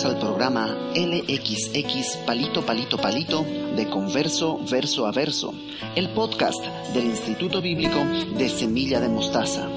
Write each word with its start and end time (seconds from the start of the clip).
Bienvenidos 0.00 0.04
al 0.04 0.18
programa 0.18 0.66
LXX 0.94 2.16
Palito 2.24 2.64
Palito 2.64 2.96
Palito 2.96 3.44
de 3.76 3.86
Converso 3.90 4.58
Verso 4.70 5.06
a 5.06 5.12
Verso, 5.12 5.52
el 5.94 6.08
podcast 6.10 6.64
del 6.94 7.04
Instituto 7.04 7.60
Bíblico 7.60 7.98
de 8.36 8.48
Semilla 8.48 8.98
de 9.00 9.08
Mostaza. 9.08 9.68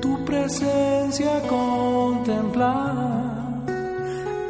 Tu 0.00 0.24
presencia 0.24 1.42
contemplar, 1.42 2.72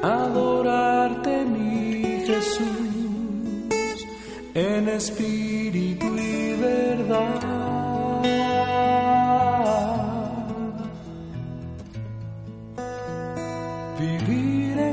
adorarte 0.02 1.44
mi 1.44 2.02
Jesús, 2.26 4.06
en 4.54 4.88
espíritu 4.88 6.06
y 6.16 6.54
verdad. 6.54 7.60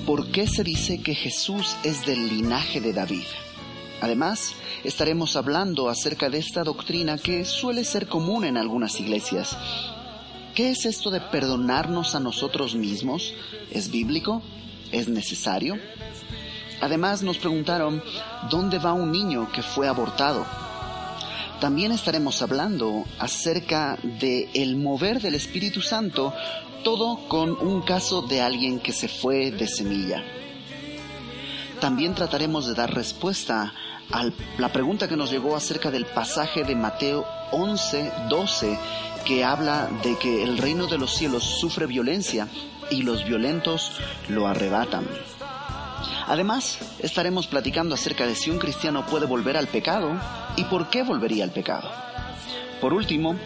Por 0.06 0.31
qué 0.31 0.47
se 0.47 0.65
dice 0.65 1.03
que 1.03 1.15
Jesús 1.15 1.77
es 1.84 2.05
del 2.06 2.28
linaje 2.28 2.81
de 2.81 2.93
David. 2.93 3.25
Además, 4.00 4.55
estaremos 4.83 5.37
hablando 5.37 5.88
acerca 5.88 6.31
de 6.31 6.38
esta 6.38 6.65
doctrina 6.65 7.19
que 7.19 7.44
suele 7.44 7.84
ser 7.84 8.06
común 8.06 8.44
en 8.44 8.56
algunas 8.56 8.99
iglesias. 8.99 9.56
¿Qué 10.55 10.71
es 10.71 10.87
esto 10.87 11.11
de 11.11 11.21
perdonarnos 11.21 12.15
a 12.15 12.21
nosotros 12.21 12.75
mismos? 12.75 13.34
¿Es 13.71 13.91
bíblico? 13.91 14.43
¿Es 14.91 15.09
necesario? 15.09 15.78
Además 16.81 17.22
nos 17.22 17.38
preguntaron, 17.38 18.03
¿dónde 18.50 18.78
va 18.78 18.94
un 18.94 19.12
niño 19.12 19.50
que 19.53 19.62
fue 19.62 19.87
abortado? 19.87 20.47
También 21.61 21.93
estaremos 21.93 22.41
hablando 22.41 23.05
acerca 23.19 23.99
de 24.19 24.49
el 24.55 24.77
mover 24.77 25.21
del 25.21 25.34
Espíritu 25.34 25.82
Santo, 25.82 26.32
todo 26.82 27.28
con 27.28 27.50
un 27.50 27.82
caso 27.82 28.22
de 28.22 28.41
alguien 28.41 28.80
que 28.80 28.92
se 28.92 29.08
fue 29.08 29.50
de 29.50 29.66
semilla. 29.66 30.22
También 31.80 32.14
trataremos 32.14 32.66
de 32.66 32.74
dar 32.74 32.94
respuesta 32.94 33.72
a 34.12 34.28
la 34.58 34.72
pregunta 34.72 35.08
que 35.08 35.16
nos 35.16 35.30
llegó 35.30 35.56
acerca 35.56 35.90
del 35.90 36.04
pasaje 36.04 36.64
de 36.64 36.74
Mateo 36.74 37.24
11, 37.52 38.12
12, 38.28 38.78
que 39.24 39.44
habla 39.44 39.88
de 40.02 40.19
que 40.19 40.42
el 40.42 40.58
reino 40.58 40.86
de 40.86 40.98
los 40.98 41.14
cielos 41.14 41.44
sufre 41.44 41.86
violencia 41.86 42.48
y 42.90 43.02
los 43.02 43.24
violentos 43.24 43.92
lo 44.28 44.46
arrebatan. 44.46 45.06
Además, 46.26 46.78
estaremos 47.00 47.46
platicando 47.46 47.94
acerca 47.94 48.26
de 48.26 48.34
si 48.34 48.50
un 48.50 48.58
cristiano 48.58 49.06
puede 49.06 49.26
volver 49.26 49.56
al 49.56 49.66
pecado 49.66 50.12
y 50.56 50.64
por 50.64 50.90
qué 50.90 51.02
volvería 51.02 51.44
al 51.44 51.50
pecado. 51.50 51.90
Por 52.80 52.92
último, 52.92 53.36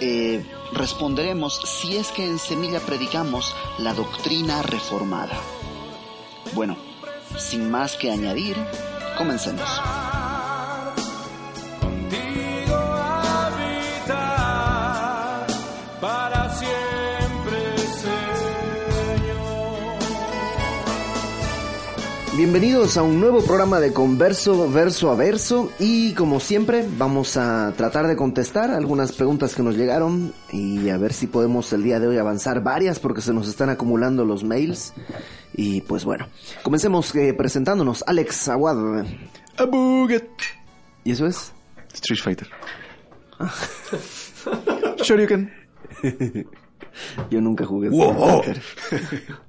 eh, 0.00 0.44
responderemos 0.72 1.60
si 1.64 1.96
es 1.96 2.08
que 2.08 2.24
en 2.24 2.38
Semilla 2.38 2.80
predicamos 2.80 3.54
la 3.78 3.94
doctrina 3.94 4.62
reformada. 4.62 5.38
Bueno, 6.52 6.76
sin 7.36 7.70
más 7.70 7.96
que 7.96 8.10
añadir, 8.10 8.56
comencemos. 9.16 9.68
Bienvenidos 22.38 22.96
a 22.96 23.02
un 23.02 23.18
nuevo 23.18 23.42
programa 23.42 23.80
de 23.80 23.92
Converso 23.92 24.70
verso 24.70 25.10
a 25.10 25.16
verso 25.16 25.72
y 25.80 26.14
como 26.14 26.38
siempre 26.38 26.86
vamos 26.96 27.36
a 27.36 27.72
tratar 27.76 28.06
de 28.06 28.14
contestar 28.14 28.70
algunas 28.70 29.10
preguntas 29.10 29.56
que 29.56 29.64
nos 29.64 29.76
llegaron 29.76 30.32
y 30.52 30.88
a 30.88 30.98
ver 30.98 31.12
si 31.12 31.26
podemos 31.26 31.72
el 31.72 31.82
día 31.82 31.98
de 31.98 32.06
hoy 32.06 32.16
avanzar 32.16 32.62
varias 32.62 33.00
porque 33.00 33.22
se 33.22 33.32
nos 33.32 33.48
están 33.48 33.70
acumulando 33.70 34.24
los 34.24 34.44
mails 34.44 34.94
y 35.52 35.80
pues 35.80 36.04
bueno, 36.04 36.28
comencemos 36.62 37.12
eh, 37.16 37.34
presentándonos 37.34 38.04
Alex 38.06 38.48
Aguad. 38.50 39.04
¿Y 41.02 41.10
eso 41.10 41.26
es? 41.26 41.52
Street 41.92 42.20
Fighter. 42.22 42.48
Shoryuken. 45.02 45.52
Yo 47.30 47.40
nunca 47.40 47.66
jugué. 47.66 47.88
Wow. 47.88 48.42
Street 48.42 48.62
Fighter. 48.62 49.48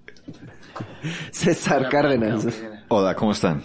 César 1.31 1.87
Cárdenas. 1.89 2.47
Hola, 2.91 3.15
¿cómo 3.15 3.33
están? 3.33 3.61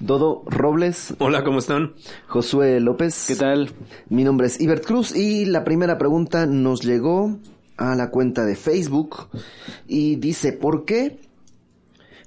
Dodo 0.00 0.42
Robles. 0.46 1.14
Hola, 1.18 1.44
¿cómo 1.44 1.60
están? 1.60 1.92
Josué 2.26 2.80
López. 2.80 3.26
¿Qué 3.28 3.36
tal? 3.36 3.70
Mi 4.08 4.24
nombre 4.24 4.48
es 4.48 4.60
Ibert 4.60 4.84
Cruz 4.84 5.14
y 5.14 5.44
la 5.44 5.62
primera 5.62 5.98
pregunta 5.98 6.46
nos 6.46 6.80
llegó 6.82 7.38
a 7.76 7.94
la 7.94 8.10
cuenta 8.10 8.44
de 8.44 8.56
Facebook 8.56 9.28
y 9.86 10.16
dice, 10.16 10.52
¿por 10.52 10.84
qué 10.84 11.20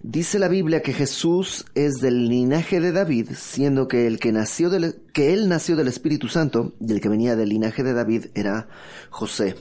dice 0.02 0.40
la 0.40 0.48
Biblia 0.48 0.81
que 0.81 0.94
Jesús 0.94 1.66
es 1.75 1.96
del 1.96 2.30
linaje 2.30 2.80
de 2.80 2.94
David, 2.94 3.31
siendo 3.36 3.90
que 3.90 4.08
el 4.08 4.18
que 4.18 4.31
nació 4.31 4.70
del, 4.70 5.02
que 5.12 5.34
él 5.34 5.50
nació 5.50 5.75
del 5.75 5.90
Espíritu 5.90 6.30
Santo 6.30 6.72
y 6.80 6.94
el 6.94 7.02
que 7.02 7.10
venía 7.10 7.36
del 7.36 7.50
linaje 7.50 7.84
de 7.84 7.94
David 7.94 8.28
era 8.34 8.70
José? 9.10 9.56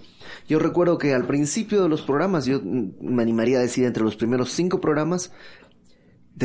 Yo 0.49 0.59
recuerdo 0.59 0.99
que 0.99 1.15
al 1.15 1.27
principio 1.27 1.83
de 1.83 1.89
los 1.89 2.03
programas, 2.03 2.47
yo 2.47 2.61
me 2.63 3.23
animaría 3.23 3.59
a 3.59 3.63
decir 3.63 3.85
entre 3.85 4.03
los 4.03 4.17
primeros 4.17 4.51
cinco 4.53 4.81
programas, 4.81 5.33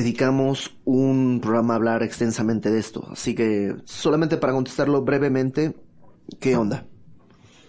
dedicamos 0.02 0.78
un 0.86 1.40
programa 1.42 1.74
a 1.74 1.78
hablar 1.78 2.04
extensamente 2.04 2.70
de 2.70 2.78
esto. 2.80 3.08
Así 3.12 3.34
que 3.34 3.76
solamente 3.86 4.38
para 4.38 4.54
contestarlo 4.54 5.02
brevemente, 5.04 5.74
¿qué 6.40 6.56
onda? 6.56 6.86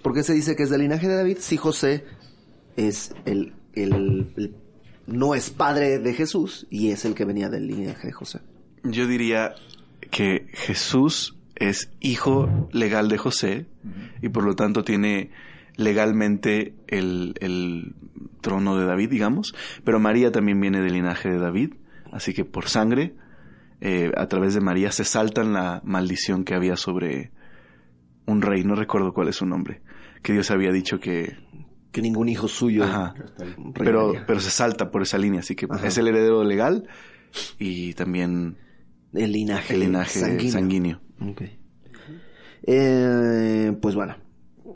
¿Por 0.02 0.12
qué 0.12 0.22
se 0.22 0.34
dice 0.34 0.54
que 0.54 0.62
es 0.64 0.70
del 0.70 0.82
linaje 0.82 1.08
de 1.08 1.16
David 1.16 1.38
si 1.40 1.56
José 1.56 2.04
es 2.76 3.14
el, 3.25 3.54
el- 3.72 4.30
el- 4.36 4.54
no 5.06 5.34
es 5.34 5.48
padre 5.48 5.98
de 5.98 6.12
Jesús 6.12 6.66
y 6.70 6.90
es 6.90 7.06
el 7.06 7.14
que 7.14 7.25
venía 7.25 7.48
del 7.48 7.66
linaje 7.66 8.08
de 8.08 8.12
José? 8.12 8.40
Yo 8.84 9.06
diría 9.06 9.54
que 10.10 10.46
Jesús 10.52 11.34
es 11.56 11.90
hijo 12.00 12.69
legal 12.72 13.08
de 13.08 13.16
José 13.19 13.66
y 14.22 14.28
por 14.28 14.44
lo 14.44 14.54
tanto 14.54 14.84
tiene 14.84 15.30
legalmente 15.76 16.75
el, 16.88 17.34
el 17.40 17.94
trono 18.42 18.76
de 18.76 18.84
David, 18.84 19.08
digamos, 19.10 19.54
pero 19.84 19.98
María 19.98 20.30
también 20.30 20.60
viene 20.60 20.80
del 20.82 20.92
linaje 20.92 21.30
de 21.30 21.38
David, 21.38 21.75
así 22.12 22.32
que 22.34 22.44
por 22.44 22.69
sangre, 22.69 23.14
eh, 23.81 24.10
a 24.16 24.26
través 24.26 24.55
de 24.55 24.60
María 24.60 24.90
se 24.93 25.05
saltan 25.05 25.52
la 25.52 25.81
maldición 25.84 26.44
que 26.44 26.55
había 26.55 26.76
sobre 26.76 27.31
un 28.26 28.43
rey, 28.43 28.64
no 28.64 28.75
recuerdo 28.75 29.12
cuál 29.12 29.28
es 29.28 29.37
su 29.37 29.46
nombre, 29.46 29.81
que 30.22 30.32
Dios 30.32 30.50
había 30.50 30.72
dicho 30.72 31.00
que... 31.00 31.37
Que 31.93 32.02
ningún 32.02 32.28
hijo 32.28 32.49
suyo 32.49 32.84
Ajá. 32.84 33.14
Pero, 33.75 34.12
pero 34.26 34.40
se 34.40 34.50
salta 34.50 34.90
por 34.90 35.02
esa 35.02 35.16
línea, 35.16 35.40
así 35.40 35.55
que 35.55 35.66
Ajá. 35.70 35.87
es 35.87 35.96
el 35.96 36.08
heredero 36.08 36.44
legal 36.44 36.87
y 37.58 37.94
también 37.94 38.58
el 39.14 39.32
linaje, 39.32 39.75
el 39.75 39.81
linaje 39.81 40.20
sanguíneo. 40.20 40.52
sanguíneo. 40.52 41.00
Ok. 41.20 41.43
Eh, 42.64 43.72
pues 43.81 43.94
bueno, 43.94 44.16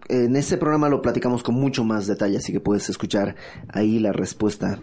en 0.08 0.36
este 0.36 0.56
programa 0.56 0.88
lo 0.88 1.02
platicamos 1.02 1.42
con 1.42 1.54
mucho 1.54 1.84
más 1.84 2.06
detalle, 2.06 2.38
así 2.38 2.52
que 2.52 2.60
puedes 2.60 2.88
escuchar 2.88 3.36
ahí 3.68 3.98
la 3.98 4.12
respuesta. 4.12 4.80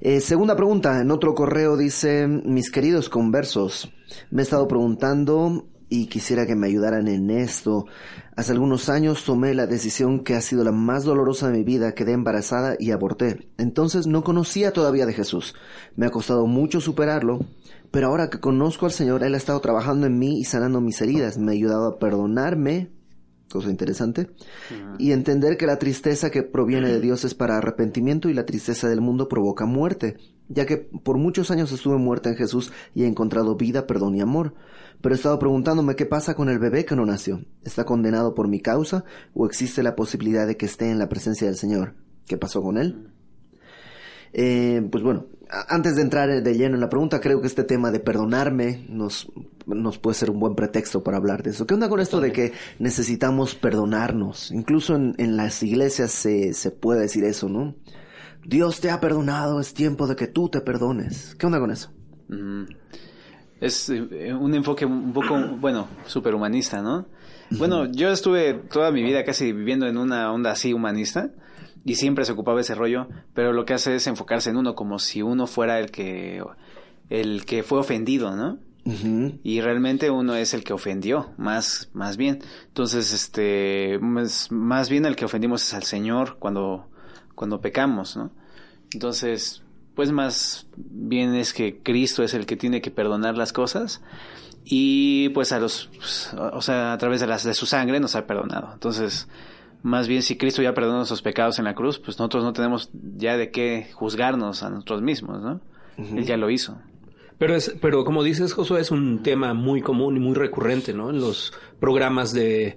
Eh, 0.00 0.20
segunda 0.20 0.56
pregunta, 0.56 1.00
en 1.00 1.10
otro 1.10 1.34
correo 1.34 1.76
dice, 1.76 2.26
mis 2.26 2.70
queridos 2.70 3.08
conversos, 3.08 3.92
me 4.30 4.42
he 4.42 4.44
estado 4.44 4.68
preguntando 4.68 5.66
y 5.88 6.06
quisiera 6.06 6.46
que 6.46 6.54
me 6.54 6.68
ayudaran 6.68 7.08
en 7.08 7.30
esto. 7.30 7.84
Hace 8.36 8.52
algunos 8.52 8.88
años 8.88 9.24
tomé 9.24 9.54
la 9.54 9.66
decisión 9.66 10.20
que 10.20 10.34
ha 10.34 10.40
sido 10.40 10.62
la 10.62 10.72
más 10.72 11.04
dolorosa 11.04 11.50
de 11.50 11.58
mi 11.58 11.64
vida, 11.64 11.94
quedé 11.94 12.12
embarazada 12.12 12.76
y 12.78 12.92
aborté. 12.92 13.50
Entonces 13.58 14.06
no 14.06 14.22
conocía 14.22 14.72
todavía 14.72 15.04
de 15.04 15.12
Jesús. 15.12 15.54
Me 15.96 16.06
ha 16.06 16.10
costado 16.10 16.46
mucho 16.46 16.80
superarlo, 16.80 17.40
pero 17.90 18.06
ahora 18.06 18.30
que 18.30 18.38
conozco 18.38 18.86
al 18.86 18.92
Señor, 18.92 19.24
Él 19.24 19.34
ha 19.34 19.38
estado 19.38 19.60
trabajando 19.60 20.06
en 20.06 20.18
mí 20.18 20.38
y 20.38 20.44
sanando 20.44 20.80
mis 20.80 21.02
heridas. 21.02 21.38
Me 21.38 21.50
ha 21.50 21.54
ayudado 21.54 21.88
a 21.88 21.98
perdonarme, 21.98 22.92
cosa 23.50 23.70
interesante, 23.70 24.30
y 24.98 25.12
entender 25.12 25.56
que 25.56 25.66
la 25.66 25.78
tristeza 25.78 26.30
que 26.30 26.42
proviene 26.42 26.88
de 26.88 27.00
Dios 27.02 27.24
es 27.24 27.34
para 27.34 27.58
arrepentimiento 27.58 28.28
y 28.28 28.34
la 28.34 28.46
tristeza 28.46 28.88
del 28.88 29.00
mundo 29.00 29.28
provoca 29.28 29.66
muerte, 29.66 30.16
ya 30.48 30.66
que 30.66 30.76
por 30.76 31.18
muchos 31.18 31.50
años 31.50 31.70
estuve 31.72 31.96
muerta 31.96 32.30
en 32.30 32.36
Jesús 32.36 32.72
y 32.94 33.04
he 33.04 33.06
encontrado 33.06 33.56
vida, 33.56 33.86
perdón 33.86 34.16
y 34.16 34.20
amor. 34.20 34.54
Pero 35.00 35.14
he 35.14 35.16
estado 35.16 35.38
preguntándome 35.38 35.96
qué 35.96 36.06
pasa 36.06 36.34
con 36.34 36.48
el 36.48 36.58
bebé 36.58 36.84
que 36.84 36.96
no 36.96 37.06
nació. 37.06 37.44
¿Está 37.64 37.84
condenado 37.84 38.34
por 38.34 38.48
mi 38.48 38.60
causa 38.60 39.04
o 39.32 39.46
existe 39.46 39.82
la 39.82 39.96
posibilidad 39.96 40.46
de 40.46 40.56
que 40.56 40.66
esté 40.66 40.90
en 40.90 40.98
la 40.98 41.08
presencia 41.08 41.46
del 41.46 41.56
Señor? 41.56 41.94
¿Qué 42.26 42.36
pasó 42.36 42.62
con 42.62 42.78
él? 42.78 43.10
Eh, 44.32 44.86
pues 44.90 45.02
bueno, 45.02 45.26
antes 45.68 45.96
de 45.96 46.02
entrar 46.02 46.42
de 46.42 46.54
lleno 46.54 46.74
en 46.74 46.80
la 46.80 46.88
pregunta, 46.88 47.20
creo 47.20 47.40
que 47.40 47.46
este 47.46 47.64
tema 47.64 47.90
de 47.90 48.00
perdonarme 48.00 48.86
nos, 48.88 49.30
nos 49.66 49.98
puede 49.98 50.14
ser 50.14 50.30
un 50.30 50.38
buen 50.38 50.54
pretexto 50.54 51.02
para 51.02 51.16
hablar 51.16 51.42
de 51.42 51.50
eso. 51.50 51.66
¿Qué 51.66 51.74
onda 51.74 51.88
con 51.88 52.00
esto 52.00 52.20
de 52.20 52.32
que 52.32 52.52
necesitamos 52.78 53.54
perdonarnos? 53.54 54.52
Incluso 54.52 54.94
en, 54.94 55.14
en 55.18 55.36
las 55.36 55.62
iglesias 55.62 56.12
se, 56.12 56.54
se 56.54 56.70
puede 56.70 57.00
decir 57.00 57.24
eso, 57.24 57.48
¿no? 57.48 57.74
Dios 58.44 58.80
te 58.80 58.90
ha 58.90 59.00
perdonado, 59.00 59.60
es 59.60 59.74
tiempo 59.74 60.06
de 60.06 60.16
que 60.16 60.26
tú 60.26 60.48
te 60.48 60.60
perdones. 60.60 61.34
¿Qué 61.34 61.46
onda 61.46 61.58
con 61.58 61.70
eso? 61.70 61.90
Mm. 62.28 62.64
Es 63.60 63.90
eh, 63.90 64.32
un 64.32 64.54
enfoque 64.54 64.86
un 64.86 65.12
poco, 65.12 65.36
bueno, 65.60 65.88
superhumanista, 66.06 66.80
¿no? 66.80 67.06
Bueno, 67.50 67.90
yo 67.90 68.10
estuve 68.10 68.54
toda 68.54 68.92
mi 68.92 69.02
vida 69.02 69.24
casi 69.24 69.52
viviendo 69.52 69.86
en 69.86 69.98
una 69.98 70.32
onda 70.32 70.52
así 70.52 70.72
humanista 70.72 71.30
y 71.84 71.94
siempre 71.94 72.24
se 72.24 72.32
ocupaba 72.32 72.60
ese 72.60 72.74
rollo, 72.74 73.08
pero 73.34 73.52
lo 73.52 73.64
que 73.64 73.74
hace 73.74 73.94
es 73.96 74.06
enfocarse 74.06 74.50
en 74.50 74.56
uno 74.56 74.74
como 74.74 74.98
si 74.98 75.22
uno 75.22 75.46
fuera 75.46 75.78
el 75.78 75.90
que 75.90 76.42
el 77.08 77.44
que 77.44 77.62
fue 77.62 77.78
ofendido, 77.78 78.36
¿no? 78.36 78.58
Y 79.44 79.60
realmente 79.60 80.10
uno 80.10 80.34
es 80.34 80.54
el 80.54 80.64
que 80.64 80.72
ofendió, 80.72 81.32
más, 81.36 81.90
más 81.92 82.16
bien. 82.16 82.40
Entonces, 82.68 83.12
este, 83.12 83.98
más, 84.00 84.50
más 84.50 84.88
bien 84.88 85.04
el 85.06 85.16
que 85.16 85.26
ofendimos 85.26 85.62
es 85.62 85.74
al 85.74 85.84
Señor 85.84 86.38
cuando, 86.38 86.88
cuando 87.34 87.60
pecamos, 87.60 88.16
¿no? 88.16 88.32
Entonces, 88.92 89.62
pues 89.94 90.10
más 90.12 90.66
bien 90.76 91.34
es 91.34 91.52
que 91.52 91.82
Cristo 91.82 92.22
es 92.22 92.34
el 92.34 92.46
que 92.46 92.56
tiene 92.56 92.80
que 92.80 92.90
perdonar 92.90 93.36
las 93.36 93.52
cosas 93.52 94.00
y 94.64 95.28
pues 95.30 95.52
a 95.52 95.60
los, 95.60 95.90
pues, 95.96 96.32
o 96.34 96.62
sea, 96.62 96.92
a 96.92 96.98
través 96.98 97.20
de 97.20 97.26
las, 97.26 97.44
de 97.44 97.54
su 97.54 97.66
sangre 97.66 98.00
nos 98.00 98.16
ha 98.16 98.26
perdonado. 98.26 98.70
Entonces, 98.72 99.28
más 99.82 100.08
bien 100.08 100.22
si 100.22 100.36
Cristo 100.36 100.62
ya 100.62 100.74
perdonó 100.74 100.96
nuestros 100.98 101.22
pecados 101.22 101.58
en 101.58 101.64
la 101.64 101.74
cruz, 101.74 101.98
pues 101.98 102.18
nosotros 102.18 102.44
no 102.44 102.52
tenemos 102.52 102.90
ya 103.16 103.36
de 103.36 103.50
qué 103.50 103.88
juzgarnos 103.94 104.62
a 104.62 104.70
nosotros 104.70 105.02
mismos, 105.02 105.40
¿no? 105.42 105.60
Él 105.98 106.24
ya 106.24 106.36
lo 106.36 106.50
hizo. 106.50 106.78
Pero 107.38 107.54
es, 107.56 107.74
pero 107.80 108.04
como 108.04 108.22
dices, 108.22 108.52
Josué, 108.52 108.80
es 108.80 108.90
un 108.90 109.22
tema 109.22 109.54
muy 109.54 109.80
común 109.82 110.16
y 110.16 110.20
muy 110.20 110.34
recurrente, 110.34 110.92
¿no? 110.92 111.10
En 111.10 111.20
los 111.20 111.52
programas 111.78 112.32
de 112.32 112.76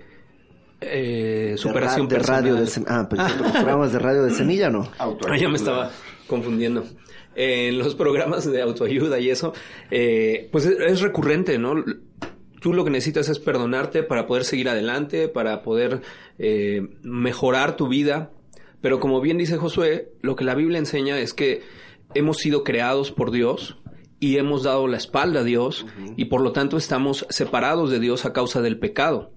eh, 0.81 1.55
superación 1.57 2.07
de, 2.07 2.19
ra- 2.19 2.41
de 2.41 2.51
radio 2.51 2.55
de 2.55 2.69
Ah, 2.88 3.07
que 3.09 3.15
los 3.44 3.51
programas 3.51 3.94
de 3.94 4.00
radio 4.00 4.23
de 4.23 4.31
semilla, 4.31 4.69
¿no? 4.69 4.88
Ah, 5.00 5.09
ya 5.39 5.47
me 5.50 5.55
estaba 5.55 5.91
confundiendo. 6.27 6.83
Eh, 7.35 7.69
en 7.69 7.79
los 7.79 7.95
programas 7.95 8.50
de 8.51 8.61
autoayuda 8.61 9.19
y 9.19 9.29
eso, 9.29 9.53
eh, 9.89 10.50
pues 10.51 10.65
es, 10.65 10.77
es 10.79 11.01
recurrente, 11.01 11.57
¿no? 11.57 11.83
Tú 12.63 12.71
lo 12.71 12.86
que 12.86 12.92
necesitas 12.92 13.27
es 13.27 13.39
perdonarte 13.39 14.04
para 14.04 14.25
poder 14.25 14.45
seguir 14.45 14.69
adelante, 14.69 15.27
para 15.27 15.63
poder 15.63 16.01
eh, 16.39 16.88
mejorar 17.01 17.75
tu 17.75 17.89
vida. 17.89 18.31
Pero 18.80 19.01
como 19.01 19.19
bien 19.19 19.38
dice 19.38 19.57
Josué, 19.57 20.13
lo 20.21 20.38
que 20.38 20.45
la 20.45 20.56
Biblia 20.56 20.80
enseña 20.80 21.19
es 21.19 21.33
que 21.33 21.62
hemos 22.13 22.38
sido 22.38 22.63
creados 22.63 23.12
por 23.12 23.31
Dios 23.31 23.80
y 24.21 24.38
hemos 24.38 24.63
dado 24.63 24.88
la 24.88 24.95
espalda 24.95 25.42
a 25.42 25.44
Dios 25.44 25.86
y 26.15 26.25
por 26.25 26.39
lo 26.39 26.54
tanto 26.54 26.77
estamos 26.77 27.25
separados 27.30 27.92
de 27.92 28.00
Dios 28.00 28.24
a 28.24 28.31
causa 28.31 28.62
del 28.62 28.80
pecado. 28.80 29.33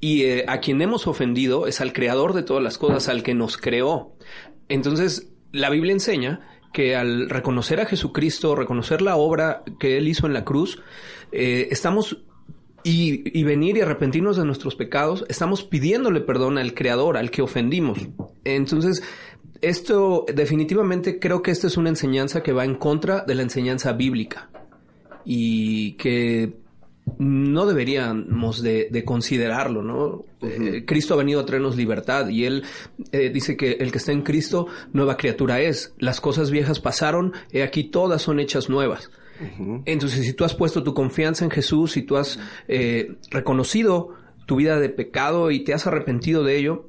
Y 0.00 0.22
eh, 0.22 0.46
a 0.48 0.60
quien 0.60 0.80
hemos 0.80 1.06
ofendido 1.06 1.66
es 1.66 1.82
al 1.82 1.92
creador 1.92 2.32
de 2.32 2.44
todas 2.44 2.62
las 2.62 2.78
cosas, 2.78 3.10
al 3.10 3.22
que 3.22 3.34
nos 3.34 3.58
creó. 3.58 4.16
Entonces, 4.70 5.34
la 5.52 5.68
Biblia 5.68 5.92
enseña 5.92 6.48
que 6.72 6.96
al 6.96 7.28
reconocer 7.28 7.78
a 7.78 7.84
Jesucristo, 7.84 8.54
reconocer 8.54 9.02
la 9.02 9.16
obra 9.16 9.64
que 9.78 9.98
Él 9.98 10.08
hizo 10.08 10.26
en 10.26 10.32
la 10.32 10.46
cruz, 10.46 10.80
eh, 11.30 11.68
estamos 11.70 12.24
y, 12.82 13.38
y 13.38 13.44
venir 13.44 13.76
y 13.76 13.80
arrepentirnos 13.80 14.36
de 14.36 14.44
nuestros 14.44 14.74
pecados, 14.74 15.24
estamos 15.28 15.62
pidiéndole 15.62 16.20
perdón 16.20 16.58
al 16.58 16.74
Creador, 16.74 17.16
al 17.16 17.30
que 17.30 17.42
ofendimos. 17.42 17.98
Entonces, 18.44 19.02
esto 19.60 20.24
definitivamente 20.32 21.18
creo 21.18 21.42
que 21.42 21.50
esta 21.50 21.66
es 21.66 21.76
una 21.76 21.90
enseñanza 21.90 22.42
que 22.42 22.52
va 22.52 22.64
en 22.64 22.76
contra 22.76 23.24
de 23.24 23.34
la 23.34 23.42
enseñanza 23.42 23.92
bíblica 23.92 24.48
y 25.24 25.92
que 25.92 26.54
no 27.18 27.66
deberíamos 27.66 28.62
de, 28.62 28.88
de 28.90 29.04
considerarlo, 29.04 29.82
¿no? 29.82 30.24
Eh, 30.42 30.84
Cristo 30.86 31.14
ha 31.14 31.18
venido 31.18 31.40
a 31.40 31.46
traernos 31.46 31.76
libertad 31.76 32.28
y 32.28 32.44
Él 32.44 32.64
eh, 33.12 33.30
dice 33.30 33.56
que 33.56 33.72
el 33.72 33.92
que 33.92 33.98
está 33.98 34.12
en 34.12 34.22
Cristo, 34.22 34.66
nueva 34.92 35.16
criatura 35.16 35.60
es. 35.60 35.94
Las 35.98 36.20
cosas 36.20 36.50
viejas 36.50 36.80
pasaron, 36.80 37.32
he 37.52 37.62
aquí 37.62 37.84
todas 37.84 38.22
son 38.22 38.40
hechas 38.40 38.68
nuevas. 38.68 39.10
Entonces, 39.86 40.24
si 40.24 40.32
tú 40.34 40.44
has 40.44 40.54
puesto 40.54 40.82
tu 40.82 40.92
confianza 40.94 41.44
en 41.44 41.50
Jesús, 41.50 41.92
si 41.92 42.02
tú 42.02 42.16
has 42.16 42.38
eh, 42.68 43.16
reconocido 43.30 44.14
tu 44.46 44.56
vida 44.56 44.78
de 44.78 44.88
pecado 44.90 45.50
y 45.50 45.64
te 45.64 45.72
has 45.74 45.86
arrepentido 45.86 46.44
de 46.44 46.56
ello, 46.58 46.88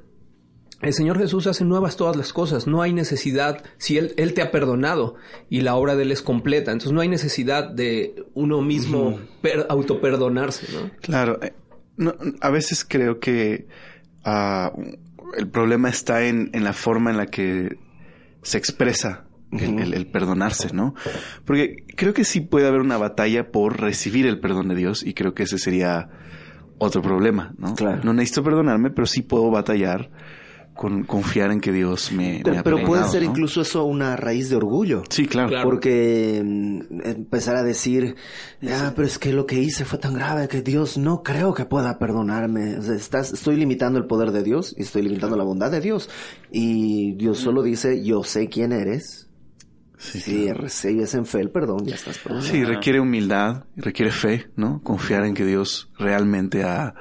el 0.82 0.94
Señor 0.94 1.20
Jesús 1.20 1.46
hace 1.48 1.64
nuevas 1.64 1.96
todas 1.96 2.16
las 2.16 2.34
cosas. 2.34 2.66
No 2.68 2.82
hay 2.82 2.92
necesidad, 2.92 3.64
si 3.78 3.98
Él, 4.00 4.14
Él 4.18 4.34
te 4.34 4.42
ha 4.42 4.50
perdonado 4.52 5.16
y 5.50 5.62
la 5.62 5.76
obra 5.76 5.96
de 5.96 6.04
Él 6.04 6.12
es 6.12 6.22
completa, 6.24 6.72
entonces 6.72 6.92
no 6.92 7.02
hay 7.02 7.08
necesidad 7.08 7.70
de 7.70 8.26
uno 8.34 8.62
mismo 8.62 9.20
per- 9.42 9.68
autoperdonarse, 9.70 10.68
¿no? 10.74 10.90
Claro, 11.02 11.40
eh, 11.44 11.54
no, 11.98 12.16
a 12.42 12.50
veces 12.50 12.84
creo 12.88 13.20
que 13.20 13.68
ah, 14.26 14.74
el 15.38 15.48
problema 15.50 15.88
está 15.90 16.26
en, 16.26 16.50
en 16.54 16.64
la 16.64 16.74
forma 16.74 17.12
en 17.12 17.18
la 17.18 17.28
que 17.28 17.78
se 18.42 18.58
expresa 18.58 19.26
el, 19.52 19.80
el- 19.80 19.94
el 19.94 20.08
perdonarse, 20.08 20.74
¿no? 20.74 20.94
Porque 21.46 21.86
creo 21.96 22.14
que 22.14 22.24
sí 22.24 22.42
puede 22.42 22.68
haber 22.68 22.82
una 22.82 22.98
batalla 22.98 23.52
por 23.52 23.80
recibir 23.80 24.26
el 24.26 24.40
perdón 24.40 24.68
de 24.70 24.76
Dios 24.76 25.04
y 25.04 25.14
creo 25.14 25.34
que 25.34 25.44
ese 25.44 25.58
sería 25.58 26.10
otro 26.78 27.02
problema, 27.02 27.54
¿no? 27.58 27.76
Claro. 27.76 28.02
No 28.04 28.14
necesito 28.14 28.44
perdonarme, 28.44 28.90
pero 28.92 29.06
sí 29.08 29.22
puedo 29.22 29.52
batallar 29.52 30.10
con 30.74 31.04
confiar 31.04 31.52
en 31.52 31.60
que 31.60 31.72
Dios 31.74 32.12
me, 32.14 32.38
me 32.38 32.42
Pero, 32.44 32.60
ha 32.60 32.64
pero 32.64 32.84
puede 32.86 33.04
ser 33.04 33.24
¿no? 33.24 33.30
incluso 33.30 33.62
eso 33.62 33.84
una 33.84 34.16
raíz 34.16 34.50
de 34.50 34.56
orgullo. 34.56 35.04
Sí, 35.10 35.28
claro. 35.28 35.50
Claro. 35.50 35.70
Porque 35.70 36.42
mm, 36.44 37.02
empezar 37.04 37.58
a 37.58 37.62
decir, 37.62 38.16
ah, 38.68 38.94
pero 38.96 39.06
es 39.06 39.20
que 39.20 39.34
lo 39.34 39.46
que 39.46 39.60
hice 39.60 39.84
fue 39.86 40.00
tan 40.00 40.14
grave 40.14 40.48
que 40.48 40.62
Dios 40.62 40.98
no 40.98 41.22
creo 41.24 41.54
que 41.54 41.66
pueda 41.66 42.00
perdonarme. 42.00 42.78
O 42.78 42.82
sea, 42.82 42.96
estás, 42.96 43.34
estoy 43.34 43.58
limitando 43.58 44.00
el 44.00 44.06
poder 44.06 44.32
de 44.32 44.44
Dios 44.44 44.74
y 44.78 44.82
estoy 44.84 45.02
limitando 45.04 45.36
la 45.36 45.44
bondad 45.44 45.70
de 45.70 45.82
Dios. 45.82 46.10
Y 46.52 47.14
Dios 47.16 47.38
solo 47.38 47.62
dice, 47.64 48.04
yo 48.04 48.24
sé 48.24 48.48
quién 48.48 48.72
eres. 48.72 49.28
Sí, 50.02 50.20
Si 50.20 50.52
recibes 50.52 51.14
en 51.14 51.26
fe 51.28 51.42
el 51.42 51.52
perdón, 51.52 51.86
ya 51.86 51.94
estás 51.96 52.18
perdonado. 52.18 52.48
Sí, 52.48 52.64
requiere 52.64 53.00
humildad, 53.00 53.66
requiere 53.76 54.12
fe, 54.12 54.48
¿no? 54.56 54.82
Confiar 54.82 55.26
en 55.26 55.36
que 55.36 55.46
Dios 55.46 55.92
realmente 56.00 56.64
ha 56.64 56.96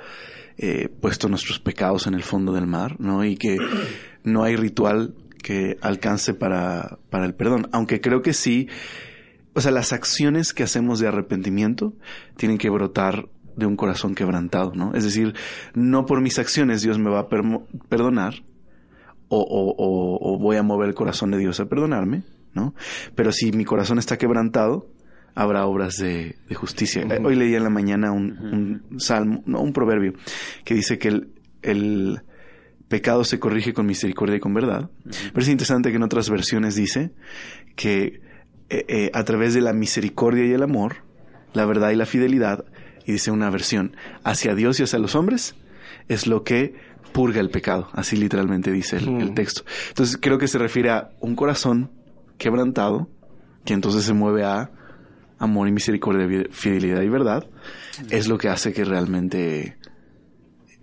eh, 0.59 0.89
puesto 1.01 1.29
nuestros 1.31 1.59
pecados 1.61 2.07
en 2.07 2.13
el 2.15 2.23
fondo 2.23 2.53
del 2.53 2.67
mar, 2.67 2.97
¿no? 3.01 3.25
Y 3.25 3.37
que 3.37 3.57
no 4.23 4.43
hay 4.45 4.55
ritual 4.57 5.15
que 5.43 5.79
alcance 5.81 6.35
para, 6.35 6.99
para 7.09 7.25
el 7.25 7.35
perdón. 7.35 7.69
Aunque 7.73 8.03
creo 8.03 8.21
que 8.21 8.35
sí, 8.35 8.69
o 9.55 9.63
sea, 9.63 9.71
las 9.71 9.95
acciones 9.95 10.53
que 10.53 10.63
hacemos 10.63 11.01
de 11.01 11.09
arrepentimiento 11.09 11.95
tienen 12.37 12.59
que 12.59 12.69
brotar 12.69 13.31
de 13.57 13.65
un 13.65 13.77
corazón 13.77 14.15
quebrantado, 14.15 14.73
¿no? 14.75 14.93
Es 14.95 15.05
decir, 15.05 15.35
no 15.75 16.05
por 16.05 16.21
mis 16.21 16.39
acciones 16.39 16.83
Dios 16.83 16.99
me 16.99 17.09
va 17.09 17.21
a 17.21 17.29
perdonar 17.89 18.43
o, 19.29 19.39
o- 19.41 19.75
o- 19.79 20.35
o 20.35 20.39
voy 20.39 20.57
a 20.57 20.63
mover 20.63 20.89
el 20.91 20.95
corazón 20.95 21.31
de 21.31 21.39
Dios 21.39 21.61
a 21.61 21.65
perdonarme, 21.67 22.23
¿no? 22.55 22.75
Pero 23.15 23.33
si 23.33 23.53
mi 23.53 23.65
corazón 23.65 23.99
está 23.99 24.19
quebrantado, 24.19 24.89
habrá 25.35 25.67
obras 25.67 25.97
de, 25.97 26.37
de 26.49 26.55
justicia. 26.55 27.07
Hoy 27.25 27.37
leí 27.37 27.55
en 27.55 27.63
la 27.63 27.71
mañana 27.71 28.13
un, 28.13 28.83
un 28.91 29.01
salmo, 29.01 29.43
no, 29.47 29.61
un 29.61 29.73
proverbio, 29.73 30.15
que 30.65 30.75
dice 30.75 30.99
que 30.99 31.09
el, 31.09 31.33
el 31.63 32.23
pecado 32.89 33.25
se 33.25 33.39
corrige 33.39 33.73
con 33.73 33.87
misericordia 33.87 34.37
y 34.37 34.41
con 34.41 34.53
verdad. 34.53 34.91
Pero 35.05 35.41
es 35.41 35.49
interesante 35.49 35.91
que 35.91 35.97
en 35.97 36.03
otras 36.03 36.29
versiones 36.29 36.75
dice 36.75 37.13
que 37.77 38.21
eh, 38.69 38.85
eh, 38.89 39.11
a 39.15 39.25
través 39.25 39.55
de 39.55 39.61
la 39.61 39.73
misericordia 39.73 40.45
y 40.45 40.53
el 40.53 40.63
amor, 40.63 40.97
la 41.53 41.65
verdad 41.67 41.91
y 41.91 41.97
la 41.97 42.07
fidelidad, 42.07 42.65
y 43.07 43.13
dice 43.13 43.31
una 43.31 43.51
versión, 43.51 43.97
hacia 44.25 44.55
Dios 44.55 44.81
y 44.81 44.83
hacia 44.83 44.99
los 44.99 45.15
hombres, 45.15 45.55
es 46.09 46.27
lo 46.27 46.43
que 46.43 46.75
purga 47.13 47.41
el 47.41 47.51
pecado. 47.51 47.89
Así 47.93 48.17
literalmente 48.17 48.71
dice 48.73 48.97
el, 48.97 49.09
el 49.21 49.35
texto. 49.35 49.63
Entonces 49.89 50.19
creo 50.21 50.39
que 50.39 50.49
se 50.49 50.59
refiere 50.59 50.91
a 50.91 51.11
un 51.21 51.37
corazón 51.37 51.91
quebrantado, 52.41 53.09
que 53.65 53.75
entonces 53.75 54.03
se 54.05 54.13
mueve 54.15 54.43
a 54.45 54.73
amor 55.39 55.69
y 55.69 55.73
misericordia, 55.73 56.47
fidelidad 56.51 57.03
y 57.03 57.09
verdad, 57.09 57.47
es 58.11 58.27
lo 58.29 58.37
que 58.39 58.49
hace 58.49 58.73
que 58.73 58.85
realmente 58.85 59.77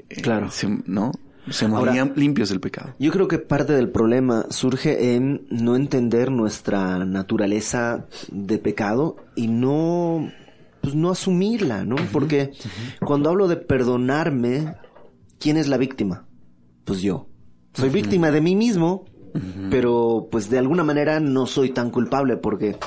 eh, 0.10 0.22
Claro. 0.22 0.50
se, 0.52 0.68
¿no? 0.86 1.12
Ahora- 1.74 1.94
lim- 1.94 2.14
limpios 2.16 2.50
del 2.50 2.60
pecado. 2.60 2.94
Yo 3.00 3.12
creo 3.12 3.28
que 3.28 3.40
parte 3.40 3.74
del 3.74 3.90
problema 3.90 4.46
surge 4.50 5.16
en 5.16 5.48
no 5.50 5.76
entender 5.76 6.30
nuestra 6.32 7.06
naturaleza 7.06 8.06
de 8.32 8.58
pecado 8.58 9.16
y 9.36 9.48
no, 9.48 10.30
pues 10.82 10.94
no 10.96 11.10
asumirla, 11.10 11.86
¿no? 11.86 11.96
Porque 12.12 12.52
cuando 13.00 13.30
hablo 13.30 13.48
de 13.48 13.56
perdonarme, 13.56 14.76
¿quién 15.40 15.56
es 15.58 15.68
la 15.70 15.78
víctima? 15.78 16.28
Pues 16.84 17.02
yo. 17.02 17.28
Soy 17.74 17.90
víctima 17.90 18.30
de 18.32 18.42
mí 18.42 18.56
mismo, 18.56 19.06
pero 19.70 20.28
pues 20.32 20.50
de 20.50 20.58
alguna 20.58 20.84
manera 20.84 21.20
no 21.20 21.46
soy 21.46 21.70
tan 21.70 21.90
culpable 21.90 22.38
porque, 22.38 22.78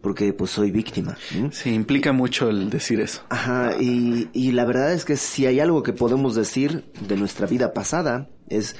porque 0.00 0.32
pues 0.32 0.50
soy 0.50 0.70
víctima. 0.70 1.16
¿no? 1.38 1.52
Sí, 1.52 1.74
implica 1.74 2.12
mucho 2.12 2.48
el 2.48 2.70
decir 2.70 3.00
eso. 3.00 3.22
Ajá, 3.28 3.76
y, 3.80 4.28
y 4.32 4.52
la 4.52 4.64
verdad 4.64 4.92
es 4.92 5.04
que 5.04 5.16
si 5.16 5.46
hay 5.46 5.60
algo 5.60 5.82
que 5.82 5.92
podemos 5.92 6.34
decir 6.34 6.84
de 7.06 7.16
nuestra 7.16 7.46
vida 7.46 7.72
pasada 7.72 8.28
es, 8.48 8.76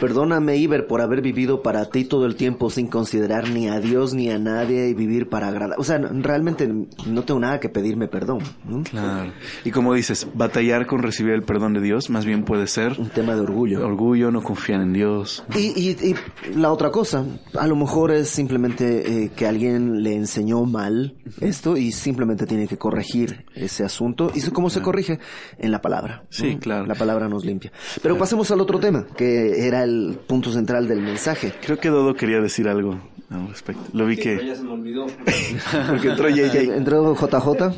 perdóname 0.00 0.56
Iber 0.56 0.86
por 0.86 1.00
haber 1.00 1.22
vivido 1.22 1.62
para 1.62 1.86
ti 1.90 2.04
todo 2.04 2.26
el 2.26 2.36
tiempo 2.36 2.70
sin 2.70 2.86
considerar 2.88 3.48
ni 3.50 3.68
a 3.68 3.80
Dios 3.80 4.14
ni 4.14 4.30
a 4.30 4.38
nadie 4.38 4.88
y 4.88 4.94
vivir 4.94 5.28
para 5.28 5.48
agradar. 5.48 5.78
O 5.78 5.84
sea, 5.84 5.98
realmente 5.98 6.68
no 7.06 7.24
tengo 7.24 7.40
nada 7.40 7.60
que 7.60 7.68
pedirme 7.68 8.08
perdón. 8.08 8.40
¿no? 8.64 8.82
Claro. 8.82 9.32
Y 9.64 9.70
como 9.70 9.94
dices, 9.94 10.26
batallar 10.34 10.86
con 10.86 11.02
recibir 11.02 11.32
el 11.32 11.42
perdón 11.42 11.72
de 11.74 11.80
Dios 11.80 12.10
más 12.10 12.24
bien 12.24 12.44
puede 12.44 12.66
ser 12.66 12.98
Un 12.98 13.10
tema 13.10 13.34
de 13.34 13.40
orgullo. 13.40 13.86
orgullo, 13.86 14.30
no 14.30 14.42
confiar 14.42 14.80
en 14.80 14.92
Dios. 14.92 15.44
Y, 15.54 15.72
y, 15.80 15.90
y 15.90 16.14
la 16.56 16.72
otra 16.72 16.90
cosa, 16.90 17.24
a 17.58 17.66
lo 17.66 17.76
mejor 17.76 18.10
es 18.12 18.28
simplemente 18.28 19.24
eh, 19.24 19.30
que 19.34 19.46
alguien 19.46 20.02
le 20.02 20.14
enseñó 20.14 20.64
mal 20.64 21.16
esto 21.40 21.76
y 21.76 21.92
simplemente 21.92 22.46
tiene 22.46 22.66
que 22.68 22.76
corregir 22.76 23.46
ese 23.54 23.84
asunto. 23.84 24.30
¿Y 24.34 24.42
cómo 24.50 24.70
se 24.70 24.82
corrige? 24.82 25.18
En 25.58 25.70
la 25.70 25.80
palabra. 25.80 26.24
Sí, 26.30 26.56
claro. 26.60 26.86
La 26.86 26.94
palabra 26.94 27.28
nos 27.28 27.44
limpia. 27.44 27.72
Pero 28.02 28.16
pasemos 28.18 28.50
al 28.50 28.60
otro 28.60 28.78
tema, 28.78 29.06
que 29.16 29.66
era 29.66 29.75
el 29.84 30.18
punto 30.26 30.52
central 30.52 30.88
del 30.88 31.00
mensaje. 31.00 31.52
Creo 31.64 31.78
que 31.78 31.88
Dodo 31.88 32.14
quería 32.14 32.40
decir 32.40 32.68
algo 32.68 33.00
al 33.30 33.48
respecto. 33.48 33.82
Lo 33.92 34.06
vi 34.06 34.16
que... 34.16 34.46
ya 34.46 34.54
se 34.54 34.62
me 34.62 34.72
olvidó. 34.72 35.06
Porque 35.88 36.08
entró 36.08 36.28
JJ. 36.28 36.56
Entró 36.76 37.14
JJ. 37.14 37.74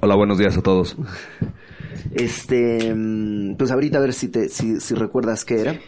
Hola, 0.00 0.14
buenos 0.14 0.38
días 0.38 0.56
a 0.56 0.62
todos. 0.62 0.96
Este, 2.12 2.94
pues 3.56 3.70
ahorita 3.70 3.98
a 3.98 4.00
ver 4.00 4.14
si 4.14 4.28
te, 4.28 4.48
si, 4.48 4.80
si 4.80 4.94
recuerdas 4.94 5.44
qué 5.44 5.60
era. 5.60 5.80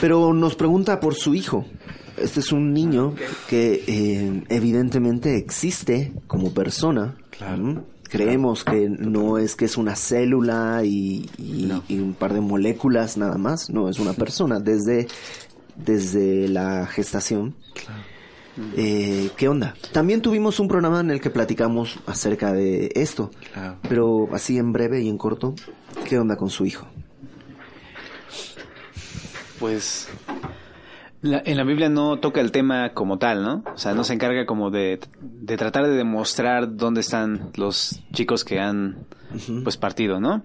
Pero 0.00 0.32
nos 0.32 0.54
pregunta 0.54 1.00
por 1.00 1.14
su 1.14 1.34
hijo. 1.34 1.66
Este 2.16 2.40
es 2.40 2.52
un 2.52 2.72
niño 2.72 3.14
que 3.48 3.82
eh, 3.86 4.44
evidentemente 4.48 5.36
existe 5.36 6.12
como 6.26 6.52
persona. 6.52 7.16
Claro. 7.30 7.84
Creemos 8.12 8.62
que 8.62 8.88
no 8.90 9.38
es 9.38 9.56
que 9.56 9.64
es 9.64 9.76
una 9.78 9.96
célula 9.96 10.82
y, 10.84 11.30
y- 11.38 11.72
y 11.88 11.98
un 11.98 12.12
par 12.12 12.34
de 12.34 12.40
moléculas 12.42 13.16
nada 13.16 13.38
más. 13.38 13.70
No, 13.70 13.88
es 13.88 13.98
una 13.98 14.12
persona 14.12 14.60
desde, 14.60 15.08
desde 15.76 16.46
la 16.48 16.86
gestación. 16.86 17.54
Eh, 18.76 19.30
¿Qué 19.38 19.48
onda? 19.48 19.74
También 19.92 20.20
tuvimos 20.20 20.60
un 20.60 20.68
programa 20.68 21.00
en 21.00 21.10
el 21.10 21.22
que 21.22 21.30
platicamos 21.30 21.98
acerca 22.06 22.52
de 22.52 22.92
esto. 22.94 23.30
Claro. 23.54 23.78
Pero 23.88 24.28
así 24.34 24.58
en 24.58 24.72
breve 24.74 25.00
y 25.00 25.08
en 25.08 25.16
corto, 25.16 25.54
¿qué 26.06 26.18
onda 26.18 26.36
con 26.36 26.50
su 26.50 26.66
hijo? 26.66 26.86
Pues 29.58 30.08
la- 31.22 31.42
en 31.44 31.56
la 31.56 31.64
Biblia 31.64 31.88
no 31.88 32.18
toca 32.18 32.40
el 32.40 32.52
tema 32.52 32.90
como 32.94 33.18
tal, 33.18 33.42
¿no? 33.42 33.64
O 33.74 33.78
sea, 33.78 33.94
no 33.94 34.04
se 34.04 34.12
encarga 34.14 34.44
como 34.46 34.70
de, 34.70 35.00
de 35.22 35.56
tratar 35.56 35.86
de 35.86 35.96
demostrar 35.96 36.76
dónde 36.76 37.00
están 37.00 37.50
los 37.56 38.02
chicos 38.12 38.44
que 38.44 38.60
han 38.60 39.06
pues 39.64 39.76
partido, 39.78 40.20
¿no? 40.20 40.42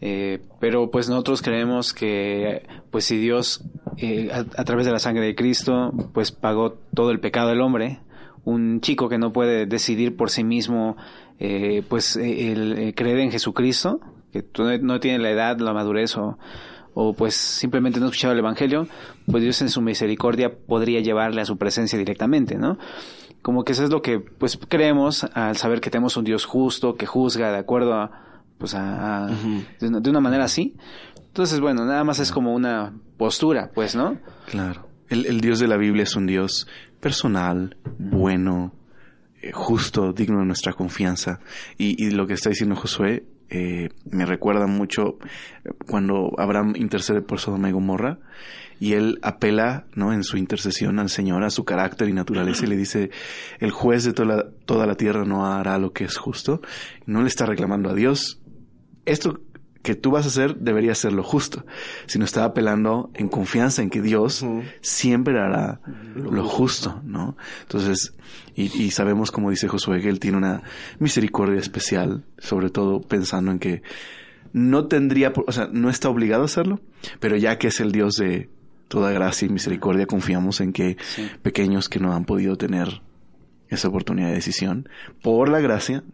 Eh, 0.00 0.40
pero 0.60 0.90
pues 0.90 1.08
nosotros 1.08 1.42
creemos 1.42 1.92
que 1.92 2.66
pues 2.90 3.04
si 3.04 3.16
Dios 3.18 3.64
eh, 3.98 4.30
a, 4.32 4.38
a 4.60 4.64
través 4.64 4.84
de 4.86 4.92
la 4.92 4.98
sangre 4.98 5.24
de 5.26 5.34
Cristo 5.34 5.92
pues 6.12 6.30
pagó 6.32 6.74
todo 6.94 7.10
el 7.10 7.20
pecado 7.20 7.48
del 7.50 7.60
hombre, 7.60 8.00
un 8.44 8.80
chico 8.80 9.08
que 9.08 9.18
no 9.18 9.32
puede 9.32 9.66
decidir 9.66 10.16
por 10.16 10.30
sí 10.30 10.42
mismo 10.44 10.96
eh, 11.38 11.82
pues 11.88 12.16
eh, 12.16 12.52
el, 12.52 12.78
eh, 12.78 12.94
creer 12.94 13.18
en 13.20 13.30
Jesucristo, 13.32 14.00
que 14.32 14.44
no 14.82 14.98
tiene 15.00 15.18
la 15.18 15.30
edad, 15.30 15.58
la 15.58 15.72
madurez 15.72 16.16
o, 16.16 16.38
o 16.94 17.14
pues 17.14 17.34
simplemente 17.34 17.98
no 18.00 18.06
ha 18.06 18.08
escuchado 18.08 18.32
el 18.32 18.38
Evangelio, 18.40 18.86
pues 19.30 19.42
Dios 19.42 19.60
en 19.62 19.68
su 19.70 19.80
misericordia 19.80 20.52
podría 20.66 21.00
llevarle 21.00 21.40
a 21.40 21.44
su 21.44 21.56
presencia 21.56 21.98
directamente, 21.98 22.56
¿no? 22.56 22.78
Como 23.40 23.64
que 23.64 23.72
eso 23.72 23.82
es 23.84 23.90
lo 23.90 24.02
que 24.02 24.20
pues 24.20 24.58
creemos 24.68 25.24
al 25.34 25.56
saber 25.56 25.80
que 25.80 25.90
tenemos 25.90 26.16
un 26.16 26.24
Dios 26.24 26.44
justo, 26.44 26.94
que 26.94 27.06
juzga 27.06 27.50
de 27.50 27.58
acuerdo 27.58 27.94
a 27.94 28.10
pues 28.58 28.74
a, 28.74 29.24
a- 29.24 29.26
de, 29.80 29.88
una, 29.88 30.00
de 30.00 30.10
una 30.10 30.20
manera 30.20 30.44
así. 30.44 30.76
Entonces, 31.26 31.58
bueno, 31.60 31.84
nada 31.84 32.04
más 32.04 32.18
es 32.20 32.30
como 32.30 32.54
una 32.54 32.92
postura, 33.16 33.70
pues, 33.74 33.96
¿no? 33.96 34.18
Claro. 34.46 34.86
El, 35.08 35.26
el 35.26 35.40
Dios 35.40 35.58
de 35.58 35.66
la 35.66 35.76
Biblia 35.78 36.04
es 36.04 36.14
un 36.14 36.26
Dios 36.26 36.68
personal, 37.00 37.76
bueno, 37.98 38.72
eh, 39.40 39.50
justo, 39.52 40.12
digno 40.12 40.38
de 40.40 40.44
nuestra 40.46 40.74
confianza. 40.74 41.40
Y, 41.78 41.96
y 42.06 42.10
lo 42.12 42.26
que 42.26 42.34
está 42.34 42.50
diciendo 42.50 42.76
Josué 42.76 43.24
eh, 43.54 43.90
me 44.10 44.24
recuerda 44.24 44.66
mucho 44.66 45.18
cuando 45.86 46.32
Abraham 46.38 46.72
intercede 46.74 47.20
por 47.20 47.38
Sodoma 47.38 47.68
y 47.68 47.72
Gomorra 47.72 48.18
y 48.80 48.94
él 48.94 49.18
apela 49.20 49.84
¿no? 49.94 50.14
en 50.14 50.24
su 50.24 50.38
intercesión 50.38 50.98
al 50.98 51.10
Señor, 51.10 51.44
a 51.44 51.50
su 51.50 51.62
carácter 51.66 52.08
y 52.08 52.14
naturaleza 52.14 52.64
y 52.64 52.68
le 52.68 52.78
dice, 52.78 53.10
el 53.60 53.70
juez 53.70 54.04
de 54.04 54.14
toda 54.14 54.50
toda 54.64 54.86
la 54.86 54.94
tierra 54.94 55.26
no 55.26 55.44
hará 55.46 55.76
lo 55.76 55.92
que 55.92 56.04
es 56.04 56.16
justo. 56.16 56.62
No 57.04 57.20
le 57.20 57.28
está 57.28 57.44
reclamando 57.44 57.90
a 57.90 57.94
Dios. 57.94 58.40
Esto 59.04 59.42
que 59.82 59.94
tú 59.94 60.10
vas 60.10 60.24
a 60.24 60.28
hacer 60.28 60.56
debería 60.56 60.94
ser 60.94 61.12
lo 61.12 61.22
justo, 61.22 61.64
sino 62.06 62.24
está 62.24 62.44
apelando 62.44 63.10
en 63.14 63.28
confianza 63.28 63.82
en 63.82 63.90
que 63.90 64.00
Dios 64.00 64.44
siempre 64.80 65.38
hará 65.38 65.80
lo 66.14 66.44
justo, 66.44 67.00
¿no? 67.04 67.36
Entonces, 67.62 68.14
y, 68.54 68.84
y 68.84 68.90
sabemos, 68.90 69.30
como 69.30 69.50
dice 69.50 69.68
Josué, 69.68 70.00
que 70.00 70.08
él 70.08 70.20
tiene 70.20 70.38
una 70.38 70.62
misericordia 70.98 71.58
especial, 71.58 72.24
sobre 72.38 72.70
todo 72.70 73.00
pensando 73.00 73.50
en 73.50 73.58
que 73.58 73.82
no 74.52 74.86
tendría, 74.86 75.32
o 75.34 75.52
sea, 75.52 75.68
no 75.72 75.90
está 75.90 76.08
obligado 76.08 76.42
a 76.42 76.46
hacerlo, 76.46 76.80
pero 77.20 77.36
ya 77.36 77.58
que 77.58 77.68
es 77.68 77.80
el 77.80 77.92
Dios 77.92 78.16
de 78.16 78.50
toda 78.88 79.10
gracia 79.10 79.46
y 79.46 79.48
misericordia, 79.48 80.06
confiamos 80.06 80.60
en 80.60 80.72
que 80.72 80.96
pequeños 81.42 81.88
que 81.88 81.98
no 81.98 82.14
han 82.14 82.24
podido 82.24 82.56
tener 82.56 83.00
esa 83.68 83.88
oportunidad 83.88 84.28
de 84.28 84.34
decisión, 84.34 84.88
por 85.22 85.48
la 85.48 85.60
gracia, 85.60 86.04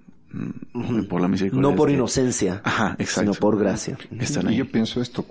por 1.09 1.21
la 1.21 1.29
misericordia. 1.29 1.71
No 1.71 1.75
por 1.77 1.91
inocencia, 1.91 2.61
Ajá, 2.65 2.97
exacto. 2.99 3.33
sino 3.33 3.41
por 3.41 3.59
gracia. 3.59 3.97
Están 4.21 4.49
ahí. 4.49 4.57
yo 4.57 4.71
pienso 4.71 5.01
esto, 5.01 5.25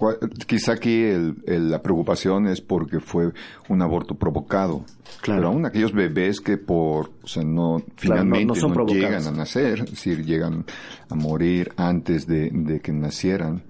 quizá 0.47 0.73
aquí 0.73 1.03
el- 1.03 1.35
el- 1.45 1.69
la 1.69 1.81
preocupación 1.81 2.47
es 2.47 2.61
porque 2.61 2.99
fue 2.99 3.31
un 3.69 3.81
aborto 3.81 4.15
provocado. 4.15 4.83
Claro. 5.21 5.39
Pero 5.41 5.47
aún 5.49 5.65
aquellos 5.65 5.93
bebés 5.93 6.41
que 6.41 6.57
por, 6.57 7.11
o 7.23 7.27
sea, 7.27 7.43
no, 7.43 7.81
finalmente 7.95 8.45
no 8.45 8.53
no, 8.55 8.59
son 8.59 8.73
provocados. 8.73 9.01
llegan 9.03 9.27
a 9.27 9.31
nacer, 9.31 9.79
es 9.79 9.91
decir, 9.91 10.25
llegan 10.25 10.65
a 11.09 11.15
morir 11.15 11.71
antes 11.77 12.25
de, 12.27 12.49
de 12.51 12.79
que 12.79 12.91
nacieran. 12.91 13.63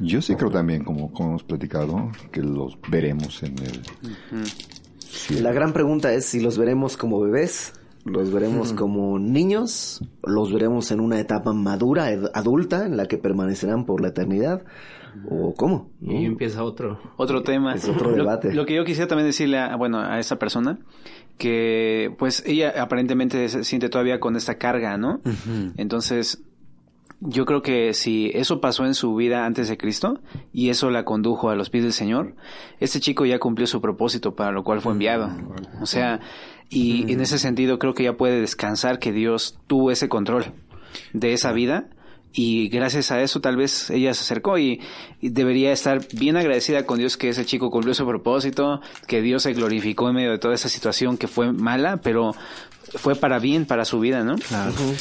Yo 0.00 0.22
sí 0.22 0.34
creo 0.34 0.50
también, 0.50 0.82
como, 0.82 1.12
como 1.12 1.30
hemos 1.30 1.42
platicado, 1.44 2.10
que 2.32 2.40
los 2.42 2.78
veremos 2.88 3.42
en 3.42 3.54
el. 3.58 3.82
La 5.42 5.52
gran 5.52 5.72
pregunta 5.72 6.12
es 6.14 6.24
si 6.26 6.40
los 6.40 6.56
veremos 6.56 6.96
como 6.96 7.20
bebés 7.20 7.72
los 8.04 8.32
veremos 8.32 8.72
como 8.72 9.18
niños, 9.18 10.02
los 10.24 10.52
veremos 10.52 10.90
en 10.90 11.00
una 11.00 11.20
etapa 11.20 11.52
madura, 11.52 12.10
ed- 12.10 12.30
adulta, 12.34 12.86
en 12.86 12.96
la 12.96 13.06
que 13.06 13.18
permanecerán 13.18 13.84
por 13.84 14.00
la 14.00 14.08
eternidad, 14.08 14.64
o 15.28 15.54
cómo. 15.54 15.90
¿no? 16.00 16.12
Y 16.12 16.24
empieza 16.24 16.62
otro. 16.64 16.98
Otro 17.16 17.42
tema. 17.42 17.74
Es 17.74 17.88
otro 17.88 18.12
debate. 18.12 18.54
Lo, 18.54 18.64
que 18.64 18.74
yo 18.74 18.84
quisiera 18.84 19.08
también 19.08 19.26
decirle 19.26 19.58
a, 19.58 19.76
bueno, 19.76 19.98
a 20.00 20.18
esa 20.20 20.38
persona, 20.38 20.78
que 21.38 22.14
pues 22.18 22.42
ella 22.46 22.74
aparentemente 22.80 23.48
se 23.48 23.64
siente 23.64 23.88
todavía 23.88 24.20
con 24.20 24.36
esta 24.36 24.56
carga, 24.58 24.96
¿no? 24.98 25.20
Entonces, 25.76 26.42
yo 27.20 27.44
creo 27.44 27.60
que 27.62 27.92
si 27.92 28.30
eso 28.34 28.60
pasó 28.60 28.86
en 28.86 28.94
su 28.94 29.14
vida 29.14 29.44
antes 29.44 29.68
de 29.68 29.76
Cristo 29.76 30.20
y 30.52 30.70
eso 30.70 30.90
la 30.90 31.04
condujo 31.04 31.50
a 31.50 31.54
los 31.56 31.68
pies 31.70 31.84
del 31.84 31.92
Señor, 31.92 32.34
este 32.78 33.00
chico 33.00 33.26
ya 33.26 33.38
cumplió 33.38 33.66
su 33.66 33.80
propósito 33.80 34.34
para 34.34 34.52
lo 34.52 34.64
cual 34.64 34.80
fue 34.80 34.92
enviado. 34.92 35.30
O 35.82 35.86
sea, 35.86 36.20
y 36.70 37.12
en 37.12 37.20
ese 37.20 37.38
sentido 37.38 37.78
creo 37.78 37.94
que 37.94 38.04
ya 38.04 38.14
puede 38.16 38.40
descansar 38.40 38.98
que 38.98 39.12
Dios 39.12 39.58
tuvo 39.66 39.90
ese 39.90 40.08
control 40.08 40.52
de 41.12 41.32
esa 41.32 41.52
vida 41.52 41.88
y 42.32 42.68
gracias 42.68 43.10
a 43.10 43.20
eso 43.20 43.40
tal 43.40 43.56
vez 43.56 43.90
ella 43.90 44.14
se 44.14 44.20
acercó 44.22 44.56
y, 44.56 44.80
y 45.20 45.30
debería 45.30 45.72
estar 45.72 46.00
bien 46.12 46.36
agradecida 46.36 46.86
con 46.86 46.98
Dios 46.98 47.16
que 47.16 47.28
ese 47.28 47.44
chico 47.44 47.70
cumplió 47.70 47.92
su 47.92 48.06
propósito, 48.06 48.80
que 49.08 49.20
Dios 49.20 49.42
se 49.42 49.52
glorificó 49.52 50.08
en 50.08 50.14
medio 50.14 50.30
de 50.30 50.38
toda 50.38 50.54
esa 50.54 50.68
situación 50.68 51.16
que 51.16 51.26
fue 51.26 51.52
mala, 51.52 51.96
pero 51.96 52.30
fue 52.94 53.16
para 53.16 53.40
bien 53.40 53.66
para 53.66 53.84
su 53.84 53.98
vida, 53.98 54.22
¿no? 54.22 54.36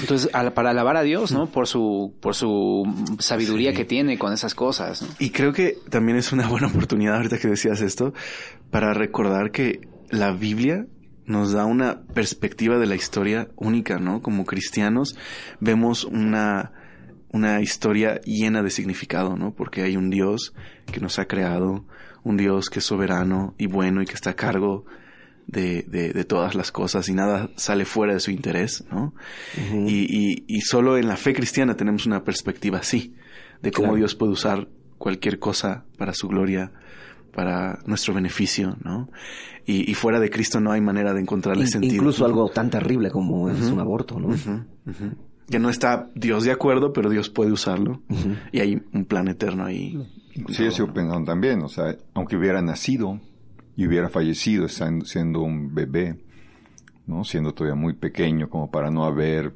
Entonces, 0.01 0.29
al- 0.33 0.53
para 0.53 0.71
alabar 0.71 0.97
a 0.97 1.03
Dios, 1.03 1.31
¿no? 1.31 1.45
Por 1.47 1.67
su 1.67 2.13
por 2.19 2.33
su 2.33 2.83
sabiduría 3.19 3.73
que 3.73 3.85
tiene 3.85 4.17
con 4.17 4.33
esas 4.33 4.55
cosas, 4.55 5.03
¿no? 5.03 5.07
Y 5.19 5.29
creo 5.29 5.53
que 5.53 5.77
también 5.91 6.17
es 6.17 6.31
una 6.31 6.47
buena 6.47 6.65
oportunidad, 6.67 7.15
ahorita 7.17 7.37
que 7.37 7.47
decías 7.47 7.81
esto, 7.81 8.11
para 8.71 8.93
recordar 8.95 9.51
que 9.51 9.81
la 10.09 10.31
Biblia 10.31 10.85
nos 11.29 11.51
da 11.51 11.65
una 11.65 12.01
perspectiva 12.01 12.79
de 12.79 12.87
la 12.87 12.95
historia 12.95 13.49
única, 13.55 13.99
¿no? 13.99 14.23
Como 14.23 14.45
cristianos 14.45 15.15
vemos 15.59 16.03
una, 16.03 16.71
una 17.31 17.61
historia 17.61 18.19
llena 18.21 18.63
de 18.63 18.71
significado, 18.71 19.37
¿no? 19.37 19.53
Porque 19.53 19.83
hay 19.83 19.95
un 19.95 20.09
Dios 20.09 20.55
que 20.91 20.99
nos 20.99 21.19
ha 21.19 21.25
creado, 21.27 21.85
un 22.23 22.35
Dios 22.35 22.71
que 22.71 22.79
es 22.79 22.85
soberano 22.85 23.53
y 23.59 23.67
bueno 23.67 24.01
y 24.01 24.05
que 24.05 24.15
está 24.15 24.31
a 24.31 24.35
cargo 24.35 24.85
de, 25.45 25.83
de, 25.83 26.13
de 26.13 26.23
todas 26.25 26.55
las 26.55 26.71
cosas 26.71 27.07
y 27.09 27.13
nada 27.13 27.51
sale 27.57 27.85
fuera 27.85 28.13
de 28.15 28.19
su 28.21 28.31
interés, 28.31 28.83
¿no? 28.91 29.13
y, 29.85 30.05
y, 30.09 30.45
y 30.47 30.61
solo 30.61 30.97
en 30.97 31.07
la 31.07 31.15
fe 31.15 31.35
cristiana 31.35 31.77
tenemos 31.77 32.07
una 32.07 32.23
perspectiva 32.23 32.79
así, 32.79 33.13
de 33.61 33.71
cómo 33.71 33.89
Claro. 33.89 33.97
Dios 33.97 34.15
puede 34.15 34.31
usar 34.31 34.67
cualquier 34.97 35.37
cosa 35.37 35.85
para 35.95 36.13
su 36.13 36.27
gloria, 36.27 36.71
para 37.31 37.79
nuestro 37.85 38.13
beneficio, 38.13 38.75
¿no? 38.83 39.09
Y, 39.65 39.89
y 39.89 39.93
fuera 39.93 40.19
de 40.19 40.29
Cristo 40.29 40.59
no 40.59 40.71
hay 40.71 40.81
manera 40.81 41.13
de 41.13 41.21
encontrarle 41.21 41.63
In- 41.63 41.69
sentido. 41.69 41.93
incluso 41.95 42.25
algo 42.25 42.49
tan 42.49 42.69
terrible 42.69 43.11
como 43.11 43.49
es 43.49 43.69
un 43.69 43.79
aborto, 43.79 44.19
¿no? 44.19 44.29
Ujú. 44.29 44.63
Que 45.49 45.59
no 45.59 45.69
está 45.69 46.09
Dios 46.15 46.43
de 46.43 46.51
acuerdo, 46.51 46.93
pero 46.93 47.09
Dios 47.09 47.29
puede 47.29 47.51
usarlo. 47.51 48.01
Y 48.51 48.59
hay 48.59 48.81
un 48.93 49.05
plan 49.05 49.27
eterno 49.27 49.65
ahí. 49.65 49.99
Sí, 50.49 50.63
eso 50.65 50.85
yo 50.85 50.93
pensando 50.93 51.25
también, 51.25 51.61
o 51.63 51.67
sea, 51.69 51.95
aunque 52.13 52.35
hubiera 52.37 52.61
nacido 52.61 53.19
y 53.75 53.87
hubiera 53.87 54.09
fallecido 54.09 54.67
siendo, 54.67 55.05
siendo 55.05 55.41
un 55.41 55.73
bebé, 55.73 56.19
¿no? 57.07 57.23
Siendo 57.23 57.53
todavía 57.53 57.75
muy 57.79 57.93
pequeño 57.93 58.49
como 58.49 58.69
para 58.69 58.91
no 58.91 59.05
haber 59.05 59.53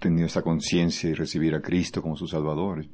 tenido 0.00 0.26
esa 0.26 0.42
conciencia 0.42 1.08
y 1.10 1.14
recibir 1.14 1.54
a 1.54 1.60
Cristo 1.62 2.02
como 2.02 2.16
su 2.16 2.26
Salvador. 2.26 2.84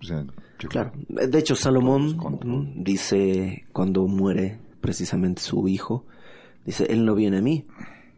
O 0.00 0.04
sea, 0.04 0.24
yo 0.62 0.68
Claro. 0.68 0.92
creo- 1.14 1.28
De 1.28 1.38
hecho, 1.38 1.54
Salomón 1.56 2.16
con- 2.16 2.38
¿no? 2.44 2.66
dice 2.76 3.64
cuando 3.72 4.06
muere 4.06 4.58
precisamente 4.80 5.42
su 5.42 5.68
hijo, 5.68 6.04
dice, 6.64 6.86
él 6.90 7.04
no 7.04 7.14
viene 7.14 7.38
a 7.38 7.42
mí, 7.42 7.64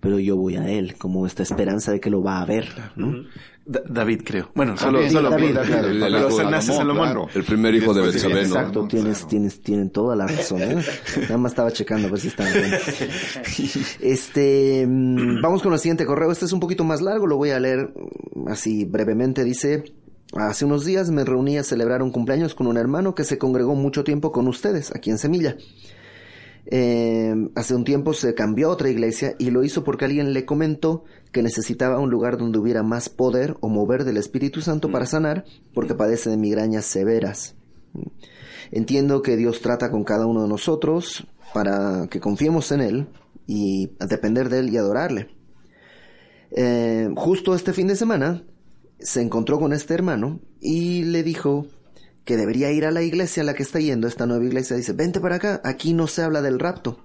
pero 0.00 0.18
yo 0.18 0.36
voy 0.36 0.56
a 0.56 0.68
él, 0.70 0.96
como 0.98 1.26
esta 1.26 1.42
esperanza 1.42 1.90
de 1.92 2.00
que 2.00 2.10
lo 2.10 2.22
va 2.22 2.40
a 2.42 2.44
ver, 2.44 2.66
¿no? 2.96 3.24
Da- 3.66 3.80
David, 3.88 4.20
creo. 4.26 4.50
Bueno, 4.54 4.76
solo, 4.76 4.98
David, 4.98 5.12
solo 5.12 5.30
David, 5.30 5.54
David, 5.54 5.70
David, 5.72 6.00
David, 6.00 6.02
el 6.16 6.20
hijo 6.26 6.36
de 6.38 6.44
nace 6.50 6.72
Salomón. 6.74 7.04
claro. 7.06 7.28
El 7.34 7.44
primer 7.44 7.74
hijo 7.74 7.94
de 7.94 8.02
Después 8.02 8.14
Betsabé, 8.22 8.34
¿no? 8.34 8.48
Salomón, 8.48 8.60
Exacto, 8.68 8.88
tienes, 8.88 9.16
claro. 9.16 9.28
tienes, 9.30 9.60
tienen 9.62 9.90
toda 9.90 10.16
la 10.16 10.26
razón. 10.26 10.60
¿eh? 10.62 10.84
Nada 11.22 11.38
más 11.38 11.52
estaba 11.52 11.70
checando 11.72 12.08
a 12.08 12.10
ver 12.10 12.20
si 12.20 12.28
estaban 12.28 12.52
bien. 12.52 12.70
Este, 14.00 14.86
mm, 14.86 15.40
vamos 15.40 15.62
con 15.62 15.72
el 15.72 15.78
siguiente 15.78 16.04
correo. 16.06 16.30
Este 16.30 16.44
es 16.44 16.52
un 16.52 16.60
poquito 16.60 16.84
más 16.84 17.00
largo, 17.00 17.26
lo 17.26 17.36
voy 17.38 17.50
a 17.50 17.60
leer 17.60 17.92
mm, 18.34 18.48
así 18.48 18.84
brevemente. 18.84 19.44
Dice, 19.44 19.84
hace 20.36 20.64
unos 20.64 20.84
días 20.84 21.10
me 21.10 21.24
reuní 21.24 21.58
a 21.58 21.64
celebrar 21.64 22.02
un 22.02 22.10
cumpleaños 22.10 22.54
con 22.54 22.66
un 22.66 22.76
hermano 22.76 23.14
que 23.14 23.24
se 23.24 23.38
congregó 23.38 23.74
mucho 23.74 24.04
tiempo 24.04 24.32
con 24.32 24.48
ustedes, 24.48 24.94
aquí 24.94 25.10
en 25.10 25.18
Semilla. 25.18 25.56
Eh, 26.66 27.34
hace 27.54 27.74
un 27.74 27.84
tiempo 27.84 28.14
se 28.14 28.34
cambió 28.34 28.68
a 28.68 28.72
otra 28.72 28.88
iglesia 28.88 29.34
y 29.38 29.50
lo 29.50 29.64
hizo 29.64 29.84
porque 29.84 30.06
alguien 30.06 30.32
le 30.32 30.46
comentó 30.46 31.04
que 31.30 31.42
necesitaba 31.42 31.98
un 31.98 32.10
lugar 32.10 32.38
donde 32.38 32.58
hubiera 32.58 32.82
más 32.82 33.08
poder 33.08 33.56
o 33.60 33.68
mover 33.68 34.04
del 34.04 34.16
Espíritu 34.16 34.62
Santo 34.62 34.90
para 34.90 35.06
sanar 35.06 35.44
porque 35.74 35.94
padece 35.94 36.30
de 36.30 36.36
migrañas 36.36 36.86
severas. 36.86 37.54
Entiendo 38.70 39.22
que 39.22 39.36
Dios 39.36 39.60
trata 39.60 39.90
con 39.90 40.04
cada 40.04 40.26
uno 40.26 40.42
de 40.42 40.48
nosotros 40.48 41.26
para 41.52 42.08
que 42.08 42.20
confiemos 42.20 42.72
en 42.72 42.80
Él 42.80 43.08
y 43.46 43.90
a 44.00 44.06
depender 44.06 44.48
de 44.48 44.60
Él 44.60 44.70
y 44.70 44.78
adorarle. 44.78 45.28
Eh, 46.50 47.10
justo 47.14 47.54
este 47.54 47.72
fin 47.72 47.88
de 47.88 47.96
semana 47.96 48.42
se 49.04 49.20
encontró 49.20 49.60
con 49.60 49.72
este 49.74 49.94
hermano 49.94 50.40
y 50.60 51.04
le 51.04 51.22
dijo 51.22 51.66
que 52.24 52.38
debería 52.38 52.72
ir 52.72 52.86
a 52.86 52.90
la 52.90 53.02
iglesia 53.02 53.42
a 53.42 53.46
la 53.46 53.54
que 53.54 53.62
está 53.62 53.78
yendo, 53.78 54.08
esta 54.08 54.24
nueva 54.24 54.44
iglesia. 54.44 54.76
Dice, 54.76 54.94
vente 54.94 55.20
para 55.20 55.36
acá, 55.36 55.60
aquí 55.62 55.92
no 55.92 56.06
se 56.06 56.22
habla 56.22 56.40
del 56.40 56.58
rapto. 56.58 56.98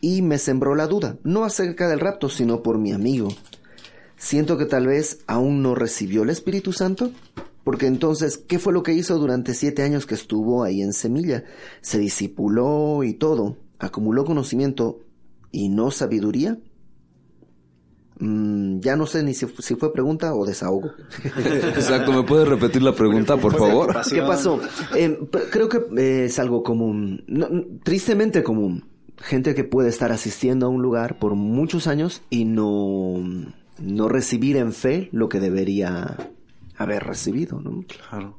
Y 0.00 0.22
me 0.22 0.38
sembró 0.38 0.74
la 0.74 0.86
duda, 0.86 1.18
no 1.22 1.44
acerca 1.44 1.86
del 1.86 2.00
rapto, 2.00 2.30
sino 2.30 2.62
por 2.62 2.78
mi 2.78 2.92
amigo. 2.92 3.28
Siento 4.16 4.56
que 4.56 4.64
tal 4.64 4.86
vez 4.86 5.18
aún 5.26 5.62
no 5.62 5.74
recibió 5.74 6.22
el 6.22 6.30
Espíritu 6.30 6.72
Santo. 6.72 7.12
Porque 7.62 7.86
entonces, 7.86 8.38
¿qué 8.38 8.58
fue 8.58 8.72
lo 8.72 8.82
que 8.82 8.92
hizo 8.92 9.18
durante 9.18 9.52
siete 9.52 9.82
años 9.82 10.06
que 10.06 10.14
estuvo 10.14 10.62
ahí 10.62 10.80
en 10.80 10.92
Semilla? 10.92 11.44
Se 11.82 11.98
discipuló 11.98 13.02
y 13.02 13.14
todo, 13.14 13.58
acumuló 13.78 14.24
conocimiento 14.24 15.00
y 15.50 15.68
no 15.68 15.90
sabiduría. 15.90 16.58
Mm, 18.18 18.80
ya 18.80 18.96
no 18.96 19.06
sé 19.06 19.22
ni 19.22 19.34
si, 19.34 19.46
si 19.58 19.74
fue 19.74 19.92
pregunta 19.92 20.34
o 20.34 20.46
desahogo. 20.46 20.90
Exacto, 21.36 22.12
¿me 22.12 22.22
puedes 22.22 22.48
repetir 22.48 22.82
la 22.82 22.94
pregunta, 22.94 23.36
por 23.36 23.56
favor? 23.56 23.94
¿Qué 24.08 24.22
pasó? 24.22 24.58
Eh, 24.94 25.10
p- 25.30 25.50
creo 25.50 25.68
que 25.68 25.78
eh, 26.00 26.24
es 26.26 26.38
algo 26.38 26.62
común, 26.62 27.22
no, 27.26 27.46
tristemente 27.82 28.42
común. 28.42 28.84
Gente 29.18 29.54
que 29.54 29.64
puede 29.64 29.88
estar 29.88 30.12
asistiendo 30.12 30.66
a 30.66 30.68
un 30.68 30.82
lugar 30.82 31.18
por 31.18 31.34
muchos 31.34 31.86
años 31.86 32.22
y 32.30 32.44
no, 32.44 33.16
no 33.80 34.08
recibir 34.08 34.56
en 34.56 34.72
fe 34.72 35.08
lo 35.12 35.28
que 35.28 35.40
debería 35.40 36.16
haber 36.76 37.02
recibido, 37.04 37.60
¿no? 37.60 37.84
Claro. 38.10 38.38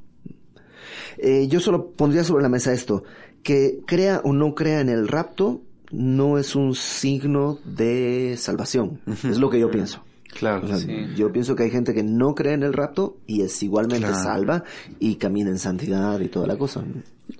Eh, 1.18 1.48
yo 1.48 1.58
solo 1.60 1.90
pondría 1.90 2.22
sobre 2.24 2.42
la 2.44 2.48
mesa 2.48 2.72
esto, 2.72 3.02
que 3.42 3.80
crea 3.86 4.20
o 4.24 4.32
no 4.32 4.54
crea 4.54 4.80
en 4.80 4.88
el 4.88 5.08
rapto 5.08 5.62
no 5.90 6.38
es 6.38 6.54
un 6.54 6.74
signo 6.74 7.58
de 7.64 8.36
salvación, 8.38 9.00
es 9.06 9.38
lo 9.38 9.50
que 9.50 9.58
yo 9.60 9.70
pienso. 9.70 10.04
Claro. 10.34 10.66
O 10.66 10.76
sea, 10.76 11.14
Yo 11.16 11.32
pienso 11.32 11.56
que 11.56 11.62
hay 11.64 11.70
gente 11.70 11.94
que 11.94 12.02
no 12.02 12.34
cree 12.34 12.52
en 12.52 12.62
el 12.62 12.74
rapto 12.74 13.16
y 13.26 13.40
es 13.40 13.62
igualmente 13.62 14.06
Claro. 14.06 14.22
salva 14.22 14.64
y 15.00 15.16
camina 15.16 15.48
en 15.50 15.58
santidad 15.58 16.20
y 16.20 16.28
toda 16.28 16.46
la 16.46 16.56
cosa. 16.58 16.84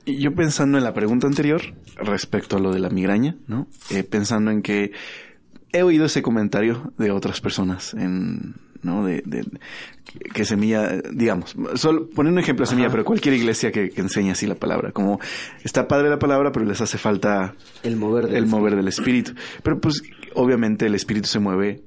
Y 0.06 0.16
yo 0.18 0.34
pensando 0.34 0.78
en 0.78 0.84
la 0.84 0.94
pregunta 0.94 1.26
anterior 1.26 1.60
respecto 1.96 2.56
a 2.56 2.60
lo 2.60 2.72
de 2.72 2.78
la 2.80 2.88
migraña, 2.88 3.36
¿no? 3.46 3.68
Eh, 3.90 4.04
pensando 4.04 4.50
en 4.50 4.62
que 4.62 4.92
he 5.72 5.82
oído 5.82 6.06
ese 6.06 6.22
comentario 6.22 6.92
de 6.96 7.10
otras 7.10 7.40
personas 7.42 7.92
en, 7.92 8.54
¿no? 8.82 9.04
De, 9.04 9.22
de- 9.24 9.46
que 10.32 10.44
semilla, 10.46 11.00
digamos, 11.12 11.54
solo 11.74 12.08
poner 12.08 12.32
un 12.32 12.38
ejemplo 12.38 12.64
de 12.64 12.70
semilla, 12.70 12.88
pero 12.90 13.04
cualquier 13.04 13.34
iglesia 13.34 13.70
que, 13.70 13.90
que 13.90 14.00
enseñe 14.00 14.30
así 14.30 14.46
la 14.46 14.54
palabra, 14.54 14.90
como 14.92 15.20
está 15.62 15.86
padre 15.86 16.08
la 16.08 16.18
palabra, 16.18 16.50
pero 16.50 16.64
les 16.64 16.80
hace 16.80 16.96
falta 16.96 17.54
El 17.82 17.96
mover 17.96 18.26
del 18.26 18.34
el 18.36 18.46
mover 18.46 18.74
del 18.76 18.88
espíritu. 18.88 19.32
Pero 19.62 19.78
pues 19.80 20.02
obviamente 20.34 20.86
el 20.86 20.94
espíritu 20.94 21.28
se 21.28 21.38
mueve 21.40 21.82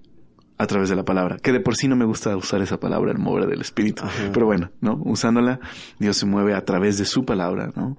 a 0.60 0.68
través 0.68 0.90
de 0.90 0.96
la 0.96 1.04
palabra, 1.04 1.38
que 1.42 1.52
de 1.52 1.60
por 1.60 1.76
sí 1.76 1.88
no 1.88 1.96
me 1.96 2.06
gusta 2.06 2.38
usar 2.38 2.62
esa 2.62 2.80
palabra, 2.80 3.12
el 3.12 3.18
mover 3.18 3.48
del 3.48 3.62
espíritu, 3.62 4.04
pero 4.32 4.46
bueno, 4.46 4.70
¿no? 4.80 5.02
Usándola, 5.04 5.60
Dios 5.98 6.18
se 6.18 6.28
mueve 6.28 6.54
a 6.54 6.64
través 6.64 7.00
de 7.00 7.06
su 7.06 7.26
palabra, 7.26 7.72
¿no? 7.76 7.98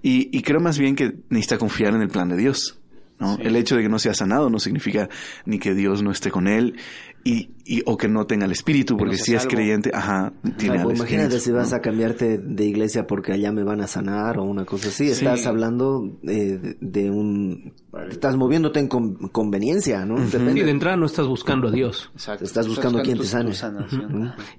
Y, 0.00 0.34
y 0.34 0.40
creo 0.40 0.60
más 0.60 0.78
bien 0.78 0.96
que 0.96 1.12
necesita 1.28 1.58
confiar 1.58 1.94
en 1.94 2.00
el 2.00 2.08
plan 2.08 2.30
de 2.30 2.38
Dios, 2.38 2.78
¿no? 3.20 3.36
El 3.38 3.56
hecho 3.56 3.76
de 3.76 3.82
que 3.82 3.90
no 3.90 3.98
sea 3.98 4.14
sanado 4.14 4.48
no 4.48 4.58
significa 4.58 5.10
ni 5.44 5.58
que 5.58 5.74
Dios 5.74 6.02
no 6.02 6.10
esté 6.10 6.30
con 6.30 6.48
él 6.48 6.76
y, 7.24 7.50
y 7.64 7.82
o 7.86 7.96
que 7.96 8.08
no 8.08 8.26
tenga 8.26 8.46
el 8.46 8.52
espíritu, 8.52 8.96
porque 8.96 9.16
si 9.16 9.34
es 9.34 9.46
creyente, 9.46 9.90
ajá, 9.94 10.32
tiene 10.58 10.76
Salvo, 10.78 10.90
al 10.90 10.96
imagínate 10.96 11.36
espíritu, 11.36 11.44
si 11.44 11.52
vas 11.52 11.70
¿no? 11.70 11.76
a 11.76 11.80
cambiarte 11.80 12.38
de 12.38 12.64
iglesia 12.64 13.06
porque 13.06 13.32
allá 13.32 13.52
me 13.52 13.62
van 13.62 13.80
a 13.80 13.86
sanar 13.86 14.38
o 14.38 14.44
una 14.44 14.64
cosa 14.64 14.88
así. 14.88 15.08
Estás 15.08 15.42
Sí. 15.42 15.46
hablando 15.48 16.18
eh, 16.24 16.58
de, 16.60 16.76
de 16.80 17.10
un... 17.10 17.74
Estás 18.10 18.36
moviéndote 18.36 18.80
en 18.80 18.88
con- 18.88 19.14
conveniencia, 19.28 20.04
¿no? 20.04 20.16
Y 20.18 20.60
de 20.62 20.70
entrada 20.70 20.96
no 20.96 21.06
estás 21.06 21.26
buscando 21.26 21.68
a 21.68 21.70
Dios. 21.70 22.10
Exacto. 22.14 22.44
Estás 22.44 22.66
buscando 22.66 22.98
a 22.98 23.02
quien 23.02 23.18
te 23.18 23.24
sane. 23.24 23.52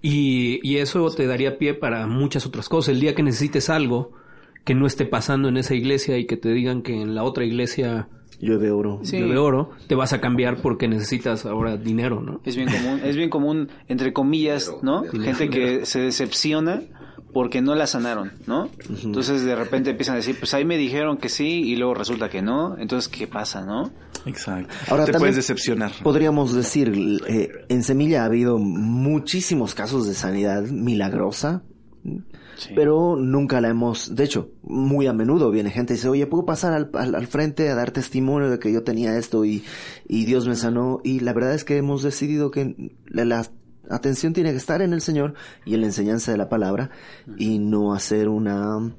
Y, 0.02 0.60
y 0.63 0.78
eso 0.78 1.10
te 1.12 1.26
daría 1.28 1.58
pie 1.58 1.73
para 1.73 2.08
muchas 2.08 2.45
otras 2.45 2.69
cosas. 2.69 2.93
El 2.93 2.99
día 3.02 3.15
que 3.15 3.23
necesites 3.23 3.69
algo 3.69 4.12
que 4.65 4.76
no 4.76 4.88
esté 4.88 5.06
pasando 5.06 5.49
en 5.49 5.58
esa 5.58 5.76
iglesia 5.76 6.17
y 6.17 6.26
que 6.26 6.38
te 6.38 6.49
digan 6.49 6.82
que 6.84 7.02
en 7.02 7.15
la 7.15 7.23
otra 7.23 7.43
iglesia 7.43 8.08
Llueve 8.43 8.71
oro. 8.71 8.99
Sí. 9.03 9.19
de 9.19 9.38
oro, 9.38 9.71
te 9.88 9.95
vas 9.95 10.13
a 10.13 10.21
cambiar 10.21 10.62
porque 10.62 10.88
necesitas 10.88 11.45
ahora 11.45 11.77
dinero, 11.77 12.21
¿no? 12.21 12.41
Es 12.43 12.56
bien 12.56 12.69
común, 12.69 13.01
es 13.03 13.15
bien 13.15 13.29
común, 13.29 13.69
entre 13.88 14.13
comillas, 14.13 14.71
¿no? 14.82 15.03
Gente 15.03 15.49
que 15.49 15.86
se 15.86 16.01
decepciona 16.01 16.82
porque 17.34 17.62
no 17.62 17.73
la 17.73 17.88
sanaron, 17.88 18.32
¿no? 18.45 18.69
Entonces 19.03 19.43
de 19.43 19.56
repente 19.56 19.89
empiezan 19.89 20.13
a 20.13 20.17
decir, 20.17 20.38
pues 20.38 20.53
ahí 20.53 20.65
me 20.65 20.77
dijeron 20.77 21.17
que 21.17 21.29
sí 21.29 21.63
y 21.63 21.75
luego 21.75 21.95
resulta 21.95 22.29
que 22.29 22.41
no. 22.41 22.77
Entonces, 22.77 23.10
¿qué 23.10 23.27
pasa, 23.27 23.65
no? 23.65 23.91
Exacto. 24.25 24.73
Ahora, 24.88 25.06
Te 25.06 25.12
también 25.12 25.32
puedes 25.32 25.36
decepcionar. 25.36 25.91
Podríamos 26.03 26.53
decir, 26.53 26.93
eh, 27.27 27.49
en 27.69 27.84
Semilla 27.84 28.21
ha 28.21 28.25
habido 28.25 28.60
muchísimos 28.60 29.73
casos 29.73 30.08
de 30.08 30.13
sanidad 30.13 30.63
milagrosa, 30.63 31.63
pero 32.75 33.15
nunca 33.15 33.59
la 33.61 33.69
hemos, 33.69 34.15
de 34.15 34.23
hecho, 34.23 34.51
muy 34.63 35.07
a 35.07 35.13
menudo 35.13 35.51
viene 35.51 35.69
gente 35.71 35.93
y 35.93 35.95
dice, 35.97 36.07
oye, 36.09 36.27
¿puedo 36.27 36.45
pasar 36.45 36.73
al, 36.73 36.89
al- 36.93 37.15
al 37.15 37.27
frente 37.27 37.69
a 37.69 37.75
dar 37.75 37.91
testimonio 37.91 38.49
de 38.49 38.59
que 38.59 38.71
yo 38.71 38.83
tenía 38.83 39.17
esto 39.17 39.43
y, 39.45 39.63
y 40.07 40.25
Dios 40.25 40.47
me 40.47 40.55
sanó? 40.55 41.01
Y 41.03 41.19
la 41.21 41.33
verdad 41.33 41.53
es 41.53 41.63
que 41.63 41.77
hemos 41.77 42.03
decidido 42.03 42.51
que 42.51 42.91
la, 43.07 43.25
la 43.25 43.45
atención 43.89 44.33
tiene 44.33 44.51
que 44.51 44.57
estar 44.57 44.81
en 44.81 44.93
el 44.93 45.01
Señor 45.01 45.33
y 45.65 45.73
en 45.73 45.81
la 45.81 45.87
enseñanza 45.87 46.31
de 46.31 46.37
la 46.37 46.49
palabra 46.49 46.89
y 47.37 47.59
no 47.59 47.93
hacer 47.93 48.29
una, 48.29 48.93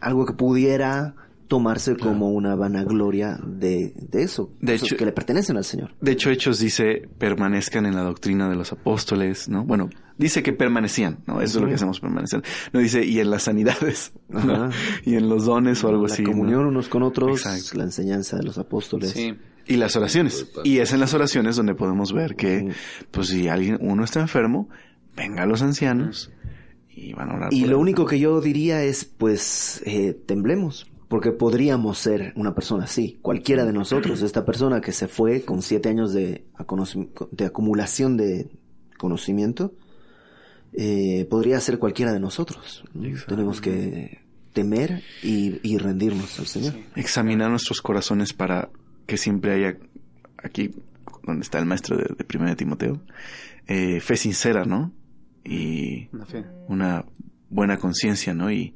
algo 0.00 0.26
que 0.26 0.32
pudiera 0.34 1.14
tomarse 1.48 1.96
como 1.96 2.30
una 2.30 2.54
vanagloria 2.54 3.38
de, 3.44 3.92
de 3.96 4.22
eso, 4.22 4.52
De 4.60 4.74
cosas 4.74 4.86
hecho- 4.88 4.96
que 4.98 5.06
le 5.06 5.12
pertenecen 5.12 5.56
al 5.56 5.64
Señor. 5.64 5.94
De 6.00 6.12
hecho, 6.12 6.30
Hechos 6.30 6.58
dice, 6.58 7.08
permanezcan 7.18 7.86
en 7.86 7.94
la 7.94 8.02
doctrina 8.02 8.48
de 8.48 8.54
los 8.56 8.70
apóstoles, 8.72 9.48
¿no? 9.48 9.64
Bueno, 9.64 9.88
dice 10.18 10.42
que 10.42 10.52
permanecían, 10.52 11.18
¿no? 11.26 11.40
Eso 11.40 11.58
es 11.58 11.62
lo 11.62 11.68
que 11.68 11.74
hacemos, 11.74 12.00
permanecer. 12.00 12.42
No 12.72 12.80
dice, 12.80 13.04
y 13.04 13.18
en 13.20 13.30
las 13.30 13.44
sanidades, 13.44 14.12
¿no? 14.28 14.68
Y 15.04 15.14
en 15.16 15.28
los 15.28 15.46
dones 15.46 15.82
o 15.84 15.88
algo 15.88 16.06
la 16.06 16.12
así. 16.12 16.22
¿no? 16.22 16.30
comunión 16.30 16.66
unos 16.66 16.88
con 16.88 17.02
otros, 17.02 17.46
Exacto. 17.46 17.78
la 17.78 17.84
enseñanza 17.84 18.36
de 18.36 18.42
los 18.44 18.58
apóstoles. 18.58 19.10
Sí. 19.10 19.34
Y 19.66 19.76
las 19.76 19.96
oraciones. 19.96 20.46
Y 20.64 20.78
es 20.78 20.92
en 20.92 21.00
las 21.00 21.12
oraciones 21.14 21.56
donde 21.56 21.74
podemos 21.74 22.12
ver 22.12 22.36
que, 22.36 22.72
pues 23.10 23.28
si 23.28 23.48
alguien, 23.48 23.78
uno 23.80 24.04
está 24.04 24.20
enfermo, 24.20 24.68
venga 25.16 25.42
a 25.42 25.46
los 25.46 25.60
ancianos 25.62 26.30
y 26.90 27.12
van 27.14 27.30
a 27.30 27.34
orar. 27.34 27.48
Y 27.52 27.60
por 27.62 27.70
lo 27.70 27.76
él. 27.76 27.82
único 27.82 28.04
que 28.06 28.18
yo 28.18 28.40
diría 28.40 28.82
es, 28.82 29.04
pues, 29.04 29.82
eh, 29.86 30.12
temblemos. 30.26 30.90
Porque 31.08 31.32
podríamos 31.32 31.98
ser 31.98 32.32
una 32.36 32.54
persona 32.54 32.84
así, 32.84 33.18
cualquiera 33.22 33.64
de 33.64 33.72
nosotros. 33.72 34.20
Esta 34.22 34.44
persona 34.44 34.80
que 34.80 34.92
se 34.92 35.08
fue 35.08 35.42
con 35.42 35.62
siete 35.62 35.88
años 35.88 36.12
de, 36.12 36.44
acumulación 37.46 38.16
de 38.16 38.50
conocimiento, 38.98 39.72
eh, 40.74 41.26
podría 41.30 41.58
ser 41.60 41.78
cualquiera 41.78 42.12
de 42.12 42.20
nosotros. 42.20 42.84
¿no? 42.92 43.08
Tenemos 43.26 43.60
que 43.60 44.20
temer 44.52 45.02
y, 45.22 45.60
y 45.62 45.78
rendirnos 45.78 46.38
al 46.38 46.46
Señor. 46.46 46.74
examinar 46.94 47.48
nuestros 47.50 47.80
corazones 47.80 48.32
para 48.32 48.70
que 49.06 49.16
siempre 49.16 49.52
haya 49.52 49.78
aquí 50.36 50.70
donde 51.22 51.42
está 51.42 51.58
el 51.58 51.66
maestro 51.66 51.96
de, 51.96 52.04
de 52.16 52.24
Primera 52.24 52.50
de 52.50 52.56
Timoteo 52.56 53.00
eh, 53.66 54.00
fe 54.00 54.16
sincera 54.16 54.64
no 54.64 54.92
y 55.44 56.08
Una 56.12 56.26
fe. 56.26 56.44
una 56.68 57.04
buena 57.50 57.78
conciencia 57.78 58.34
no 58.34 58.50
y 58.50 58.74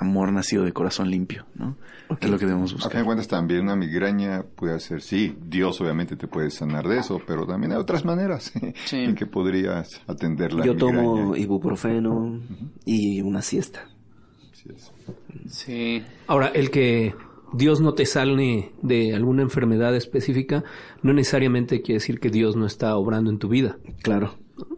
amor 0.00 0.32
nacido 0.32 0.64
de 0.64 0.72
corazón 0.72 1.10
limpio 1.10 1.46
no 1.54 1.76
es 2.20 2.28
lo 2.28 2.38
que 2.38 2.46
debemos 2.46 2.72
A 2.72 2.74
fin 2.74 2.78
de 2.78 2.84
buscar 2.84 3.04
cuentas 3.04 3.28
también 3.28 3.62
una 3.62 3.76
migraña 3.76 4.42
puede 4.42 4.80
ser, 4.80 5.00
sí, 5.00 5.36
Dios 5.46 5.80
obviamente 5.80 6.16
te 6.16 6.26
puede 6.26 6.50
sanar 6.50 6.88
de 6.88 6.98
eso, 6.98 7.20
pero 7.26 7.46
también 7.46 7.72
hay 7.72 7.78
otras 7.78 8.04
maneras 8.04 8.52
Sí. 8.86 8.96
en 8.96 9.14
que 9.14 9.26
podrías 9.26 10.00
atender 10.06 10.52
la 10.52 10.64
Yo 10.64 10.76
tomo 10.76 11.36
ibuprofeno 11.36 12.40
y 12.84 13.20
una 13.20 13.42
siesta. 13.42 13.86
Es. 14.52 14.92
Sí. 15.48 16.02
Ahora, 16.26 16.48
el 16.48 16.70
que 16.70 17.14
Dios 17.52 17.80
no 17.80 17.94
te 17.94 18.06
sane 18.06 18.72
de 18.82 19.14
alguna 19.14 19.42
enfermedad 19.42 19.94
específica, 19.96 20.64
no 21.02 21.12
necesariamente 21.12 21.80
quiere 21.82 21.94
decir 21.94 22.20
que 22.20 22.30
Dios 22.30 22.56
no 22.56 22.66
está 22.66 22.96
obrando 22.96 23.30
en 23.30 23.38
tu 23.38 23.48
vida. 23.48 23.78
Claro. 24.02 24.34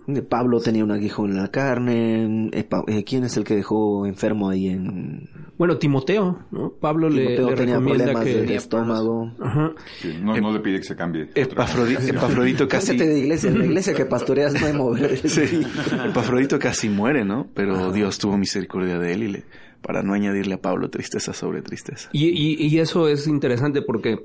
Eh, 0.08 0.22
Pablo 0.22 0.60
tenía 0.60 0.84
un 0.84 0.90
aguijón 0.90 1.30
en 1.30 1.36
la 1.38 1.48
carne. 1.50 2.48
eh, 2.52 2.68
eh, 2.88 3.04
¿Quién 3.04 3.24
es 3.24 3.36
el 3.36 3.44
que 3.44 3.54
dejó 3.56 4.06
enfermo 4.06 4.48
ahí 4.50 4.68
en... 4.68 5.28
Bueno, 5.58 5.78
Timoteo, 5.78 6.40
¿no? 6.50 6.72
Pablo 6.80 7.08
le, 7.08 7.22
Timoteo 7.36 7.50
le 7.50 7.56
tenía 7.56 7.74
recomienda 7.76 8.04
problemas 8.12 8.24
que... 8.24 8.40
del 8.40 8.50
estómago. 8.52 9.32
Ajá. 9.40 9.72
Sí, 10.00 10.14
no, 10.22 10.36
no 10.36 10.52
le 10.52 10.60
pide 10.60 10.78
que 10.78 10.84
se 10.84 10.96
cambie. 10.96 11.28
Epafrodi- 11.34 12.08
Epafrodito 12.08 12.66
casi 12.68 12.96
de 12.96 13.18
iglesia. 13.18 13.50
En 13.50 13.58
la 13.58 13.66
iglesia 13.66 13.94
que 13.94 14.04
pastoreas 14.06 14.52
no 14.60 14.66
hay 14.66 14.72
mover. 14.72 15.16
sí, 15.28 15.62
Epafrodito 16.06 16.58
casi 16.58 16.88
muere 16.88 17.24
no 17.24 17.48
pero 17.54 17.92
Dios 17.92 18.18
tuvo 18.18 18.36
misericordia 18.38 18.98
de 18.98 19.12
él 19.12 19.22
y 19.22 19.28
le 19.28 19.44
para 19.82 20.02
no 20.02 20.14
añadirle 20.14 20.54
a 20.54 20.60
Pablo 20.60 20.90
tristeza 20.90 21.32
sobre 21.32 21.60
tristeza 21.62 22.08
Y, 22.12 22.28
y- 22.28 22.66
y 22.68 22.78
eso 22.78 23.08
es 23.08 23.26
interesante 23.26 23.82
porque 23.82 24.18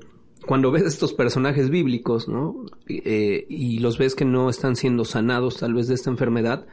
cuando 0.48 0.70
ves 0.70 0.84
estos 0.84 1.12
personajes 1.12 1.68
bíblicos, 1.68 2.26
¿no? 2.26 2.64
Eh, 2.88 3.44
y 3.50 3.80
los 3.80 3.98
ves 3.98 4.14
que 4.14 4.24
no 4.24 4.48
están 4.48 4.76
siendo 4.76 5.04
sanados 5.04 5.58
tal 5.58 5.74
vez 5.74 5.88
de 5.88 5.94
esta 5.94 6.08
enfermedad, 6.08 6.66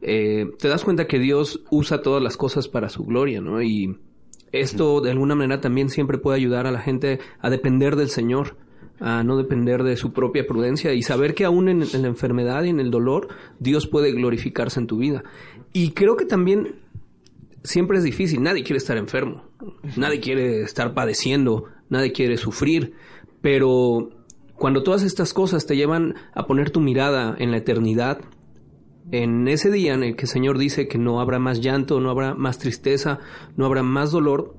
eh, 0.00 0.46
te 0.58 0.68
das 0.68 0.84
cuenta 0.84 1.06
que 1.06 1.18
Dios 1.18 1.62
usa 1.70 2.00
todas 2.00 2.22
las 2.22 2.38
cosas 2.38 2.66
para 2.66 2.88
su 2.88 3.04
gloria, 3.04 3.42
¿no? 3.42 3.60
Y 3.60 3.98
esto 4.52 5.02
de 5.02 5.10
alguna 5.10 5.34
manera 5.34 5.60
también 5.60 5.90
siempre 5.90 6.16
puede 6.16 6.38
ayudar 6.38 6.66
a 6.66 6.72
la 6.72 6.80
gente 6.80 7.18
a 7.40 7.50
depender 7.50 7.94
del 7.94 8.08
Señor, 8.08 8.56
a 9.00 9.22
no 9.22 9.36
depender 9.36 9.82
de 9.82 9.98
su 9.98 10.14
propia 10.14 10.46
prudencia 10.46 10.94
y 10.94 11.02
saber 11.02 11.34
que 11.34 11.44
aún 11.44 11.68
en, 11.68 11.82
en 11.82 12.00
la 12.00 12.08
enfermedad 12.08 12.64
y 12.64 12.70
en 12.70 12.80
el 12.80 12.90
dolor, 12.90 13.28
Dios 13.58 13.86
puede 13.86 14.12
glorificarse 14.12 14.80
en 14.80 14.86
tu 14.86 14.96
vida. 14.96 15.24
Y 15.74 15.90
creo 15.90 16.16
que 16.16 16.24
también 16.24 16.76
siempre 17.64 17.98
es 17.98 18.04
difícil. 18.04 18.42
Nadie 18.42 18.62
quiere 18.62 18.78
estar 18.78 18.96
enfermo. 18.96 19.44
Nadie 19.98 20.20
quiere 20.20 20.62
estar 20.62 20.94
padeciendo. 20.94 21.66
Nadie 21.90 22.12
quiere 22.12 22.38
sufrir. 22.38 22.94
Pero 23.40 24.10
cuando 24.56 24.82
todas 24.82 25.02
estas 25.02 25.32
cosas 25.32 25.66
te 25.66 25.76
llevan 25.76 26.14
a 26.34 26.46
poner 26.46 26.70
tu 26.70 26.80
mirada 26.80 27.34
en 27.38 27.50
la 27.50 27.58
eternidad, 27.58 28.20
en 29.12 29.48
ese 29.48 29.70
día 29.70 29.94
en 29.94 30.02
el 30.02 30.16
que 30.16 30.22
el 30.22 30.28
Señor 30.28 30.58
dice 30.58 30.86
que 30.86 30.98
no 30.98 31.20
habrá 31.20 31.38
más 31.38 31.60
llanto, 31.60 32.00
no 32.00 32.10
habrá 32.10 32.34
más 32.34 32.58
tristeza, 32.58 33.18
no 33.56 33.66
habrá 33.66 33.82
más 33.82 34.12
dolor, 34.12 34.54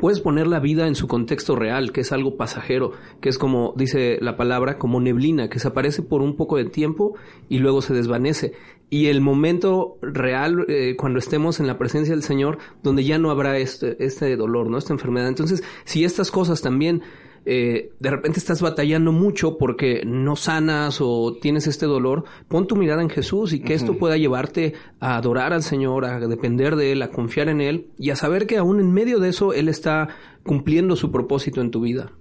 puedes 0.00 0.20
poner 0.20 0.46
la 0.46 0.60
vida 0.60 0.86
en 0.86 0.94
su 0.94 1.06
contexto 1.06 1.56
real, 1.56 1.92
que 1.92 2.00
es 2.00 2.12
algo 2.12 2.36
pasajero, 2.36 2.92
que 3.20 3.28
es 3.28 3.38
como 3.38 3.74
dice 3.76 4.18
la 4.20 4.36
palabra, 4.36 4.78
como 4.78 5.00
neblina, 5.00 5.48
que 5.48 5.58
se 5.58 5.68
aparece 5.68 6.02
por 6.02 6.22
un 6.22 6.36
poco 6.36 6.56
de 6.56 6.64
tiempo 6.64 7.14
y 7.48 7.58
luego 7.58 7.82
se 7.82 7.94
desvanece. 7.94 8.52
Y 8.88 9.06
el 9.06 9.20
momento 9.20 9.98
real, 10.02 10.66
eh, 10.68 10.96
cuando 10.96 11.18
estemos 11.18 11.60
en 11.60 11.66
la 11.66 11.78
presencia 11.78 12.14
del 12.14 12.22
Señor, 12.22 12.58
donde 12.82 13.04
ya 13.04 13.18
no 13.18 13.30
habrá 13.30 13.58
este, 13.58 14.02
este 14.04 14.36
dolor, 14.36 14.68
¿no? 14.68 14.78
Esta 14.78 14.92
enfermedad. 14.92 15.28
Entonces, 15.28 15.62
si 15.84 16.04
estas 16.04 16.30
cosas 16.30 16.60
también 16.60 17.02
eh, 17.44 17.92
de 17.98 18.10
repente 18.10 18.38
estás 18.38 18.62
batallando 18.62 19.10
mucho 19.10 19.58
porque 19.58 20.02
no 20.06 20.36
sanas 20.36 21.00
o 21.00 21.36
tienes 21.40 21.66
este 21.66 21.86
dolor, 21.86 22.24
pon 22.48 22.66
tu 22.66 22.76
mirada 22.76 23.02
en 23.02 23.10
Jesús 23.10 23.52
y 23.52 23.60
que 23.60 23.74
esto 23.74 23.98
pueda 23.98 24.16
llevarte 24.16 24.74
a 25.00 25.16
adorar 25.16 25.52
al 25.52 25.62
Señor, 25.62 26.04
a 26.04 26.20
depender 26.20 26.76
de 26.76 26.92
Él, 26.92 27.02
a 27.02 27.10
confiar 27.10 27.48
en 27.48 27.60
Él 27.60 27.88
y 27.98 28.10
a 28.10 28.16
saber 28.16 28.46
que 28.46 28.58
aún 28.58 28.78
en 28.78 28.92
medio 28.92 29.18
de 29.18 29.30
eso 29.30 29.52
Él 29.52 29.68
está 29.68 30.08
cumpliendo 30.44 30.94
su 30.94 31.10
propósito 31.10 31.60
en 31.60 31.70
tu 31.70 31.80
vida. 31.80 32.12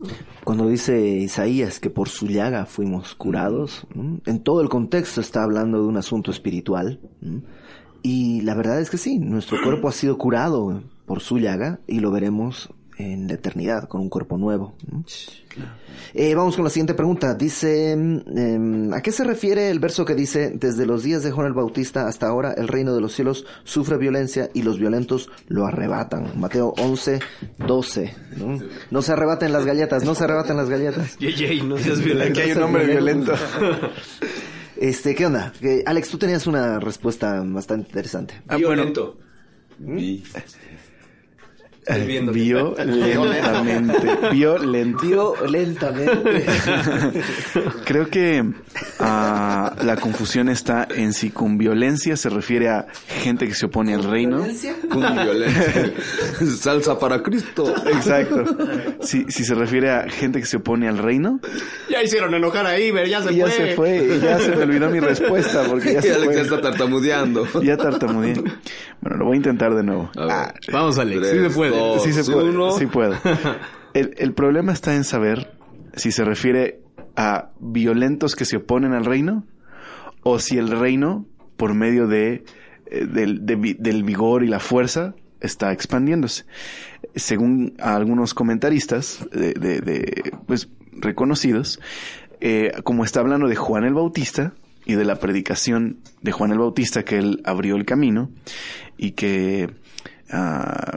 Cuando 0.43 0.67
dice 0.67 0.99
Isaías 0.99 1.79
que 1.79 1.89
por 1.89 2.09
su 2.09 2.27
llaga 2.27 2.65
fuimos 2.65 3.13
curados, 3.13 3.85
¿no? 3.93 4.21
en 4.25 4.39
todo 4.39 4.61
el 4.61 4.69
contexto 4.69 5.21
está 5.21 5.43
hablando 5.43 5.81
de 5.81 5.87
un 5.87 5.97
asunto 5.97 6.31
espiritual. 6.31 6.99
¿no? 7.21 7.41
Y 8.03 8.41
la 8.41 8.55
verdad 8.55 8.81
es 8.81 8.89
que 8.89 8.97
sí, 8.97 9.19
nuestro 9.19 9.61
cuerpo 9.63 9.87
ha 9.87 9.91
sido 9.91 10.17
curado 10.17 10.81
por 11.05 11.19
su 11.21 11.37
llaga 11.37 11.79
y 11.87 11.99
lo 11.99 12.09
veremos 12.11 12.71
en 13.01 13.27
la 13.27 13.33
eternidad 13.33 13.87
con 13.87 14.01
un 14.01 14.09
cuerpo 14.09 14.37
nuevo. 14.37 14.75
¿no? 14.91 15.03
Eh, 16.13 16.35
vamos 16.35 16.55
con 16.55 16.63
la 16.63 16.69
siguiente 16.69 16.93
pregunta. 16.93 17.33
Dice, 17.33 17.91
em, 17.91 18.93
¿a 18.93 19.01
qué 19.01 19.11
se 19.11 19.23
refiere 19.23 19.69
el 19.69 19.79
verso 19.79 20.05
que 20.05 20.15
dice, 20.15 20.51
desde 20.55 20.85
los 20.85 21.03
días 21.03 21.23
de 21.23 21.31
Juan 21.31 21.47
el 21.47 21.53
Bautista 21.53 22.07
hasta 22.07 22.27
ahora 22.27 22.53
el 22.53 22.67
reino 22.67 22.93
de 22.93 23.01
los 23.01 23.13
cielos 23.13 23.45
sufre 23.63 23.97
violencia 23.97 24.49
y 24.53 24.63
los 24.63 24.79
violentos 24.79 25.29
lo 25.47 25.65
arrebatan? 25.65 26.39
Mateo 26.39 26.73
11, 26.77 27.19
12. 27.57 28.13
¿no? 28.37 28.59
No 28.89 29.01
se 29.01 29.11
arrebaten 29.13 29.53
las 29.53 29.65
galletas, 29.65 30.03
no 30.03 30.15
se 30.15 30.23
arrebaten 30.23 30.57
las 30.57 30.69
galletas. 30.69 31.17
no 31.65 31.77
seas 31.77 31.99
aquí 31.99 32.41
hay 32.41 32.51
un 32.51 32.63
hombre 32.63 32.85
violento 32.85 33.33
Este, 34.81 35.13
¿qué 35.13 35.27
onda? 35.27 35.53
Que, 35.61 35.83
Alex, 35.85 36.09
tú 36.09 36.17
tenías 36.17 36.47
una 36.47 36.79
respuesta 36.79 37.39
bastante 37.45 37.89
interesante. 37.89 38.41
Ah, 38.47 38.57
bueno, 38.57 38.91
Eh, 41.87 42.03
viendo. 42.05 42.31
violentamente 42.31 43.97
violento 44.31 45.01
Violentamente. 45.01 46.45
Creo 47.85 48.07
que 48.07 48.43
ah, 48.99 49.75
la 49.83 49.97
confusión 49.97 50.49
está 50.49 50.87
en 50.95 51.13
si 51.13 51.31
con 51.31 51.57
violencia 51.57 52.15
se 52.15 52.29
refiere 52.29 52.69
a 52.69 52.85
gente 53.23 53.47
que 53.47 53.55
se 53.55 53.65
opone 53.65 53.95
al 53.95 54.03
reino. 54.03 54.45
Con 54.89 55.01
violencia. 55.01 55.93
Salsa 56.59 56.99
para 56.99 57.23
Cristo. 57.23 57.73
Exacto. 57.87 58.43
Si, 59.01 59.25
si 59.29 59.43
se 59.43 59.55
refiere 59.55 59.89
a 59.89 60.07
gente 60.07 60.39
que 60.39 60.45
se 60.45 60.57
opone 60.57 60.87
al 60.87 60.99
reino. 60.99 61.39
Ya 61.89 62.03
hicieron 62.03 62.33
enojar 62.35 62.65
a 62.67 62.79
Iber, 62.79 63.07
ya 63.07 63.21
se 63.23 63.33
Y 63.33 63.37
ya 63.37 63.47
fue. 63.47 63.53
se 63.55 63.75
fue, 63.75 64.17
y 64.17 64.19
ya 64.19 64.39
se 64.39 64.55
me 64.55 64.63
olvidó 64.63 64.89
mi 64.89 64.99
respuesta 64.99 65.63
porque 65.67 65.93
ya 65.93 66.01
se 66.03 66.13
Alex 66.13 66.35
ya 66.35 66.41
está 66.41 66.61
tartamudeando. 66.61 67.47
Ya 67.63 67.75
tartamudeé. 67.75 68.35
Bueno, 69.01 69.17
lo 69.17 69.25
voy 69.25 69.33
a 69.33 69.37
intentar 69.37 69.73
de 69.73 69.83
nuevo. 69.83 70.11
A 70.15 70.25
ver. 70.25 70.53
Vamos, 70.71 70.97
Alex, 70.99 71.27
sí 71.27 71.33
Tres, 71.37 71.51
se 71.51 71.57
puede. 71.57 71.70
Dos, 71.77 72.03
sí 72.03 72.13
se 72.13 72.29
puede, 72.31 72.49
uno. 72.49 72.71
sí 72.71 72.85
puedo. 72.87 73.15
El, 73.93 74.13
el 74.17 74.33
problema 74.33 74.71
está 74.71 74.95
en 74.95 75.03
saber 75.03 75.51
si 75.97 76.11
se 76.13 76.23
refiere 76.23 76.79
a 77.17 77.49
violentos 77.59 78.35
que 78.37 78.45
se 78.45 78.55
oponen 78.57 78.93
al 78.93 79.03
reino 79.03 79.45
o 80.23 80.39
si 80.39 80.57
el 80.57 80.69
reino, 80.69 81.25
por 81.57 81.73
medio 81.73 82.07
de, 82.07 82.45
eh, 82.85 83.05
del, 83.05 83.45
de 83.45 83.55
vi- 83.57 83.73
del 83.77 84.03
vigor 84.03 84.43
y 84.43 84.47
la 84.47 84.59
fuerza, 84.61 85.13
está 85.41 85.73
expandiéndose. 85.73 86.45
Según 87.15 87.73
algunos 87.79 88.33
comentaristas 88.33 89.27
de, 89.33 89.53
de- 89.55 89.81
de, 89.81 90.31
pues, 90.47 90.69
reconocidos, 90.93 91.81
eh, 92.39 92.71
como 92.83 93.03
está 93.03 93.19
hablando 93.19 93.47
de 93.49 93.55
Juan 93.57 93.83
el 93.83 93.93
Bautista 93.93 94.53
y 94.85 94.93
de 94.93 95.03
la 95.03 95.17
predicación 95.19 95.97
de 96.21 96.31
Juan 96.31 96.51
el 96.51 96.59
Bautista 96.59 97.03
que 97.03 97.17
él 97.17 97.41
abrió 97.43 97.75
el 97.75 97.83
camino 97.85 98.29
y 98.97 99.11
que 99.11 99.69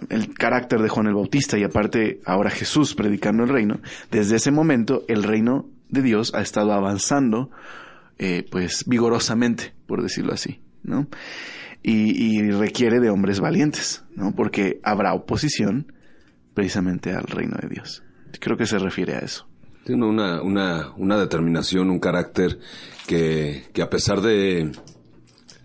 el 0.09 0.35
carácter 0.35 0.81
de 0.81 0.88
Juan 0.88 1.07
el 1.07 1.14
Bautista 1.14 1.59
y 1.59 1.64
aparte 1.64 2.20
ahora 2.25 2.51
Jesús 2.51 2.94
predicando 2.94 3.42
el 3.42 3.49
reino, 3.49 3.81
desde 4.11 4.37
ese 4.37 4.51
momento 4.51 5.05
el 5.09 5.23
reino 5.23 5.68
de 5.88 6.03
Dios 6.03 6.35
ha 6.35 6.40
estado 6.40 6.73
avanzando 6.73 7.51
eh, 8.18 8.47
pues 8.51 8.85
vigorosamente, 8.87 9.75
por 9.87 10.03
decirlo 10.03 10.33
así, 10.33 10.61
¿no? 10.83 11.09
Y, 11.83 12.38
y 12.38 12.51
requiere 12.53 13.01
de 13.01 13.11
hombres 13.11 13.40
valientes, 13.40 14.05
¿no? 14.14 14.33
Porque 14.35 14.81
habrá 14.85 15.12
oposición 15.14 15.92
precisamente 16.55 17.12
al 17.12 17.25
reino 17.25 17.57
de 17.61 17.68
Dios. 17.68 18.03
Creo 18.40 18.57
que 18.57 18.66
se 18.66 18.79
refiere 18.79 19.14
a 19.16 19.18
eso. 19.18 19.47
Tiene 19.85 20.07
una, 20.07 20.40
una, 20.40 20.92
una 20.97 21.18
determinación, 21.18 21.90
un 21.90 21.99
carácter 21.99 22.59
que, 23.07 23.64
que 23.73 23.83
a 23.83 23.90
pesar 23.90 24.23
de, 24.23 24.73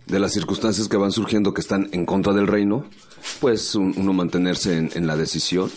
de 0.07 0.19
las 0.19 0.33
circunstancias 0.33 0.87
que 0.89 0.97
van 0.97 1.11
surgiendo 1.11 1.53
que 1.53 1.61
están 1.61 1.87
en 1.93 2.05
contra 2.05 2.33
del 2.33 2.47
reino, 2.47 2.85
pues 3.39 3.75
un- 3.75 3.93
uno 3.97 4.13
mantenerse 4.13 4.77
en, 4.77 4.89
en 4.93 5.07
la 5.07 5.15
decisión 5.17 5.69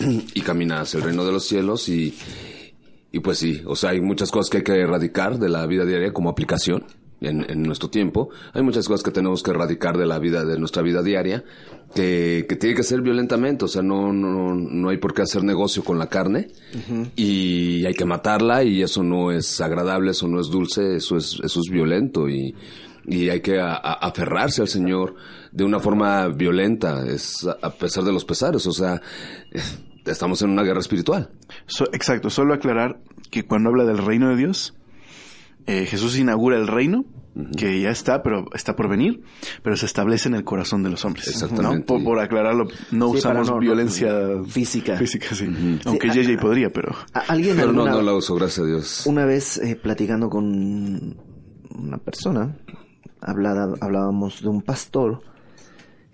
y 0.00 0.40
caminar 0.40 0.80
hacia 0.82 0.98
el 0.98 1.04
reino 1.04 1.24
de 1.24 1.32
los 1.32 1.44
cielos 1.46 1.88
y, 1.88 2.14
y 3.12 3.20
pues 3.20 3.38
sí, 3.38 3.62
o 3.64 3.76
sea, 3.76 3.90
hay 3.90 4.00
muchas 4.00 4.30
cosas 4.30 4.50
que 4.50 4.58
hay 4.58 4.64
que 4.64 4.72
erradicar 4.80 5.38
de 5.38 5.48
la 5.48 5.66
vida 5.66 5.84
diaria 5.84 6.12
como 6.12 6.30
aplicación 6.30 6.84
en, 7.20 7.48
en 7.48 7.62
nuestro 7.62 7.88
tiempo. 7.90 8.28
Hay 8.52 8.62
muchas 8.62 8.88
cosas 8.88 9.02
que 9.04 9.12
tenemos 9.12 9.42
que 9.42 9.52
erradicar 9.52 9.96
de 9.96 10.04
la 10.06 10.18
vida, 10.18 10.44
de 10.44 10.58
nuestra 10.58 10.82
vida 10.82 11.02
diaria, 11.02 11.44
que, 11.94 12.44
que 12.48 12.56
tiene 12.56 12.74
que 12.74 12.82
ser 12.82 13.02
violentamente, 13.02 13.64
o 13.64 13.68
sea, 13.68 13.82
no, 13.82 14.12
no, 14.12 14.52
no 14.54 14.88
hay 14.88 14.96
por 14.96 15.14
qué 15.14 15.22
hacer 15.22 15.44
negocio 15.44 15.84
con 15.84 15.96
la 15.98 16.08
carne 16.08 16.48
y 17.14 17.86
hay 17.86 17.94
que 17.94 18.04
matarla 18.04 18.64
y 18.64 18.82
eso 18.82 19.04
no 19.04 19.30
es 19.30 19.60
agradable, 19.60 20.10
eso 20.10 20.26
no 20.26 20.40
es 20.40 20.48
dulce, 20.48 20.96
eso 20.96 21.16
es, 21.16 21.38
eso 21.42 21.60
es 21.60 21.70
violento 21.70 22.28
y, 22.28 22.52
y 23.06 23.28
hay 23.28 23.40
que 23.40 23.58
a- 23.60 23.74
a- 23.74 23.94
aferrarse 23.94 24.62
al 24.62 24.68
Señor 24.68 25.14
de 25.52 25.64
una 25.64 25.80
forma 25.80 26.28
violenta, 26.28 27.04
es 27.06 27.46
a 27.46 27.56
a 27.66 27.70
pesar 27.70 28.04
de 28.04 28.12
los 28.12 28.24
pesares, 28.24 28.66
o 28.66 28.72
sea, 28.72 29.00
eh, 29.52 29.60
estamos 30.06 30.42
en 30.42 30.50
una 30.50 30.62
guerra 30.62 30.80
espiritual. 30.80 31.30
So- 31.66 31.88
exacto, 31.92 32.30
solo 32.30 32.54
aclarar 32.54 33.00
que 33.30 33.44
cuando 33.46 33.70
habla 33.70 33.84
del 33.84 33.98
reino 33.98 34.28
de 34.30 34.36
Dios, 34.36 34.74
eh, 35.66 35.86
Jesús 35.86 36.18
inaugura 36.18 36.56
el 36.56 36.66
reino, 36.66 37.04
que 37.56 37.80
ya 37.80 37.90
está, 37.90 38.22
pero 38.22 38.44
está 38.54 38.76
por 38.76 38.88
venir, 38.88 39.22
pero 39.64 39.76
se 39.76 39.86
establece 39.86 40.28
en 40.28 40.36
el 40.36 40.44
corazón 40.44 40.84
de 40.84 40.90
los 40.90 41.04
hombres. 41.04 41.26
Exactamente. 41.26 41.78
¿no? 41.80 41.84
Por, 41.86 42.04
por 42.04 42.20
aclararlo, 42.20 42.68
no 42.92 43.10
Sí, 43.10 43.16
usamos 43.18 43.48
no- 43.48 43.54
no- 43.54 43.60
violencia 43.60 44.12
física. 44.46 44.96
Física, 44.96 45.34
sí. 45.34 45.46
Aunque 45.84 46.12
Sí, 46.12 46.20
JJ 46.22 46.38
podría, 46.40 46.70
pero... 46.70 46.94
A- 47.12 47.20
Alguien 47.32 47.56
Pero 47.56 47.72
no, 47.72 47.80
alguna- 47.82 47.96
no 47.96 48.02
la 48.02 48.14
uso, 48.14 48.36
gracias 48.36 48.60
a 48.64 48.68
Dios. 48.68 49.02
Una 49.06 49.24
vez 49.24 49.56
eh, 49.58 49.74
platicando 49.74 50.28
con 50.30 51.16
una 51.76 51.98
persona, 51.98 52.56
hablábamos 53.24 54.42
de 54.42 54.48
un 54.48 54.62
pastor 54.62 55.22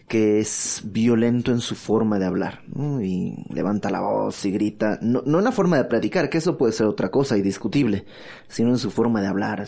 que 0.09 0.41
es 0.41 0.83
violento 0.85 1.53
en 1.53 1.61
su 1.61 1.77
forma 1.77 2.19
de 2.19 2.27
hablar, 2.27 2.63
y 3.01 3.45
levanta 3.55 3.91
la 3.91 4.01
voz 4.01 4.45
y 4.45 4.51
grita, 4.51 4.99
no, 5.01 5.23
no 5.25 5.39
en 5.39 5.45
la 5.45 5.53
forma 5.53 5.77
de 5.77 5.85
predicar, 5.85 6.29
que 6.29 6.39
eso 6.39 6.59
puede 6.59 6.73
ser 6.73 6.87
otra 6.87 7.13
cosa 7.13 7.37
y 7.37 7.43
discutible, 7.43 8.07
sino 8.49 8.71
en 8.71 8.79
su 8.79 8.91
forma 8.91 9.21
de 9.21 9.29
hablar, 9.29 9.65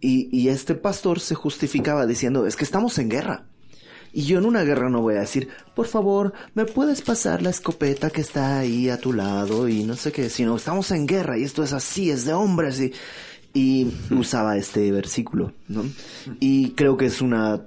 y 0.00 0.48
este 0.48 0.74
pastor 0.74 1.20
se 1.20 1.34
justificaba 1.34 2.06
diciendo, 2.06 2.46
es 2.46 2.56
que 2.56 2.64
estamos 2.64 2.98
en 2.98 3.10
guerra. 3.10 3.51
Y 4.12 4.24
yo 4.24 4.38
en 4.38 4.44
una 4.44 4.62
guerra 4.62 4.90
no 4.90 5.00
voy 5.00 5.14
a 5.14 5.20
decir, 5.20 5.48
por 5.74 5.86
favor, 5.86 6.34
¿me 6.54 6.66
puedes 6.66 7.00
pasar 7.00 7.42
la 7.42 7.50
escopeta 7.50 8.10
que 8.10 8.20
está 8.20 8.58
ahí 8.58 8.90
a 8.90 8.98
tu 8.98 9.12
lado? 9.12 9.68
Y 9.68 9.84
no 9.84 9.96
sé 9.96 10.12
qué, 10.12 10.28
sino 10.28 10.56
estamos 10.56 10.90
en 10.90 11.06
guerra 11.06 11.38
y 11.38 11.44
esto 11.44 11.62
es 11.62 11.72
así, 11.72 12.10
es 12.10 12.24
de 12.24 12.34
hombres. 12.34 12.78
Y, 12.80 12.92
y 13.54 13.92
usaba 14.10 14.56
este 14.56 14.90
versículo, 14.92 15.52
¿no? 15.68 15.84
Y 16.40 16.70
creo 16.70 16.96
que 16.96 17.06
es 17.06 17.20
una 17.22 17.62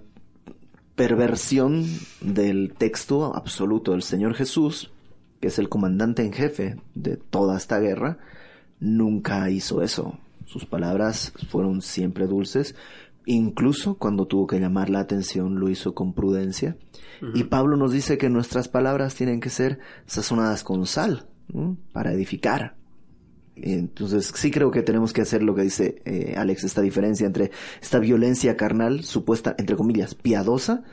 perversión 0.95 1.85
del 2.21 2.73
texto 2.77 3.35
absoluto 3.35 3.91
del 3.91 4.01
Señor 4.01 4.33
Jesús, 4.33 4.91
que 5.39 5.47
es 5.47 5.59
el 5.59 5.69
comandante 5.69 6.23
en 6.23 6.33
jefe 6.33 6.77
de 6.95 7.17
toda 7.17 7.57
esta 7.57 7.79
guerra, 7.79 8.17
nunca 8.79 9.49
hizo 9.49 9.81
eso. 9.81 10.17
Sus 10.45 10.65
palabras 10.65 11.33
fueron 11.49 11.81
siempre 11.81 12.27
dulces, 12.27 12.75
incluso 13.25 13.95
cuando 13.95 14.27
tuvo 14.27 14.47
que 14.47 14.59
llamar 14.59 14.89
la 14.89 14.99
atención 14.99 15.59
lo 15.59 15.69
hizo 15.69 15.93
con 15.93 16.13
prudencia. 16.13 16.77
Y 17.33 17.45
Pablo 17.45 17.77
nos 17.77 17.91
dice 17.91 18.17
que 18.17 18.29
nuestras 18.29 18.67
palabras 18.67 19.15
tienen 19.15 19.39
que 19.39 19.49
ser 19.49 19.79
sazonadas 20.05 20.63
con 20.63 20.85
sal, 20.85 21.27
¿no? 21.47 21.77
para 21.91 22.11
edificar. 22.11 22.75
Entonces 23.55 24.31
sí 24.35 24.51
creo 24.51 24.69
que 24.69 24.81
tenemos 24.81 25.13
que 25.13 25.21
hacer 25.21 25.41
lo 25.41 25.55
que 25.55 25.61
dice 25.61 26.01
eh, 26.03 26.35
Alex, 26.37 26.65
esta 26.65 26.81
diferencia 26.81 27.25
entre 27.25 27.51
esta 27.81 27.99
violencia 27.99 28.57
carnal, 28.57 29.03
supuesta, 29.03 29.55
entre 29.57 29.77
comillas, 29.77 30.13
piadosa, 30.13 30.83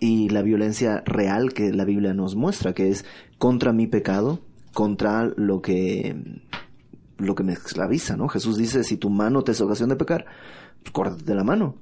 y 0.00 0.28
la 0.28 0.42
violencia 0.42 1.02
real 1.06 1.52
que 1.52 1.72
la 1.72 1.84
Biblia 1.84 2.14
nos 2.14 2.36
muestra, 2.36 2.72
que 2.72 2.88
es 2.88 3.04
contra 3.36 3.72
mi 3.72 3.86
pecado, 3.86 4.40
contra 4.72 5.24
lo 5.36 5.60
que 5.60 6.16
lo 7.18 7.34
que 7.34 7.42
me 7.42 7.52
esclaviza, 7.52 8.16
¿no? 8.16 8.28
Jesús 8.28 8.56
dice, 8.56 8.84
si 8.84 8.96
tu 8.96 9.10
mano 9.10 9.42
te 9.42 9.50
es 9.50 9.60
ocasión 9.60 9.88
de 9.88 9.96
pecar, 9.96 10.26
pues 10.82 10.92
córtate 10.92 11.34
la 11.34 11.44
mano. 11.44 11.76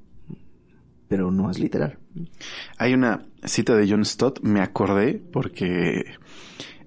Pero 1.09 1.31
no 1.31 1.51
es 1.51 1.59
literal. 1.59 1.99
Hay 2.79 2.95
una 2.95 3.27
cita 3.45 3.77
de 3.77 3.89
John 3.89 4.05
Stott, 4.05 4.41
me 4.41 4.61
acordé 4.61 5.23
porque 5.33 6.05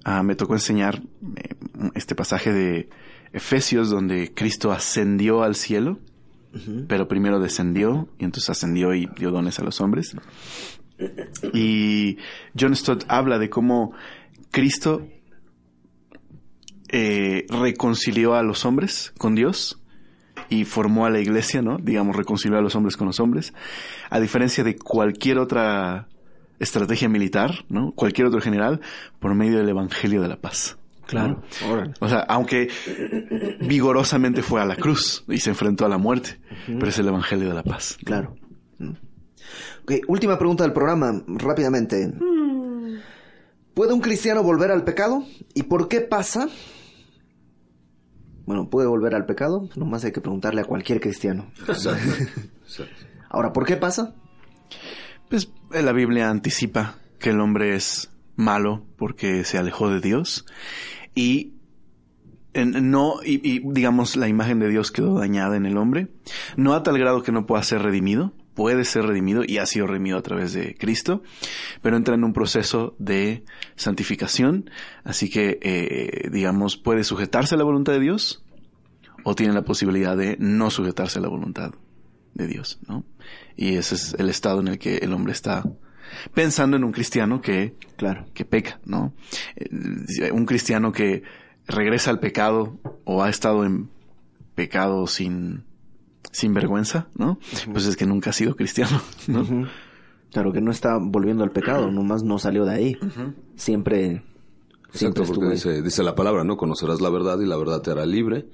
ah, 0.03 0.23
me 0.23 0.35
tocó 0.35 0.55
enseñar 0.55 1.01
eh, 1.35 1.55
este 1.95 2.15
pasaje 2.15 2.51
de 2.51 2.89
Efesios 3.31 3.89
donde 3.89 4.33
Cristo 4.33 4.71
ascendió 4.71 5.43
al 5.43 5.55
cielo, 5.55 5.99
pero 6.87 7.07
primero 7.07 7.39
descendió 7.39 8.09
y 8.17 8.25
entonces 8.25 8.49
ascendió 8.49 8.95
y 8.95 9.07
dio 9.17 9.29
dones 9.29 9.59
a 9.59 9.63
los 9.63 9.79
hombres. 9.81 10.15
Y 11.53 12.17
John 12.59 12.75
Stott 12.75 13.05
habla 13.07 13.37
de 13.37 13.49
cómo 13.49 13.93
Cristo 14.51 15.07
eh, 16.89 17.45
reconcilió 17.49 18.33
a 18.33 18.41
los 18.41 18.65
hombres 18.65 19.13
con 19.17 19.35
Dios 19.35 19.79
y 20.49 20.65
formó 20.65 21.05
a 21.05 21.09
la 21.09 21.19
iglesia, 21.19 21.61
¿no? 21.61 21.77
Digamos, 21.77 22.15
reconcilió 22.15 22.57
a 22.57 22.61
los 22.61 22.75
hombres 22.75 22.97
con 22.97 23.07
los 23.07 23.19
hombres. 23.19 23.53
A 24.09 24.19
diferencia 24.19 24.63
de 24.63 24.77
cualquier 24.77 25.37
otra 25.37 26.07
estrategia 26.59 27.07
militar, 27.07 27.65
¿no? 27.69 27.91
Cualquier 27.93 28.27
otro 28.27 28.41
general, 28.41 28.81
por 29.19 29.33
medio 29.35 29.59
del 29.59 29.69
Evangelio 29.69 30.21
de 30.21 30.27
la 30.27 30.37
Paz. 30.37 30.77
Claro. 31.05 31.41
¿no? 31.61 31.93
O 32.01 32.07
sea, 32.07 32.19
aunque 32.19 32.69
vigorosamente 33.61 34.43
fue 34.43 34.61
a 34.61 34.65
la 34.65 34.75
cruz 34.75 35.23
y 35.27 35.39
se 35.39 35.49
enfrentó 35.49 35.85
a 35.85 35.89
la 35.89 35.97
muerte, 35.97 36.39
pero 36.67 36.87
es 36.87 36.99
el 36.99 37.07
Evangelio 37.07 37.47
de 37.47 37.55
la 37.55 37.63
Paz. 37.63 37.97
Claro. 38.03 38.35
Ok, 39.83 39.93
última 40.07 40.37
pregunta 40.37 40.63
del 40.63 40.73
programa, 40.73 41.23
rápidamente. 41.27 42.13
¿Puede 43.73 43.93
un 43.93 44.01
cristiano 44.01 44.43
volver 44.43 44.71
al 44.71 44.83
pecado? 44.83 45.23
¿Y 45.55 45.63
por 45.63 45.87
qué 45.87 46.01
pasa? 46.01 46.47
Bueno, 48.49 48.67
puede 48.67 48.87
volver 48.87 49.13
al 49.13 49.27
pecado, 49.27 49.69
nomás 49.75 50.03
hay 50.05 50.11
que 50.11 50.21
preguntarle 50.21 50.61
a 50.61 50.63
cualquier 50.65 50.99
cristiano. 50.99 51.51
Ahora, 53.29 53.53
¿por 53.53 53.63
qué 53.63 53.77
pasa? 53.77 54.15
Pues 55.29 55.51
eh, 55.71 55.83
la 55.83 55.91
Biblia 55.91 56.31
anticipa 56.31 56.95
que 57.19 57.29
el 57.29 57.41
hombre 57.41 57.75
es 57.75 58.09
malo 58.35 58.87
porque 58.97 59.43
se 59.43 59.59
alejó 59.59 59.91
de 59.91 59.99
Dios 60.01 60.47
y 61.13 61.53
en- 62.53 62.89
no 62.89 63.17
y, 63.23 63.35
y, 63.47 63.61
digamos 63.71 64.15
la 64.15 64.27
imagen 64.27 64.57
de 64.57 64.69
Dios 64.69 64.91
quedó 64.91 65.19
dañada 65.19 65.55
en 65.55 65.67
el 65.67 65.77
hombre, 65.77 66.07
no 66.57 66.73
a 66.73 66.81
tal 66.81 66.97
grado 66.97 67.21
que 67.21 67.31
no 67.31 67.45
pueda 67.45 67.61
ser 67.61 67.83
redimido, 67.83 68.33
puede 68.59 68.83
ser 68.83 69.05
redimido 69.05 69.43
y 69.47 69.57
ha 69.57 69.65
sido 69.65 69.87
redimido 69.87 70.17
a 70.17 70.21
través 70.21 70.51
de 70.51 70.75
Cristo, 70.75 71.23
pero 71.81 71.95
entra 71.95 72.15
en 72.15 72.25
un 72.25 72.33
proceso 72.33 72.93
de 72.99 73.45
santificación, 73.77 74.69
así 75.05 75.29
que 75.29 75.59
eh, 75.61 76.29
digamos 76.29 76.75
puede 76.75 77.05
sujetarse 77.05 77.55
a 77.55 77.57
la 77.57 77.63
voluntad 77.63 77.93
de 77.93 78.01
Dios 78.01 78.43
o 79.23 79.33
tiene 79.33 79.53
la 79.53 79.61
posibilidad 79.61 80.17
de 80.17 80.35
no 80.41 80.71
sujetarse 80.71 81.19
a 81.19 81.21
la 81.21 81.29
voluntad 81.29 81.71
de 82.33 82.47
Dios, 82.47 82.79
¿no? 82.85 83.05
Y 83.55 83.75
ese 83.75 83.95
es 83.95 84.13
el 84.19 84.27
estado 84.27 84.59
en 84.59 84.67
el 84.67 84.77
que 84.77 84.97
el 84.97 85.13
hombre 85.13 85.31
está 85.31 85.63
pensando 86.33 86.75
en 86.75 86.83
un 86.83 86.91
cristiano 86.91 87.39
que, 87.39 87.77
claro, 87.95 88.25
que 88.33 88.43
peca, 88.43 88.81
¿no? 88.83 89.13
Eh, 89.55 90.33
Un 90.33 90.45
cristiano 90.45 90.91
que 90.91 91.23
regresa 91.65 92.11
al 92.11 92.19
pecado 92.19 92.77
o 93.05 93.23
ha 93.23 93.29
estado 93.29 93.63
en 93.63 93.89
pecado 94.53 95.07
sin, 95.07 95.63
sin 96.31 96.53
vergüenza, 96.53 97.07
¿no? 97.15 97.39
Pues 97.71 97.85
es 97.85 97.95
que 97.95 98.05
nunca 98.05 98.29
ha 98.29 98.33
sido 98.33 98.55
cristiano, 98.55 99.01
¿no? 99.27 99.67
Claro 100.31 100.53
que 100.53 100.61
no 100.61 100.71
está 100.71 100.97
volviendo 100.99 101.43
al 101.43 101.51
pecado, 101.51 101.91
nomás 101.91 102.23
no 102.23 102.37
salió 102.37 102.65
de 102.65 102.73
ahí. 102.73 102.97
Siempre 103.55 104.23
Exacto, 104.93 105.23
Siempre 105.23 105.35
porque 105.35 105.53
dice, 105.53 105.81
dice 105.83 106.03
la 106.03 106.15
palabra, 106.15 106.43
¿no? 106.43 106.57
Conocerás 106.57 106.99
la 106.99 107.09
verdad 107.09 107.39
y 107.39 107.45
la 107.45 107.57
verdad 107.57 107.81
te 107.81 107.91
hará 107.91 108.05
libre. 108.05 108.47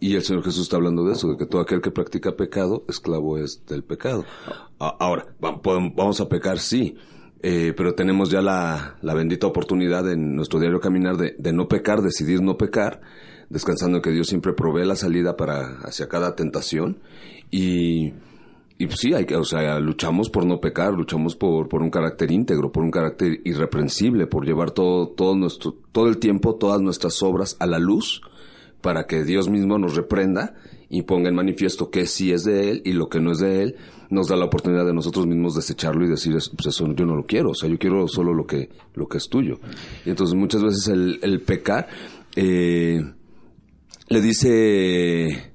Y 0.00 0.16
el 0.16 0.22
Señor 0.22 0.42
Jesús 0.42 0.62
está 0.62 0.76
hablando 0.76 1.04
de 1.04 1.12
eso, 1.12 1.28
de 1.28 1.36
que 1.36 1.46
todo 1.46 1.60
aquel 1.60 1.80
que 1.80 1.90
practica 1.90 2.36
pecado, 2.36 2.84
esclavo 2.88 3.38
es 3.38 3.64
del 3.66 3.84
pecado. 3.84 4.24
Ahora, 4.78 5.26
vamos 5.40 6.20
a 6.20 6.28
pecar, 6.28 6.58
sí, 6.58 6.96
eh, 7.46 7.74
pero 7.76 7.94
tenemos 7.94 8.30
ya 8.30 8.40
la, 8.40 8.96
la 9.02 9.12
bendita 9.12 9.46
oportunidad 9.46 10.10
en 10.10 10.34
nuestro 10.34 10.58
diario 10.58 10.80
caminar 10.80 11.18
de, 11.18 11.52
no 11.52 11.68
pecar, 11.68 12.00
decidir 12.00 12.40
no 12.40 12.56
pecar, 12.56 13.02
descansando 13.50 14.00
que 14.00 14.12
Dios 14.12 14.28
siempre 14.28 14.54
provee 14.54 14.86
la 14.86 14.96
salida 14.96 15.36
para 15.36 15.76
hacia 15.82 16.08
cada 16.08 16.36
tentación. 16.36 17.00
Y, 17.50 18.14
y 18.78 18.86
pues 18.86 18.98
sí, 18.98 19.12
hay 19.12 19.26
que, 19.26 19.36
o 19.36 19.44
sea, 19.44 19.78
luchamos 19.78 20.30
por 20.30 20.46
no 20.46 20.58
pecar, 20.58 20.94
luchamos 20.94 21.36
por, 21.36 21.68
por 21.68 21.82
un 21.82 21.90
carácter 21.90 22.32
íntegro, 22.32 22.72
por 22.72 22.82
un 22.82 22.90
carácter 22.90 23.42
irreprensible, 23.44 24.26
por 24.26 24.46
llevar 24.46 24.70
todo, 24.70 25.08
todo 25.08 25.36
nuestro, 25.36 25.76
todo 25.92 26.08
el 26.08 26.16
tiempo, 26.16 26.54
todas 26.54 26.80
nuestras 26.80 27.22
obras 27.22 27.58
a 27.60 27.66
la 27.66 27.78
luz, 27.78 28.22
para 28.80 29.06
que 29.06 29.22
Dios 29.22 29.50
mismo 29.50 29.76
nos 29.76 29.96
reprenda 29.96 30.54
y 30.88 31.02
ponga 31.02 31.28
en 31.28 31.34
manifiesto 31.34 31.90
que 31.90 32.06
sí 32.06 32.32
es 32.32 32.44
de 32.44 32.70
Él 32.70 32.82
y 32.84 32.92
lo 32.92 33.08
que 33.08 33.20
no 33.20 33.32
es 33.32 33.38
de 33.38 33.62
Él, 33.62 33.76
nos 34.10 34.28
da 34.28 34.36
la 34.36 34.44
oportunidad 34.44 34.84
de 34.86 34.92
nosotros 34.94 35.26
mismos 35.26 35.54
desecharlo 35.54 36.04
y 36.04 36.08
decir, 36.08 36.34
"Es- 36.36 36.50
pues 36.50 36.66
eso 36.66 36.86
yo 36.94 37.04
no 37.06 37.16
lo 37.16 37.24
quiero, 37.26 37.50
o 37.50 37.54
sea, 37.54 37.68
yo 37.68 37.78
quiero 37.78 38.06
solo 38.08 38.32
lo 38.34 38.46
que, 38.46 38.68
lo 38.94 39.06
que 39.08 39.18
es 39.18 39.28
tuyo. 39.28 39.58
Y 40.04 40.10
entonces 40.10 40.36
muchas 40.36 40.62
veces 40.62 40.88
el, 40.88 41.18
el 41.22 41.40
pecar, 41.40 41.88
eh, 42.36 43.02
le 44.08 44.20
dice 44.20 45.52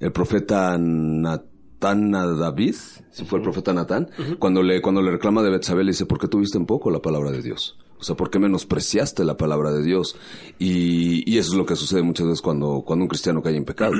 el 0.00 0.12
profeta 0.12 0.76
Natán 0.78 2.14
a 2.14 2.26
David, 2.26 2.74
si 3.10 3.24
fue 3.24 3.38
el 3.38 3.42
profeta 3.44 3.72
Natán, 3.72 4.08
cuando 4.38 4.62
le 4.62 4.80
cuando 4.80 5.02
le 5.02 5.10
reclama 5.12 5.42
de 5.42 5.50
Betsabé 5.50 5.84
le 5.84 5.90
dice, 5.92 6.06
¿por 6.06 6.18
qué 6.18 6.26
tuviste 6.28 6.58
en 6.58 6.66
poco 6.66 6.90
la 6.90 7.00
palabra 7.00 7.30
de 7.30 7.42
Dios? 7.42 7.78
O 7.98 8.04
sea, 8.04 8.16
¿por 8.16 8.28
qué 8.28 8.38
menospreciaste 8.38 9.24
la 9.24 9.36
palabra 9.36 9.72
de 9.72 9.82
Dios? 9.82 10.16
Y, 10.58 11.28
y 11.30 11.38
eso 11.38 11.52
es 11.52 11.56
lo 11.56 11.64
que 11.64 11.74
sucede 11.76 12.02
muchas 12.02 12.26
veces 12.26 12.42
cuando, 12.42 12.82
cuando 12.84 13.04
un 13.04 13.08
cristiano 13.08 13.42
cae 13.42 13.56
en 13.56 13.64
pecado. 13.64 13.94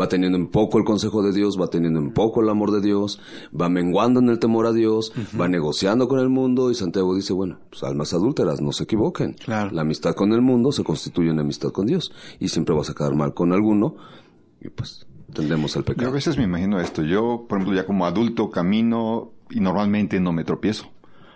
Va 0.00 0.08
teniendo 0.08 0.38
en 0.38 0.46
poco 0.48 0.78
el 0.78 0.84
consejo 0.84 1.22
de 1.22 1.32
Dios, 1.32 1.60
va 1.60 1.68
teniendo 1.68 1.98
en 1.98 2.12
poco 2.12 2.40
el 2.40 2.48
amor 2.50 2.70
de 2.70 2.80
Dios, 2.80 3.20
va 3.58 3.68
menguando 3.68 4.20
en 4.20 4.28
el 4.28 4.38
temor 4.38 4.66
a 4.66 4.72
Dios, 4.72 5.12
va 5.38 5.48
negociando 5.48 6.06
con 6.08 6.20
el 6.20 6.28
mundo 6.28 6.70
y 6.70 6.74
Santiago 6.74 7.14
dice, 7.16 7.32
bueno, 7.32 7.58
pues 7.70 7.82
almas 7.82 8.12
adúlteras, 8.12 8.60
no 8.60 8.72
se 8.72 8.84
equivoquen. 8.84 9.32
Claro. 9.32 9.70
La 9.72 9.82
amistad 9.82 10.14
con 10.14 10.32
el 10.32 10.40
mundo 10.42 10.70
se 10.70 10.84
constituye 10.84 11.30
en 11.30 11.40
amistad 11.40 11.70
con 11.70 11.86
Dios 11.86 12.12
y 12.38 12.48
siempre 12.48 12.74
vas 12.76 12.90
a 12.90 12.94
quedar 12.94 13.14
mal 13.16 13.34
con 13.34 13.52
alguno 13.52 13.96
y 14.60 14.68
pues 14.68 15.06
tendemos 15.32 15.76
al 15.76 15.82
Yo 15.84 15.92
a 15.92 15.94
pecado. 15.94 16.12
veces 16.12 16.36
me 16.36 16.44
imagino 16.44 16.80
esto. 16.80 17.02
Yo, 17.02 17.46
por 17.48 17.58
ejemplo, 17.58 17.76
ya 17.76 17.86
como 17.86 18.06
adulto 18.06 18.50
camino 18.50 19.32
y 19.50 19.60
normalmente 19.60 20.20
no 20.20 20.32
me 20.32 20.44
tropiezo. 20.44 20.90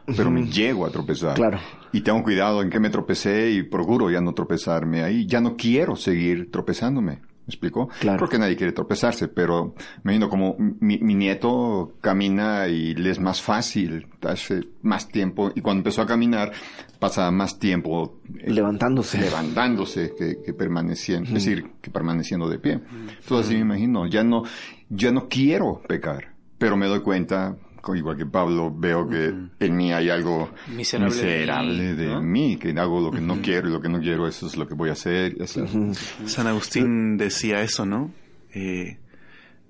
Pero 0.07 0.31
me 0.31 0.47
llego 0.47 0.87
a 0.87 0.91
tropezar. 0.91 1.35
Claro. 1.35 1.59
Y 1.93 2.01
tengo 2.01 2.23
cuidado 2.23 2.63
en 2.63 2.71
qué 2.71 2.81
me 2.81 2.91
tropecé 2.91 3.51
y 3.51 3.63
procuro 3.63 4.11
ya 4.11 4.21
no 4.21 4.33
tropezarme 4.35 5.03
ahí. 5.03 5.27
Ya 5.27 5.41
no 5.41 5.57
quiero 5.57 5.97
seguir 5.97 6.51
tropezándome. 6.51 7.21
¿Me 7.45 7.47
explico? 7.49 7.89
Claro. 7.99 8.19
Creo 8.19 8.29
que 8.29 8.39
nadie 8.39 8.55
quiere 8.57 8.73
tropezarse, 8.73 9.27
pero 9.27 9.75
me 10.05 10.13
imagino 10.13 10.29
como 10.29 10.55
mi, 10.59 10.99
mi 10.99 11.15
nieto 11.17 11.95
camina 12.01 12.69
y 12.69 12.95
le 12.95 13.11
es 13.11 13.19
más 13.19 13.43
fácil, 13.43 14.07
hace 14.23 14.61
más 14.83 15.09
tiempo. 15.09 15.51
Y 15.55 15.61
cuando 15.61 15.81
empezó 15.81 16.03
a 16.03 16.07
caminar, 16.07 16.53
pasa 17.01 17.29
más 17.33 17.59
tiempo 17.59 18.21
eh, 18.39 18.49
Levantándose. 18.49 19.21
levantándose 19.21 20.15
que, 20.17 20.41
que 20.41 20.55
permaneciendo, 20.55 21.29
es 21.29 21.35
decir, 21.35 21.73
que 21.81 21.91
permaneciendo 21.91 22.49
de 22.49 22.61
pie. 22.61 22.81
Entonces 23.21 23.47
así 23.47 23.55
me 23.57 23.61
imagino, 23.63 24.07
ya 24.07 24.23
no, 24.23 24.45
ya 24.89 25.11
no 25.11 25.29
quiero 25.29 25.83
pecar, 25.89 26.35
pero 26.59 26.77
me 26.77 26.87
doy 26.87 27.01
cuenta, 27.01 27.57
igual 27.95 28.17
que 28.17 28.27
Pablo, 28.27 28.73
veo 28.75 29.09
que 29.09 29.35
en 29.59 29.77
mí 29.77 29.93
hay 29.93 30.09
algo 30.09 30.51
Miserable 30.69 31.15
de 31.17 31.47
mí, 31.63 31.97
de 31.97 32.07
¿no? 32.07 32.23
mí, 32.23 32.57
que 32.57 32.71
hago 32.71 33.01
lo 33.01 33.11
que 33.11 33.21
no 33.21 33.43
quiero 33.43 33.69
y 33.69 33.73
lo 33.73 33.81
que 33.81 33.89
no 33.89 34.01
quiero, 34.01 34.27
eso 34.29 34.47
es 34.47 34.57
lo 34.57 34.67
que 34.67 34.75
voy 34.75 34.91
a 34.91 34.93
hacer. 34.93 35.37
San 35.47 36.47
Agustín 36.47 37.17
decía 37.17 37.63
eso, 37.63 37.85
¿no? 37.85 38.13
Eh, 38.55 38.99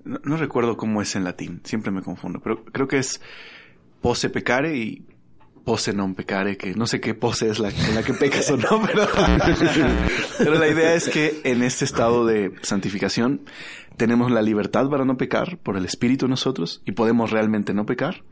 no? 0.03 0.19
no 0.23 0.37
recuerdo 0.37 0.77
cómo 0.77 1.01
es 1.01 1.15
en 1.15 1.23
latín, 1.23 1.61
siempre 1.63 1.91
me 1.91 2.01
confundo, 2.01 2.39
pero 2.43 2.63
creo 2.65 2.87
que 2.87 2.99
es 2.99 3.21
pose 4.01 4.29
pecare 4.29 4.77
y 4.77 5.05
pose 5.63 5.93
non 5.93 6.13
pecare, 6.13 6.57
que 6.57 6.75
no 6.75 6.85
sé 6.87 6.99
qué 6.99 7.15
pose 7.15 7.49
es 7.49 7.59
la 7.59 7.69
en 7.69 7.95
la 7.95 8.03
que 8.03 8.13
pecas 8.13 8.51
o 8.51 8.57
no, 8.57 8.81
pero, 8.85 9.07
pero 10.37 10.53
la 10.55 10.67
idea 10.67 10.93
es 10.93 11.07
que 11.07 11.41
en 11.43 11.63
este 11.63 11.85
estado 11.85 12.25
de 12.25 12.51
santificación 12.61 13.41
tenemos 13.97 14.31
la 14.31 14.41
libertad 14.41 14.89
para 14.89 15.05
no 15.05 15.17
pecar 15.17 15.57
por 15.57 15.77
el 15.77 15.85
Espíritu 15.85 16.25
en 16.25 16.31
nosotros 16.31 16.81
y 16.85 16.91
podemos 16.91 17.31
realmente 17.31 17.73
no 17.73 17.85
pecar, 17.85 18.23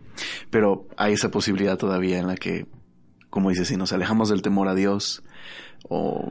pero 0.50 0.88
hay 0.98 1.13
esa 1.13 1.32
posibilidad 1.32 1.78
todavía 1.78 2.20
en 2.20 2.28
la 2.28 2.36
que, 2.36 2.65
como 3.30 3.50
dices, 3.50 3.67
si 3.67 3.78
nos 3.78 3.94
alejamos 3.94 4.30
del 4.30 4.41
temor 4.41 4.67
a 4.67 4.76
Dios 4.76 5.24
o 5.88 6.30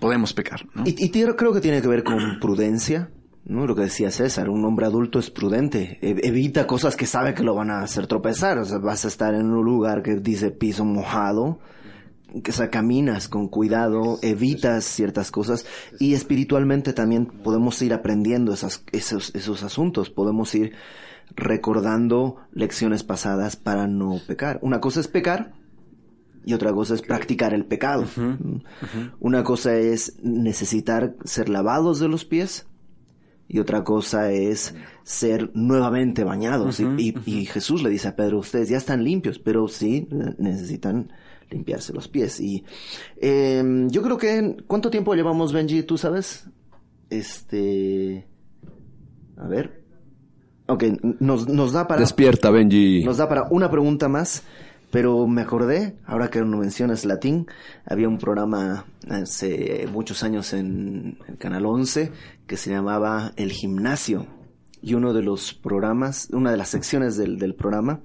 podemos 0.00 0.32
pecar. 0.32 0.66
Y, 0.84 1.04
y 1.04 1.10
creo 1.10 1.52
que 1.52 1.60
tiene 1.60 1.82
que 1.82 1.88
ver 1.88 2.04
con 2.04 2.40
prudencia, 2.40 3.10
¿no? 3.44 3.66
Lo 3.66 3.74
que 3.74 3.82
decía 3.82 4.10
César, 4.10 4.48
un 4.48 4.64
hombre 4.64 4.86
adulto 4.86 5.18
es 5.18 5.30
prudente, 5.30 5.98
e- 6.00 6.26
evita 6.26 6.66
cosas 6.66 6.96
que 6.96 7.06
sabe 7.06 7.34
que 7.34 7.42
lo 7.42 7.54
van 7.54 7.70
a 7.70 7.82
hacer 7.82 8.06
tropezar, 8.06 8.58
o 8.58 8.64
sea, 8.64 8.78
vas 8.78 9.04
a 9.04 9.08
estar 9.08 9.34
en 9.34 9.46
un 9.46 9.64
lugar 9.64 10.02
que 10.02 10.16
dice 10.16 10.50
piso 10.50 10.84
mojado, 10.84 11.58
que 12.42 12.50
o 12.50 12.54
sea, 12.54 12.70
caminas 12.70 13.28
con 13.28 13.48
cuidado, 13.48 14.18
evitas 14.22 14.84
ciertas 14.84 15.30
cosas 15.30 15.66
y 15.98 16.14
espiritualmente 16.14 16.92
también 16.92 17.26
podemos 17.26 17.80
ir 17.82 17.92
aprendiendo 17.92 18.54
esas, 18.54 18.84
esos, 18.92 19.34
esos 19.34 19.62
asuntos, 19.62 20.08
podemos 20.08 20.54
ir 20.54 20.72
recordando 21.34 22.36
lecciones 22.52 23.02
pasadas 23.02 23.56
para 23.56 23.86
no 23.86 24.18
pecar. 24.26 24.58
Una 24.62 24.80
cosa 24.80 25.00
es 25.00 25.08
pecar 25.08 25.52
y 26.44 26.54
otra 26.54 26.72
cosa 26.72 26.94
es 26.94 27.02
practicar 27.02 27.54
el 27.54 27.64
pecado. 27.64 28.06
Mm. 28.16 28.62
Una 29.20 29.44
cosa 29.44 29.76
es 29.76 30.16
necesitar 30.22 31.14
ser 31.24 31.48
lavados 31.48 32.00
de 32.00 32.08
los 32.08 32.24
pies 32.24 32.66
y 33.52 33.58
otra 33.60 33.84
cosa 33.84 34.32
es 34.32 34.74
ser 35.04 35.50
nuevamente 35.54 36.24
bañados. 36.24 36.80
Y- 36.80 36.84
y, 36.98 37.14
y 37.26 37.44
Jesús 37.46 37.82
le 37.82 37.90
dice 37.90 38.08
a 38.08 38.16
Pedro, 38.16 38.38
ustedes 38.38 38.68
ya 38.70 38.78
están 38.78 39.04
limpios, 39.04 39.38
pero 39.38 39.68
sí 39.68 40.08
eh, 40.10 40.34
necesitan 40.38 41.12
limpiarse 41.50 41.92
los 41.92 42.08
pies. 42.08 42.40
Y 42.40 42.64
eh, 43.20 43.62
yo 43.88 44.02
creo 44.02 44.16
que... 44.16 44.56
¿Cuánto 44.66 44.90
tiempo 44.90 45.14
llevamos, 45.14 45.52
Benji? 45.52 45.82
¿Tú 45.82 45.98
sabes? 45.98 46.48
Este... 47.10 48.26
A 49.36 49.46
ver. 49.46 49.82
Ok, 50.66 50.84
nos, 51.20 51.46
nos 51.48 51.72
da 51.72 51.86
para... 51.86 52.00
Despierta, 52.00 52.50
Benji. 52.50 53.04
Nos 53.04 53.18
da 53.18 53.28
para 53.28 53.48
una 53.50 53.70
pregunta 53.70 54.08
más, 54.08 54.44
pero 54.92 55.26
me 55.26 55.42
acordé, 55.42 55.96
ahora 56.06 56.28
que 56.28 56.40
no 56.42 56.58
mencionas 56.58 57.04
latín, 57.04 57.46
había 57.84 58.06
un 58.08 58.18
programa 58.18 58.84
hace 59.10 59.88
muchos 59.90 60.22
años 60.22 60.52
en 60.52 61.18
el 61.26 61.38
Canal 61.38 61.66
11 61.66 62.12
que 62.46 62.56
se 62.56 62.70
llamaba 62.70 63.32
El 63.36 63.50
Gimnasio. 63.50 64.26
Y 64.82 64.94
uno 64.94 65.12
de 65.12 65.22
los 65.22 65.54
programas, 65.54 66.28
una 66.32 66.50
de 66.50 66.56
las 66.56 66.68
secciones 66.68 67.16
del, 67.16 67.38
del 67.38 67.54
programa, 67.54 68.00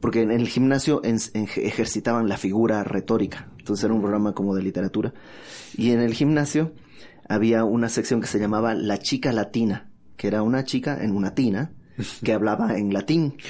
porque 0.00 0.22
en 0.22 0.30
el 0.30 0.46
gimnasio 0.48 1.00
en- 1.02 1.18
en- 1.34 1.48
ejercitaban 1.56 2.28
la 2.28 2.36
figura 2.36 2.84
retórica, 2.84 3.48
entonces 3.58 3.84
era 3.84 3.94
un 3.94 4.00
programa 4.00 4.32
como 4.34 4.54
de 4.54 4.62
literatura. 4.62 5.12
Y 5.76 5.90
en 5.92 6.00
el 6.00 6.14
gimnasio 6.14 6.72
había 7.28 7.64
una 7.64 7.88
sección 7.88 8.20
que 8.20 8.26
se 8.26 8.38
llamaba 8.38 8.74
La 8.74 8.98
Chica 8.98 9.32
Latina, 9.32 9.90
que 10.16 10.26
era 10.28 10.42
una 10.42 10.64
chica 10.64 10.98
en 11.02 11.16
una 11.16 11.34
tina 11.34 11.72
que 12.22 12.32
hablaba 12.32 12.76
en 12.76 12.92
latín. 12.92 13.34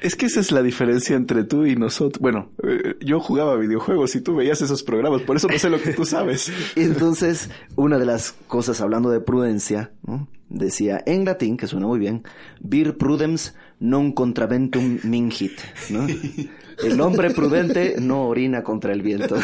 Es 0.00 0.16
que 0.16 0.26
esa 0.26 0.40
es 0.40 0.52
la 0.52 0.62
diferencia 0.62 1.16
entre 1.16 1.44
tú 1.44 1.64
y 1.64 1.76
nosotros. 1.76 2.20
Bueno, 2.20 2.50
eh, 2.62 2.96
yo 3.00 3.20
jugaba 3.20 3.56
videojuegos 3.56 4.14
y 4.14 4.20
tú 4.20 4.36
veías 4.36 4.60
esos 4.60 4.82
programas, 4.82 5.22
por 5.22 5.36
eso 5.36 5.48
no 5.48 5.58
sé 5.58 5.70
lo 5.70 5.80
que 5.80 5.92
tú 5.92 6.04
sabes. 6.04 6.52
Entonces, 6.76 7.50
una 7.74 7.98
de 7.98 8.06
las 8.06 8.32
cosas, 8.32 8.80
hablando 8.80 9.10
de 9.10 9.20
prudencia, 9.20 9.92
¿no? 10.06 10.28
decía 10.48 11.02
en 11.06 11.24
latín, 11.24 11.56
que 11.56 11.66
suena 11.66 11.86
muy 11.86 11.98
bien, 11.98 12.22
vir 12.60 12.96
prudens 12.96 13.54
non 13.80 14.12
contraventum 14.12 15.00
mingit, 15.04 15.58
¿no? 15.90 16.06
El 16.82 17.00
hombre 17.00 17.30
prudente 17.30 17.96
no 18.00 18.26
orina 18.26 18.64
contra 18.64 18.92
el 18.92 19.00
viento. 19.00 19.36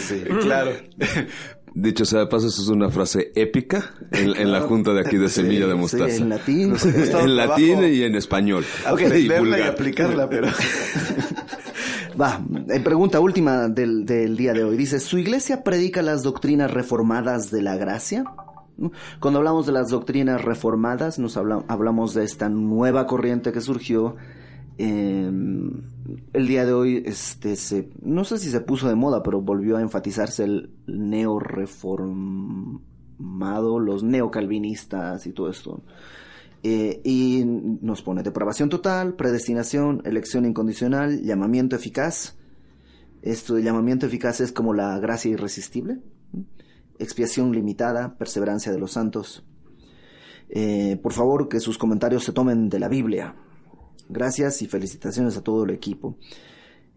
Sí. 0.00 0.24
Claro. 0.42 0.72
Dicho 1.74 2.04
sea 2.04 2.20
de 2.20 2.26
paso, 2.26 2.48
eso 2.48 2.62
es 2.62 2.68
una 2.68 2.90
frase 2.90 3.32
épica 3.34 3.94
en, 4.12 4.34
en 4.36 4.50
la 4.52 4.60
junta 4.62 4.92
de 4.92 5.00
aquí 5.00 5.16
de 5.16 5.28
Semilla 5.28 5.66
de 5.66 5.72
Sí, 5.74 5.78
Mostaza. 5.78 6.16
en 6.16 6.28
latín. 6.28 6.74
en 7.20 7.36
latín 7.36 7.84
y 7.84 8.02
en 8.02 8.14
español. 8.14 8.64
Ok, 8.90 9.00
Y 9.16 9.22
leerla 9.28 9.58
y 9.58 9.62
aplicarla, 9.62 10.28
pero... 10.28 10.48
Va, 12.20 12.40
eh, 12.70 12.80
pregunta 12.80 13.20
última 13.20 13.68
del, 13.68 14.04
del 14.04 14.36
día 14.36 14.52
de 14.52 14.64
hoy. 14.64 14.76
Dice, 14.76 14.98
¿su 14.98 15.18
iglesia 15.18 15.62
predica 15.62 16.02
las 16.02 16.22
doctrinas 16.24 16.70
reformadas 16.70 17.50
de 17.50 17.62
la 17.62 17.76
gracia? 17.76 18.24
Cuando 19.20 19.38
hablamos 19.38 19.66
de 19.66 19.72
las 19.72 19.88
doctrinas 19.90 20.44
reformadas, 20.44 21.18
nos 21.18 21.36
habla- 21.36 21.64
hablamos 21.68 22.14
de 22.14 22.24
esta 22.24 22.48
nueva 22.48 23.06
corriente 23.06 23.52
que 23.52 23.60
surgió. 23.60 24.16
Eh, 24.78 25.30
el 26.32 26.46
día 26.46 26.64
de 26.64 26.72
hoy, 26.72 27.02
este, 27.04 27.56
se, 27.56 27.90
no 28.00 28.24
sé 28.24 28.38
si 28.38 28.50
se 28.50 28.60
puso 28.60 28.88
de 28.88 28.94
moda, 28.94 29.22
pero 29.22 29.40
volvió 29.40 29.76
a 29.76 29.82
enfatizarse 29.82 30.44
el 30.44 30.70
neoreformado, 30.86 32.78
los 33.80 34.04
neocalvinistas 34.04 35.26
y 35.26 35.32
todo 35.32 35.50
esto. 35.50 35.82
Eh, 36.62 37.00
y 37.04 37.44
nos 37.44 38.02
pone 38.02 38.22
depravación 38.22 38.68
total, 38.68 39.14
predestinación, 39.14 40.02
elección 40.04 40.44
incondicional, 40.44 41.22
llamamiento 41.22 41.76
eficaz. 41.76 42.36
Esto 43.22 43.54
de 43.54 43.62
llamamiento 43.64 44.06
eficaz 44.06 44.40
es 44.40 44.52
como 44.52 44.74
la 44.74 44.98
gracia 45.00 45.30
irresistible, 45.30 45.98
expiación 46.98 47.52
limitada, 47.52 48.16
perseverancia 48.16 48.70
de 48.72 48.78
los 48.78 48.92
santos. 48.92 49.44
Eh, 50.50 50.98
por 51.02 51.12
favor, 51.12 51.48
que 51.48 51.60
sus 51.60 51.78
comentarios 51.78 52.24
se 52.24 52.32
tomen 52.32 52.68
de 52.68 52.78
la 52.78 52.88
Biblia. 52.88 53.34
Gracias 54.08 54.62
y 54.62 54.66
felicitaciones 54.66 55.36
a 55.36 55.42
todo 55.42 55.64
el 55.64 55.70
equipo. 55.70 56.16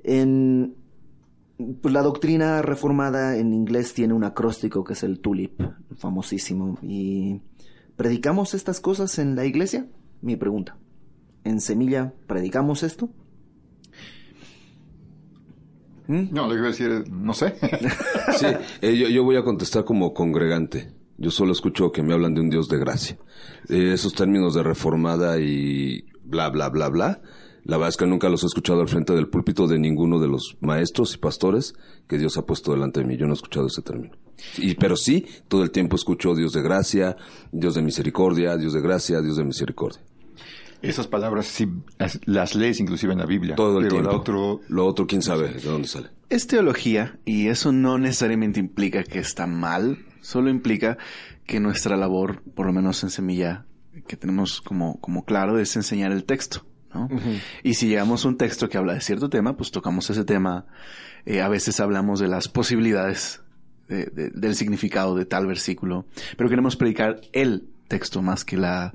En 0.03 0.76
pues, 1.82 1.93
la 1.93 2.01
doctrina 2.01 2.62
reformada 2.62 3.38
en 3.38 3.53
inglés 3.53 3.93
tiene 3.93 4.14
un 4.14 4.24
acróstico 4.24 4.84
que 4.84 4.93
es 4.93 5.03
el 5.03 5.20
tulip, 5.20 5.62
famosísimo. 5.97 6.78
¿Y 6.82 7.41
predicamos 7.95 8.53
estas 8.53 8.80
cosas 8.80 9.20
en 9.20 9.36
la 9.36 9.45
iglesia? 9.45 9.88
Mi 10.22 10.36
pregunta. 10.36 10.78
¿En 11.43 11.59
Semilla 11.59 12.14
predicamos 12.28 12.84
esto? 12.84 13.09
No, 16.07 16.47
lo 16.47 16.49
que 16.49 16.57
iba 16.57 16.68
a 16.68 16.72
decir 16.72 17.09
no 17.09 17.34
sé. 17.34 17.55
Sí, 18.38 18.47
eh, 18.82 18.97
yo, 18.97 19.07
yo 19.07 19.24
voy 19.24 19.36
a 19.38 19.43
contestar 19.43 19.84
como 19.84 20.14
congregante. 20.14 20.91
Yo 21.18 21.32
solo 21.32 21.51
escucho 21.51 21.91
que 21.91 22.01
me 22.01 22.14
hablan 22.14 22.34
de 22.34 22.41
un 22.41 22.49
Dios 22.49 22.68
de 22.68 22.80
gracia. 22.80 23.18
Eh, 23.70 23.91
esos 23.93 24.14
términos 24.14 24.55
de 24.55 24.64
reformada 24.64 25.39
y 25.39 26.05
bla, 26.24 26.49
bla, 26.49 26.69
bla, 26.69 26.89
bla, 26.89 27.22
la 27.63 27.78
verdad 27.78 27.89
es 27.89 27.97
que 27.97 28.07
nunca 28.07 28.30
los 28.30 28.43
he 28.43 28.47
escuchado 28.47 28.82
al 28.82 28.88
frente 28.88 29.13
del 29.13 29.28
púlpito 29.28 29.67
de 29.67 29.78
ninguno 29.78 30.19
de 30.19 30.28
los 30.28 30.57
maestros 30.61 31.13
y 31.13 31.17
pastores 31.17 31.74
que 32.07 32.17
Dios 32.17 32.38
ha 32.38 32.45
puesto 32.45 32.72
delante 32.72 33.01
de 33.01 33.05
mí. 33.05 33.17
Yo 33.17 33.28
no 33.28 33.34
he 33.34 33.36
escuchado 33.36 33.67
ese 33.67 33.82
término. 33.82 34.15
Y, 34.57 34.74
pero 34.76 34.95
sí, 34.95 35.28
todo 35.47 35.61
el 35.63 35.69
tiempo 35.69 35.95
escucho 35.95 36.34
Dios 36.34 36.53
de 36.53 36.63
gracia, 36.63 37.15
Dios 37.51 37.76
de 37.76 37.84
misericordia, 37.84 38.57
Dios 38.57 38.74
de 38.74 38.82
gracia, 38.82 39.22
Dios 39.22 39.38
de 39.38 39.43
misericordia. 39.43 40.01
Esas 40.82 41.05
palabras 41.07 41.45
sí 41.45 41.67
las, 42.26 42.55
lees 42.55 42.80
inclusive 42.80 43.13
en 43.13 43.19
la 43.19 43.28
Biblia. 43.28 43.55
Todo 43.55 43.78
el 43.78 43.84
pero 43.84 43.97
tiempo. 43.97 44.09
la 44.09 44.17
otro, 44.17 44.61
Lo 44.67 44.88
otro, 44.88 45.05
quién 45.05 45.22
sabe 45.22 45.49
de 45.49 45.61
dónde 45.61 45.88
sale. 45.88 46.09
Es 46.30 46.47
teología 46.47 47.19
y 47.24 47.49
eso 47.49 47.72
no 47.72 47.99
necesariamente 47.99 48.59
implica 48.59 49.03
que 49.03 49.19
está 49.19 49.45
mal, 49.45 49.99
solo 50.22 50.49
implica 50.49 50.97
que 51.45 51.59
nuestra 51.59 51.97
labor, 51.97 52.41
por 52.55 52.65
lo 52.65 52.74
menos 52.74 53.03
en 53.03 53.11
Semilla, 53.11 53.65
que 54.08 54.18
tenemos 54.18 54.62
como, 54.62 55.00
como 55.02 55.26
claro, 55.26 55.60
es 55.60 55.76
enseñar 55.76 56.12
el 56.12 56.24
texto. 56.24 56.66
¿no? 56.94 57.08
Y 57.64 57.76
si 57.76 57.88
llegamos 57.88 58.26
a 58.26 58.28
un 58.28 58.38
texto 58.38 58.68
que 58.68 58.78
habla 58.78 58.94
de 58.94 59.02
cierto 59.02 59.30
tema, 59.30 59.56
pues 59.56 59.72
tocamos 59.72 60.10
ese 60.10 60.26
tema. 60.26 60.66
Eh, 61.26 61.42
a 61.42 61.48
veces 61.48 61.80
hablamos 61.80 62.20
de 62.20 62.28
las 62.28 62.48
posibilidades 62.50 63.42
de- 63.88 64.06
de- 64.08 64.30
del 64.32 64.56
significado 64.56 65.16
de 65.16 65.26
tal 65.26 65.48
versículo, 65.48 66.06
pero 66.38 66.50
queremos 66.50 66.76
predicar 66.76 67.22
el 67.34 67.68
texto 67.88 68.22
más 68.22 68.44
que 68.46 68.58
la 68.58 68.94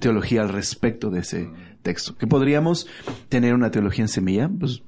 teología 0.00 0.42
al 0.42 0.48
respecto 0.48 1.10
de 1.10 1.20
ese 1.20 1.48
texto. 1.82 2.16
¿Que 2.16 2.26
podríamos 2.26 2.86
tener 3.28 3.54
una 3.54 3.70
teología 3.70 4.04
en 4.04 4.08
semilla? 4.08 4.48
Pues, 4.48 4.82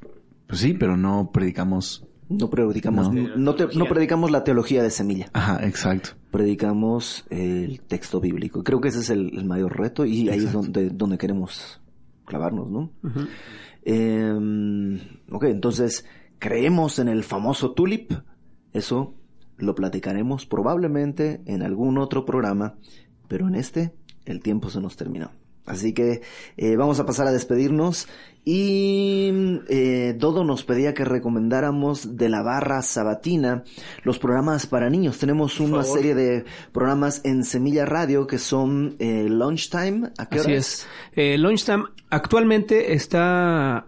pues 0.47 0.61
sí, 0.61 0.75
pero 0.75 0.97
no 0.97 1.31
predicamos. 1.33 2.05
No 2.31 2.49
predicamos, 2.49 3.13
No. 3.13 3.37
no, 3.37 3.55
te- 3.57 3.67
no 3.77 3.87
predicamos 3.87 4.31
la 4.31 4.45
teología 4.45 4.83
de 4.83 4.91
Semilla. 4.91 5.29
Ajá, 5.33 5.67
exacto. 5.67 6.11
predicamos 6.31 7.27
el 7.29 7.81
texto 7.83 8.21
bíblico. 8.21 8.63
Creo 8.65 8.81
que 8.81 8.89
ese 8.89 9.01
es 9.01 9.11
el, 9.11 9.37
el 9.37 9.45
mayor 9.45 9.77
reto 9.79 10.07
y 10.07 10.29
ahí 10.31 10.39
es 10.39 10.53
donde, 10.53 10.91
donde 10.91 11.19
queremos 11.19 11.81
clavarnos, 12.25 12.71
¿no? 12.71 12.91
Eh, 13.83 15.01
ok, 15.31 15.45
entonces, 15.45 16.05
¿creemos 16.39 16.99
en 16.99 17.09
el 17.09 17.25
famoso 17.25 17.73
tulip? 17.73 18.13
Eso 18.73 19.15
lo 19.57 19.75
platicaremos 19.75 20.47
probablemente 20.47 21.43
en 21.47 21.63
algún 21.63 21.99
otro 21.99 22.25
programa, 22.25 22.77
pero 23.29 23.49
en 23.49 23.55
este 23.57 23.93
el 24.25 24.41
tiempo 24.41 24.71
se 24.71 24.81
nos 24.81 24.97
terminó. 24.97 25.33
Así 25.71 25.93
que 25.93 26.23
eh, 26.57 26.77
vamos 26.77 26.99
a 27.01 27.07
pasar 27.07 27.27
a 27.27 27.33
despedirnos 27.33 28.09
y 28.45 29.31
eh, 29.69 30.15
Dodo 30.19 30.45
nos 30.45 30.65
pedía 30.65 30.95
que 30.95 31.05
recomendáramos 31.05 32.17
de 32.17 32.29
la 32.29 32.43
barra 32.43 32.83
sabatina 32.83 33.65
los 34.03 34.19
programas 34.19 34.67
para 34.67 34.91
niños. 34.91 35.19
Tenemos 35.19 35.61
una 35.61 35.85
serie 35.85 36.15
de 36.15 36.45
programas 36.73 37.21
en 37.25 37.45
Semilla 37.45 37.85
Radio 37.87 38.27
que 38.27 38.39
son 38.39 38.97
eh, 38.99 39.27
Lunchtime. 39.29 40.11
¿A 40.19 40.27
qué 40.29 40.41
hora 40.41 40.49
Así 40.49 40.53
es. 40.55 40.87
Eh, 41.15 41.39
Lunchtime 41.39 41.85
actualmente 42.11 42.95
está 42.95 43.87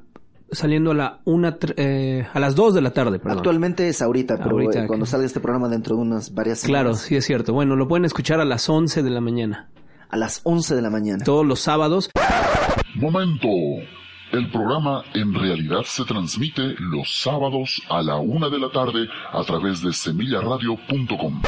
saliendo 0.51 0.91
a 0.91 0.95
la 0.95 1.21
una 1.25 1.57
eh, 1.77 2.27
a 2.33 2.39
las 2.39 2.55
2 2.55 2.75
de 2.75 2.81
la 2.83 2.91
tarde, 2.93 3.19
perdón. 3.19 3.39
Actualmente 3.39 3.89
es 3.89 4.03
ahorita, 4.03 4.37
pero 4.37 4.51
Ahorita, 4.51 4.85
eh, 4.85 4.87
cuando 4.87 5.07
que- 5.07 5.11
salga 5.11 5.27
este 5.27 5.41
programa 5.41 5.69
dentro 5.69 5.97
de 5.97 6.03
unas 6.03 6.35
varias 6.35 6.63
Claro, 6.63 6.91
semanas, 6.91 7.07
sí 7.09 7.17
es 7.17 7.25
cierto. 7.25 7.55
Bueno, 7.55 7.75
lo 7.75 7.89
pueden 7.89 8.05
escuchar 8.05 8.39
a 8.39 8.45
las 8.45 8.69
11 8.69 9.03
de 9.03 9.11
la 9.11 9.23
mañana, 9.23 9.71
a 10.13 10.17
las 10.17 10.43
11 10.45 10.77
de 10.77 10.83
la 10.83 10.91
mañana. 10.91 11.25
todos 11.25 11.45
los 11.45 11.61
sábados. 11.61 12.11
Momento. 12.95 13.49
El 14.31 14.51
programa 14.51 15.03
en 15.13 15.35
realidad 15.35 15.83
se 15.85 16.05
transmite 16.05 16.75
los 16.79 17.21
sábados 17.21 17.83
a 17.91 18.03
la 18.03 18.17
una 18.17 18.49
de 18.49 18.59
la 18.59 18.71
tarde 18.71 19.07
a 19.31 19.43
través 19.43 19.83
de 19.83 19.93
semillaradio.com. 19.93 21.43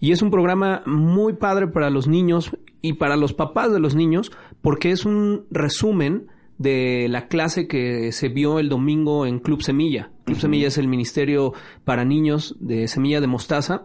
Y 0.00 0.12
es 0.12 0.22
un 0.22 0.30
programa 0.30 0.82
muy 0.86 1.34
padre 1.34 1.68
para 1.68 1.90
los 1.90 2.08
niños 2.08 2.56
y 2.80 2.94
para 2.94 3.16
los 3.16 3.34
papás 3.34 3.70
de 3.70 3.80
los 3.80 3.94
niños 3.94 4.32
porque 4.62 4.92
es 4.92 5.04
un 5.04 5.44
resumen 5.50 6.28
de 6.56 7.06
la 7.10 7.28
clase 7.28 7.68
que 7.68 8.12
se 8.12 8.28
vio 8.28 8.58
el 8.58 8.70
domingo 8.70 9.26
en 9.26 9.38
Club 9.38 9.62
Semilla. 9.62 10.10
Club 10.24 10.38
Semilla 10.38 10.68
es 10.68 10.78
el 10.78 10.88
ministerio 10.88 11.52
para 11.84 12.06
niños 12.06 12.56
de 12.60 12.88
Semilla 12.88 13.20
de 13.20 13.26
Mostaza. 13.26 13.84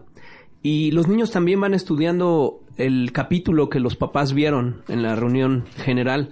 Y 0.68 0.90
los 0.90 1.06
niños 1.06 1.30
también 1.30 1.60
van 1.60 1.74
estudiando 1.74 2.60
el 2.76 3.12
capítulo 3.12 3.70
que 3.70 3.78
los 3.78 3.94
papás 3.94 4.32
vieron 4.32 4.82
en 4.88 5.00
la 5.00 5.14
reunión 5.14 5.64
general. 5.76 6.30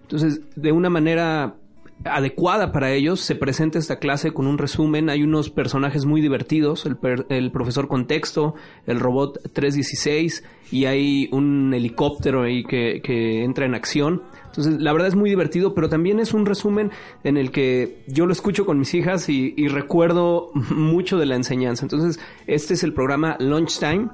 Entonces, 0.00 0.40
de 0.56 0.72
una 0.72 0.88
manera 0.88 1.56
adecuada 2.04 2.72
para 2.72 2.92
ellos, 2.92 3.20
se 3.20 3.34
presenta 3.34 3.78
esta 3.78 3.98
clase 3.98 4.32
con 4.32 4.46
un 4.46 4.58
resumen. 4.58 5.10
Hay 5.10 5.22
unos 5.22 5.50
personajes 5.50 6.04
muy 6.04 6.20
divertidos, 6.20 6.86
el, 6.86 6.96
per- 6.96 7.26
el 7.28 7.50
profesor 7.50 7.88
Contexto, 7.88 8.54
el 8.86 9.00
robot 9.00 9.40
316 9.52 10.44
y 10.70 10.86
hay 10.86 11.28
un 11.32 11.72
helicóptero 11.74 12.42
ahí 12.42 12.64
que, 12.64 13.00
que 13.02 13.44
entra 13.44 13.66
en 13.66 13.74
acción. 13.74 14.22
Entonces, 14.46 14.80
la 14.80 14.92
verdad 14.92 15.08
es 15.08 15.16
muy 15.16 15.30
divertido, 15.30 15.74
pero 15.74 15.88
también 15.88 16.20
es 16.20 16.32
un 16.32 16.46
resumen 16.46 16.90
en 17.24 17.36
el 17.36 17.50
que 17.50 18.04
yo 18.06 18.26
lo 18.26 18.32
escucho 18.32 18.64
con 18.64 18.78
mis 18.78 18.94
hijas 18.94 19.28
y, 19.28 19.52
recuerdo 19.68 20.50
mucho 20.70 21.18
de 21.18 21.26
la 21.26 21.34
enseñanza. 21.34 21.84
Entonces, 21.84 22.20
este 22.46 22.74
es 22.74 22.84
el 22.84 22.92
programa 22.92 23.36
Lunchtime, 23.40 24.08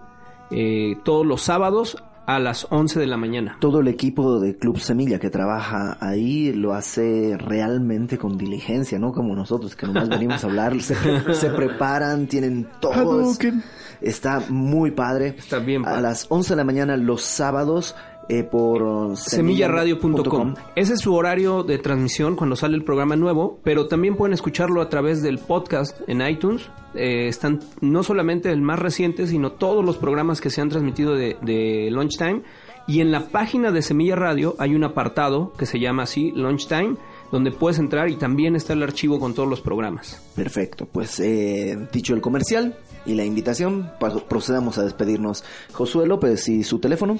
eh, 0.51 0.97
todos 1.05 1.27
los 1.27 1.43
sábados 1.43 1.97
a 2.27 2.39
las 2.39 2.67
11 2.71 3.01
de 3.01 3.07
la 3.07 3.17
mañana. 3.17 3.57
Todo 3.61 3.81
el 3.81 3.89
equipo 3.89 4.39
de 4.41 4.57
Club 4.57 4.79
Semilla 4.79 5.19
que 5.19 5.31
trabaja 5.31 5.97
ahí 6.01 6.53
lo 6.53 6.75
hace 6.75 7.37
realmente 7.39 8.19
con 8.19 8.39
diligencia, 8.39 8.99
¿no? 8.99 9.13
Como 9.13 9.35
nosotros 9.35 9.75
que 9.75 9.87
nomás 9.87 10.09
venimos 10.09 10.45
a 10.45 10.47
hablar, 10.47 10.81
se, 10.81 10.95
se 11.35 11.51
preparan, 11.51 12.27
tienen 12.27 12.69
todo. 12.81 12.93
Hadouken. 12.93 13.63
Está 14.01 14.43
muy 14.49 14.93
padre. 14.93 15.35
Está 15.37 15.59
bien 15.59 15.83
A 15.83 15.91
padre. 15.91 16.03
las 16.03 16.27
11 16.29 16.51
de 16.55 16.57
la 16.57 16.65
mañana 16.65 16.97
los 16.97 17.23
sábados 17.23 17.95
eh, 18.31 18.45
por 18.45 19.17
semillaradio.com. 19.17 20.55
Ese 20.77 20.95
es 20.95 21.01
su 21.01 21.15
horario 21.15 21.65
de 21.65 21.79
transmisión 21.79 22.37
cuando 22.37 22.55
sale 22.55 22.77
el 22.77 22.85
programa 22.85 23.17
nuevo, 23.17 23.59
pero 23.65 23.89
también 23.89 24.17
pueden 24.17 24.35
escucharlo 24.35 24.81
a 24.81 24.89
través 24.89 25.21
del 25.21 25.39
podcast 25.39 26.01
en 26.07 26.23
iTunes. 26.23 26.71
Eh, 26.95 27.27
están 27.27 27.59
no 27.81 28.05
solamente 28.05 28.53
el 28.53 28.63
más 28.63 28.79
reciente, 28.79 29.27
sino 29.27 29.51
todos 29.51 29.85
los 29.85 29.97
programas 29.99 30.41
que 30.41 30.49
se 30.49 30.61
han 30.61 30.69
transmitido 30.69 31.17
de, 31.17 31.39
de 31.43 31.89
Lunchtime. 31.91 32.43
Y 32.87 33.01
en 33.01 33.11
la 33.11 33.29
página 33.29 33.73
de 33.73 33.83
Semilla 33.83 34.15
Radio 34.15 34.55
hay 34.59 34.77
un 34.77 34.85
apartado 34.85 35.53
que 35.59 35.67
se 35.67 35.81
llama 35.81 36.05
así, 36.05 36.31
Lunchtime, 36.31 36.97
donde 37.33 37.51
puedes 37.51 37.81
entrar 37.81 38.11
y 38.11 38.17
también 38.17 38.55
está 38.55 38.75
el 38.75 38.83
archivo 38.85 39.19
con 39.19 39.35
todos 39.35 39.49
los 39.49 39.61
programas. 39.61 40.23
Perfecto, 40.37 40.87
pues 40.87 41.19
eh, 41.19 41.89
dicho 41.93 42.15
el 42.15 42.21
comercial 42.21 42.77
y 43.07 43.15
la 43.15 43.25
invitación, 43.25 43.91
procedamos 44.29 44.79
a 44.79 44.85
despedirnos. 44.85 45.45
Josué 45.73 46.07
López 46.07 46.49
y 46.49 46.65
su 46.65 46.79
teléfono. 46.79 47.19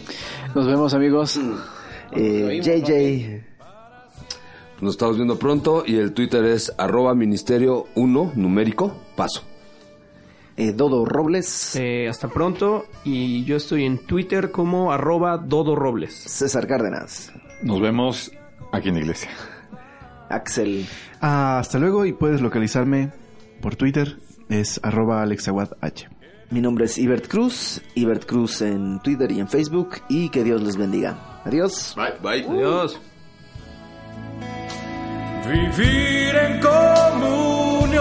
Nos 0.55 0.67
vemos, 0.67 0.95
amigos. 0.95 1.39
Eh, 2.13 2.61
JJ. 2.63 3.51
Nos 4.81 4.95
estamos 4.95 5.17
viendo 5.17 5.39
pronto 5.39 5.85
y 5.87 5.97
el 5.97 6.13
Twitter 6.13 6.45
es 6.47 6.73
arroba 6.79 7.15
ministerio 7.15 7.87
1 7.97 8.33
numérico 8.35 8.97
paso. 9.15 9.43
eh, 10.57 10.73
Dodo 10.73 11.05
Robles. 11.05 11.77
Eh, 11.77 12.09
hasta 12.09 12.29
pronto 12.29 12.87
y 13.05 13.45
yo 13.45 13.57
estoy 13.57 13.85
en 13.85 13.99
Twitter 14.07 14.51
como 14.51 14.91
arroba 14.93 15.37
Dodo 15.39 15.77
Robles. 15.77 16.15
César 16.15 16.67
Cárdenas. 16.67 17.31
Nos 17.63 17.81
vemos 17.81 18.33
aquí 18.73 18.89
en 18.89 18.95
la 18.97 19.01
iglesia. 19.03 19.31
Axel. 20.31 20.87
Ah, 21.21 21.59
hasta 21.59 21.79
luego 21.79 22.07
y 22.07 22.13
puedes 22.13 22.41
localizarme 22.41 23.11
por 23.61 23.77
Twitter. 23.77 24.17
Es 24.51 24.81
arroba 24.83 25.23
alexaguadh. 25.23 25.71
Mi 26.51 26.61
nombre 26.61 26.85
es 26.87 26.99
Ibert 26.99 27.29
Cruz. 27.29 27.81
Ibert 27.95 28.27
Cruz 28.27 28.61
en 28.63 28.99
Twitter 29.01 29.31
y 29.31 29.39
en 29.39 29.47
Facebook. 29.49 29.99
Y 30.09 30.29
que 30.29 30.43
Dios 30.43 30.61
les 30.61 30.77
bendiga. 30.77 31.41
Adiós. 31.45 31.95
Bye. 31.97 32.15
Bye. 32.21 32.45
Adiós. 32.51 33.01
Vivir 35.49 36.37
en 36.37 36.61
comunión, 36.61 38.01